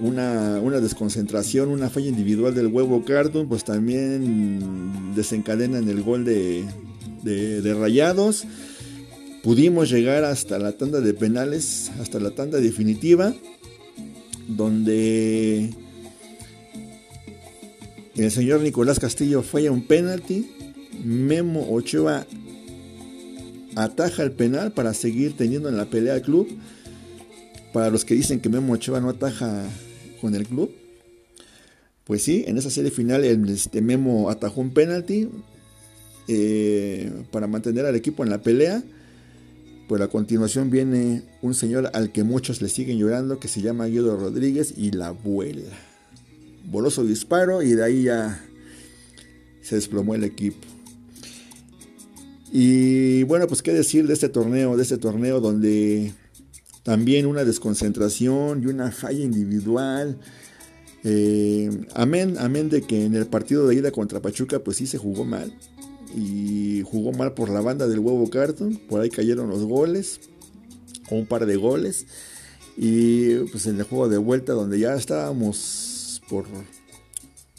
una, 0.00 0.60
una, 0.60 0.80
desconcentración, 0.80 1.68
una 1.68 1.88
falla 1.88 2.08
individual 2.08 2.54
del 2.54 2.66
huevo 2.66 3.04
Carton, 3.04 3.48
pues 3.48 3.64
también 3.64 5.14
desencadena 5.14 5.78
en 5.78 5.88
el 5.88 6.02
gol 6.02 6.24
de, 6.24 6.64
de 7.22 7.74
Rayados 7.74 8.44
pudimos 9.44 9.90
llegar 9.90 10.24
hasta 10.24 10.58
la 10.58 10.72
tanda 10.72 11.00
de 11.00 11.12
penales, 11.12 11.92
hasta 12.00 12.18
la 12.18 12.30
tanda 12.30 12.58
definitiva, 12.58 13.34
donde 14.48 15.70
el 18.16 18.30
señor 18.30 18.60
Nicolás 18.60 18.98
Castillo 18.98 19.42
falla 19.42 19.72
un 19.72 19.86
penalti, 19.86 20.50
Memo 21.04 21.72
Ochoa 21.72 22.26
ataja 23.74 24.22
el 24.22 24.32
penal 24.32 24.72
para 24.72 24.94
seguir 24.94 25.36
teniendo 25.36 25.68
en 25.68 25.76
la 25.76 25.86
pelea 25.86 26.14
al 26.14 26.22
club. 26.22 26.48
Para 27.72 27.90
los 27.90 28.04
que 28.04 28.14
dicen 28.14 28.40
que 28.40 28.48
Memo 28.48 28.74
Ochoa 28.74 29.00
no 29.00 29.08
ataja 29.08 29.64
con 30.20 30.34
el 30.36 30.46
club, 30.46 30.70
pues 32.04 32.22
sí, 32.22 32.44
en 32.46 32.56
esa 32.56 32.70
serie 32.70 32.90
final 32.90 33.24
el, 33.24 33.48
este 33.48 33.82
Memo 33.82 34.30
atajó 34.30 34.60
un 34.60 34.72
penalti 34.72 35.28
eh, 36.28 37.12
para 37.32 37.46
mantener 37.46 37.86
al 37.86 37.96
equipo 37.96 38.22
en 38.22 38.30
la 38.30 38.42
pelea. 38.42 38.82
Pues 39.88 40.00
a 40.00 40.08
continuación 40.08 40.70
viene 40.70 41.22
un 41.42 41.54
señor 41.54 41.90
al 41.92 42.10
que 42.10 42.22
muchos 42.22 42.62
le 42.62 42.68
siguen 42.68 42.98
llorando, 42.98 43.38
que 43.38 43.48
se 43.48 43.60
llama 43.60 43.86
Guido 43.86 44.16
Rodríguez 44.16 44.72
y 44.76 44.92
la 44.92 45.08
abuela. 45.08 45.93
Boloso 46.64 47.04
disparo 47.04 47.62
y 47.62 47.72
de 47.72 47.84
ahí 47.84 48.02
ya 48.04 48.44
se 49.62 49.76
desplomó 49.76 50.14
el 50.14 50.24
equipo. 50.24 50.66
Y 52.52 53.24
bueno, 53.24 53.46
pues 53.48 53.62
qué 53.62 53.72
decir 53.72 54.06
de 54.06 54.14
este 54.14 54.28
torneo, 54.28 54.76
de 54.76 54.82
este 54.82 54.98
torneo 54.98 55.40
donde 55.40 56.12
también 56.84 57.26
una 57.26 57.44
desconcentración 57.44 58.62
y 58.62 58.66
una 58.66 58.92
falla 58.92 59.24
individual. 59.24 60.18
Eh, 61.02 61.70
amén, 61.94 62.36
amén 62.38 62.70
de 62.70 62.82
que 62.82 63.04
en 63.04 63.14
el 63.14 63.26
partido 63.26 63.66
de 63.66 63.74
ida 63.74 63.90
contra 63.90 64.22
Pachuca 64.22 64.60
pues 64.60 64.76
sí 64.76 64.86
se 64.86 64.98
jugó 64.98 65.24
mal 65.24 65.52
y 66.16 66.82
jugó 66.84 67.12
mal 67.12 67.34
por 67.34 67.50
la 67.50 67.60
banda 67.60 67.88
del 67.88 67.98
huevo 67.98 68.30
carton. 68.30 68.76
Por 68.88 69.00
ahí 69.00 69.10
cayeron 69.10 69.48
los 69.48 69.64
goles, 69.64 70.20
o 71.10 71.16
un 71.16 71.26
par 71.26 71.46
de 71.46 71.56
goles. 71.56 72.06
Y 72.76 73.36
pues 73.50 73.66
en 73.66 73.78
el 73.78 73.84
juego 73.84 74.08
de 74.08 74.18
vuelta, 74.18 74.52
donde 74.52 74.78
ya 74.78 74.94
estábamos 74.94 75.93
por, 76.28 76.46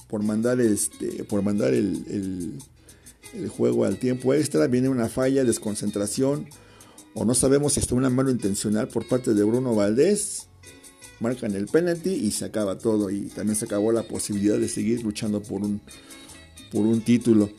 por 0.07 0.24
mandar, 0.24 0.59
este, 0.61 1.24
por 1.24 1.41
mandar 1.41 1.74
el, 1.74 2.59
el, 3.34 3.49
juego 3.49 3.86
al 3.86 3.97
tiempo 3.97 4.34
extra, 4.34 4.68
viene 4.68 4.88
una 4.88 5.09
falla, 5.09 5.43
desconcentración, 5.43 6.47
o 7.13 7.26
no 7.26 7.34
sabemos 7.34 7.74
si 7.74 7.80
está 7.80 7.95
una 7.95 8.09
mano 8.09 8.30
intencional 8.30 8.88
por 8.88 9.07
parte 9.07 9.34
de 9.34 9.43
Bruno 9.43 9.76
Valdés. 9.76 10.47
Marcan 11.22 11.55
el 11.55 11.68
penalty 11.68 12.09
y 12.09 12.32
se 12.32 12.43
acaba 12.43 12.78
todo. 12.78 13.09
Y 13.09 13.28
también 13.28 13.55
se 13.55 13.66
acabó 13.66 13.93
la 13.93 14.03
posibilidad 14.03 14.57
de 14.57 14.68
seguir 14.68 15.01
luchando 15.01 15.41
por 15.41 15.61
un, 15.61 15.80
por 16.72 16.86
un 16.86 17.01
título. 17.01 17.49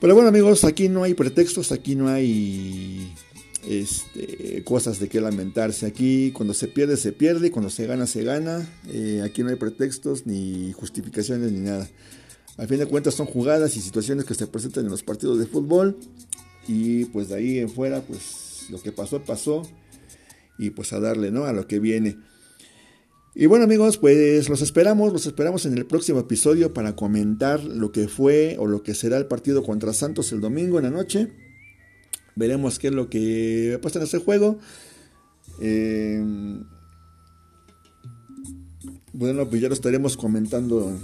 Pero 0.00 0.14
bueno 0.14 0.28
amigos, 0.28 0.64
aquí 0.64 0.90
no 0.90 1.02
hay 1.02 1.14
pretextos, 1.14 1.72
aquí 1.72 1.94
no 1.94 2.08
hay 2.08 3.14
este, 3.66 4.62
cosas 4.64 4.98
de 4.98 5.08
qué 5.08 5.20
lamentarse. 5.20 5.86
Aquí 5.86 6.32
cuando 6.32 6.54
se 6.54 6.68
pierde, 6.68 6.96
se 6.96 7.12
pierde, 7.12 7.50
cuando 7.50 7.70
se 7.70 7.86
gana, 7.86 8.06
se 8.06 8.22
gana. 8.22 8.68
Eh, 8.88 9.22
aquí 9.24 9.42
no 9.42 9.50
hay 9.50 9.56
pretextos, 9.56 10.26
ni 10.26 10.72
justificaciones, 10.72 11.52
ni 11.52 11.60
nada. 11.60 11.88
Al 12.56 12.68
fin 12.68 12.78
de 12.78 12.86
cuentas 12.86 13.14
son 13.14 13.26
jugadas 13.26 13.76
y 13.76 13.80
situaciones 13.80 14.24
que 14.24 14.34
se 14.34 14.46
presentan 14.46 14.84
en 14.84 14.90
los 14.90 15.02
partidos 15.02 15.38
de 15.38 15.46
fútbol. 15.46 15.96
Y 16.68 17.06
pues 17.06 17.28
de 17.28 17.36
ahí 17.36 17.58
en 17.58 17.68
fuera, 17.68 18.00
pues 18.02 18.66
lo 18.70 18.80
que 18.80 18.92
pasó, 18.92 19.22
pasó. 19.22 19.62
Y 20.58 20.70
pues 20.70 20.92
a 20.92 21.00
darle, 21.00 21.30
¿no? 21.30 21.44
A 21.44 21.52
lo 21.52 21.66
que 21.66 21.78
viene. 21.78 22.16
Y 23.38 23.44
bueno 23.44 23.64
amigos, 23.64 23.98
pues 23.98 24.48
los 24.48 24.62
esperamos, 24.62 25.12
los 25.12 25.26
esperamos 25.26 25.66
en 25.66 25.76
el 25.76 25.84
próximo 25.84 26.20
episodio 26.20 26.72
para 26.72 26.96
comentar 26.96 27.62
lo 27.62 27.92
que 27.92 28.08
fue 28.08 28.56
o 28.58 28.66
lo 28.66 28.82
que 28.82 28.94
será 28.94 29.18
el 29.18 29.26
partido 29.26 29.62
contra 29.62 29.92
Santos 29.92 30.32
el 30.32 30.40
domingo 30.40 30.78
en 30.78 30.84
la 30.84 30.90
noche. 30.90 31.45
Veremos 32.36 32.78
qué 32.78 32.88
es 32.88 32.94
lo 32.94 33.08
que 33.10 33.78
pasa 33.82 33.98
en 33.98 34.04
ese 34.04 34.18
juego. 34.18 34.58
Eh, 35.60 36.22
bueno, 39.12 39.48
pues 39.48 39.62
ya 39.62 39.68
lo 39.68 39.74
estaremos 39.74 40.16
comentando 40.16 40.96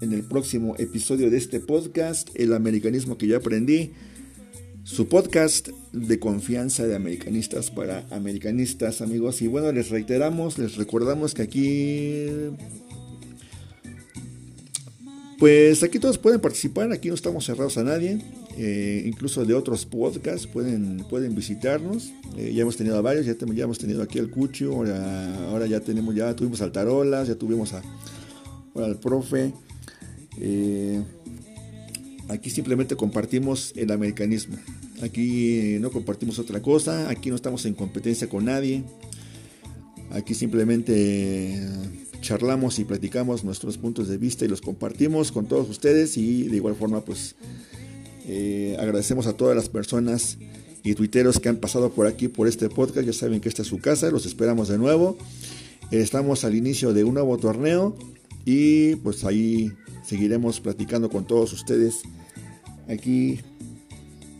en 0.00 0.12
el 0.12 0.24
próximo 0.24 0.74
episodio 0.78 1.30
de 1.30 1.38
este 1.38 1.60
podcast, 1.60 2.28
el 2.34 2.52
americanismo 2.52 3.16
que 3.16 3.28
ya 3.28 3.36
aprendí 3.36 3.92
su 4.84 5.06
podcast 5.06 5.68
de 5.92 6.18
confianza 6.18 6.86
de 6.86 6.96
americanistas 6.96 7.70
para 7.70 8.04
americanistas, 8.10 9.00
amigos. 9.00 9.40
Y 9.42 9.46
bueno, 9.46 9.70
les 9.70 9.90
reiteramos, 9.90 10.58
les 10.58 10.74
recordamos 10.76 11.34
que 11.34 11.42
aquí, 11.42 12.26
pues 15.38 15.82
aquí 15.84 16.00
todos 16.00 16.18
pueden 16.18 16.40
participar, 16.40 16.90
aquí 16.92 17.08
no 17.08 17.14
estamos 17.14 17.44
cerrados 17.44 17.78
a 17.78 17.84
nadie. 17.84 18.18
Eh, 18.58 19.04
incluso 19.06 19.44
de 19.44 19.54
otros 19.54 19.86
podcasts 19.86 20.46
pueden, 20.46 21.04
pueden 21.08 21.34
visitarnos. 21.34 22.12
Eh, 22.36 22.52
ya 22.54 22.62
hemos 22.62 22.76
tenido 22.76 22.96
a 22.96 23.00
varios, 23.00 23.26
ya, 23.26 23.34
hemos 23.64 23.78
tenido 23.78 24.02
aquí 24.02 24.18
al 24.18 24.30
Cucho, 24.30 24.72
ahora, 24.74 25.48
ahora 25.48 25.66
ya 25.66 25.80
tenemos, 25.80 26.14
ya 26.14 26.34
tuvimos 26.36 26.60
al 26.60 26.72
Tarolas, 26.72 27.28
ya 27.28 27.34
tuvimos 27.34 27.72
al 27.72 28.98
profe. 28.98 29.52
Eh, 30.38 31.02
Aquí 32.32 32.48
simplemente 32.50 32.96
compartimos 32.96 33.72
el 33.76 33.90
americanismo. 33.90 34.56
Aquí 35.02 35.76
no 35.80 35.90
compartimos 35.90 36.38
otra 36.38 36.62
cosa. 36.62 37.10
Aquí 37.10 37.28
no 37.28 37.36
estamos 37.36 37.66
en 37.66 37.74
competencia 37.74 38.28
con 38.28 38.46
nadie. 38.46 38.84
Aquí 40.10 40.34
simplemente 40.34 41.60
charlamos 42.20 42.78
y 42.78 42.84
platicamos 42.84 43.44
nuestros 43.44 43.76
puntos 43.76 44.08
de 44.08 44.16
vista 44.16 44.44
y 44.44 44.48
los 44.48 44.60
compartimos 44.60 45.30
con 45.30 45.46
todos 45.46 45.68
ustedes. 45.68 46.16
Y 46.16 46.44
de 46.44 46.56
igual 46.56 46.74
forma, 46.74 47.04
pues 47.04 47.34
eh, 48.26 48.76
agradecemos 48.78 49.26
a 49.26 49.36
todas 49.36 49.56
las 49.56 49.68
personas 49.68 50.38
y 50.82 50.94
tuiteros 50.94 51.38
que 51.38 51.48
han 51.48 51.56
pasado 51.56 51.90
por 51.90 52.06
aquí 52.06 52.28
por 52.28 52.48
este 52.48 52.68
podcast. 52.68 53.06
Ya 53.06 53.12
saben 53.12 53.40
que 53.40 53.48
esta 53.48 53.62
es 53.62 53.68
su 53.68 53.78
casa. 53.78 54.10
Los 54.10 54.26
esperamos 54.26 54.68
de 54.68 54.78
nuevo. 54.78 55.16
Estamos 55.90 56.44
al 56.44 56.54
inicio 56.54 56.92
de 56.92 57.04
un 57.04 57.14
nuevo 57.14 57.36
torneo. 57.38 57.96
Y 58.44 58.96
pues 58.96 59.24
ahí 59.24 59.72
seguiremos 60.04 60.60
platicando 60.60 61.08
con 61.08 61.26
todos 61.26 61.52
ustedes 61.52 62.02
aquí 62.88 63.40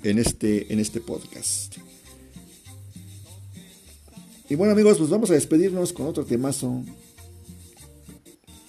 en 0.02 0.18
este, 0.18 0.72
en 0.72 0.80
este 0.80 1.00
podcast. 1.00 1.76
Y 4.48 4.54
bueno 4.54 4.72
amigos, 4.72 4.98
pues 4.98 5.08
vamos 5.08 5.30
a 5.30 5.34
despedirnos 5.34 5.92
con 5.92 6.06
otro 6.06 6.24
temazo. 6.24 6.84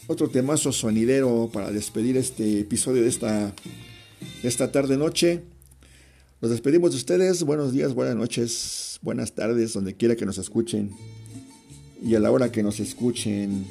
Otro 0.08 0.30
temazo 0.30 0.72
sonidero 0.72 1.50
para 1.52 1.72
despedir 1.72 2.18
este 2.18 2.60
episodio 2.60 3.02
de 3.02 3.10
esta, 3.10 3.54
esta 4.44 4.72
tarde 4.72 4.98
noche. 4.98 5.44
Nos 6.42 6.52
despedimos 6.52 6.92
de 6.92 6.98
ustedes. 6.98 7.44
Buenos 7.44 7.72
días, 7.72 7.94
buenas 7.94 8.16
noches, 8.16 9.00
buenas 9.02 9.34
tardes, 9.34 9.74
donde 9.74 9.96
quiera 9.96 10.16
que 10.16 10.26
nos 10.26 10.38
escuchen. 10.38 10.92
Y 12.04 12.16
a 12.16 12.20
la 12.20 12.32
hora 12.32 12.52
que 12.52 12.64
nos 12.64 12.80
escuchen. 12.80 13.66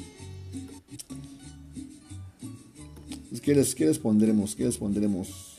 ¿Qué 3.43 3.53
les, 3.53 3.75
qué 3.75 3.85
les 3.85 3.99
pondremos? 3.99 4.55
¿Qué 4.55 4.63
les 4.63 4.77
pondremos? 4.77 5.57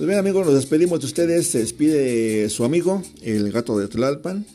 Pues 0.00 0.08
bien 0.08 0.18
amigos, 0.18 0.46
nos 0.46 0.54
despedimos 0.54 1.00
de 1.00 1.04
ustedes. 1.04 1.48
Se 1.48 1.58
despide 1.58 2.48
su 2.48 2.64
amigo, 2.64 3.02
el 3.20 3.52
gato 3.52 3.78
de 3.78 3.86
Tlalpan, 3.86 4.46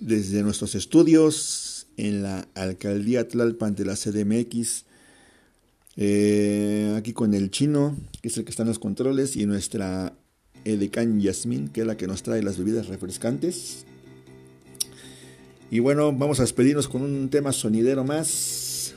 desde 0.00 0.42
nuestros 0.42 0.74
estudios 0.74 1.86
en 1.96 2.22
la 2.22 2.46
alcaldía 2.54 3.26
Tlalpan 3.26 3.74
de 3.74 3.86
la 3.86 3.96
CDMX. 3.96 4.84
Eh, 5.96 6.94
aquí 6.94 7.14
con 7.14 7.32
el 7.32 7.50
chino, 7.50 7.96
que 8.20 8.28
es 8.28 8.36
el 8.36 8.44
que 8.44 8.50
está 8.50 8.64
en 8.64 8.68
los 8.68 8.78
controles, 8.78 9.34
y 9.34 9.46
nuestra 9.46 10.12
Edecán 10.66 11.20
Yasmín, 11.20 11.68
que 11.68 11.80
es 11.80 11.86
la 11.86 11.96
que 11.96 12.06
nos 12.06 12.22
trae 12.22 12.42
las 12.42 12.58
bebidas 12.58 12.88
refrescantes. 12.88 13.86
Y 15.70 15.78
bueno, 15.78 16.12
vamos 16.12 16.38
a 16.38 16.42
despedirnos 16.42 16.86
con 16.86 17.00
un 17.00 17.30
tema 17.30 17.52
sonidero 17.52 18.04
más. 18.04 18.92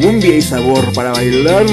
Cumbia 0.00 0.36
y 0.36 0.42
sabor 0.42 0.92
para 0.92 1.12
bailar. 1.12 1.64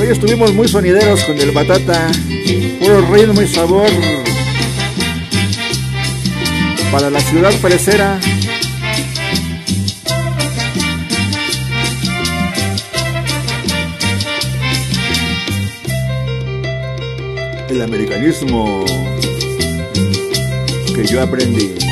Hoy 0.00 0.08
estuvimos 0.10 0.52
muy 0.52 0.66
sonideros 0.66 1.22
con 1.24 1.38
el 1.38 1.52
batata, 1.52 2.10
puro 2.80 3.00
ritmo 3.12 3.40
y 3.40 3.46
sabor 3.46 3.88
para 6.90 7.08
la 7.10 7.20
ciudad 7.20 7.52
parecera. 7.62 8.18
El 17.68 17.80
americanismo 17.80 18.84
que 20.94 21.04
yo 21.04 21.20
aprendí. 21.20 21.83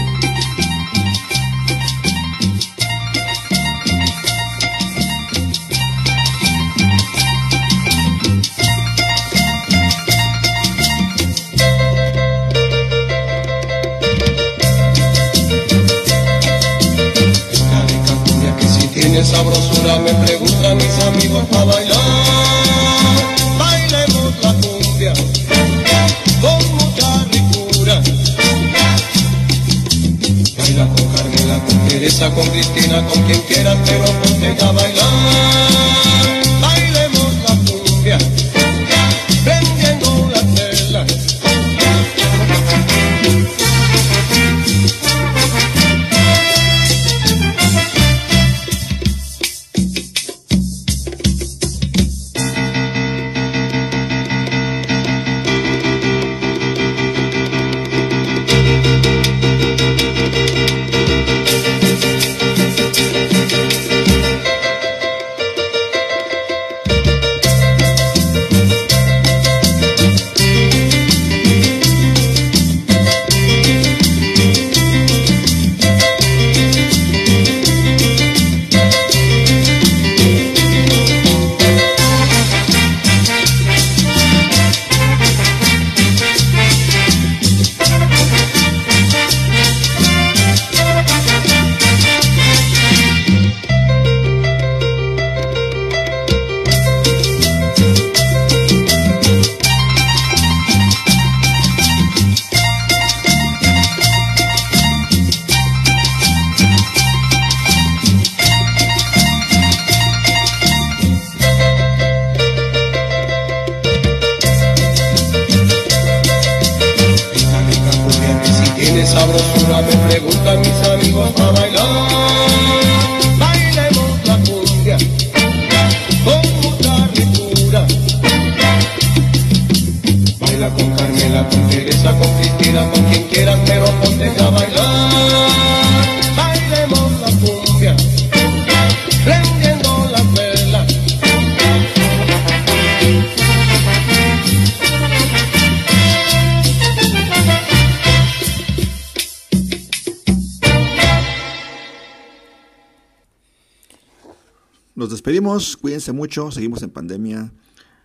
Cuídense 156.03 156.13
mucho, 156.13 156.51
seguimos 156.51 156.83
en 156.83 156.91
pandemia. 156.91 157.53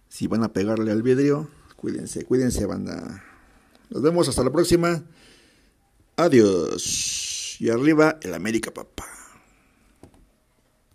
Si 0.08 0.28
van 0.28 0.43
a 0.43 0.54
pegarle 0.54 0.91
al 0.91 1.02
vidrio, 1.02 1.50
Cuídense, 1.78 2.26
cuídense, 2.26 2.66
banda. 2.66 3.24
Nos 3.91 4.02
vemos 4.02 4.28
hasta 4.28 4.43
la 4.43 4.52
próxima. 4.52 5.04
Adiós. 6.16 7.58
Y 7.60 7.70
arriba 7.70 8.18
el 8.24 8.34
América, 8.34 8.72
papá. 8.74 8.97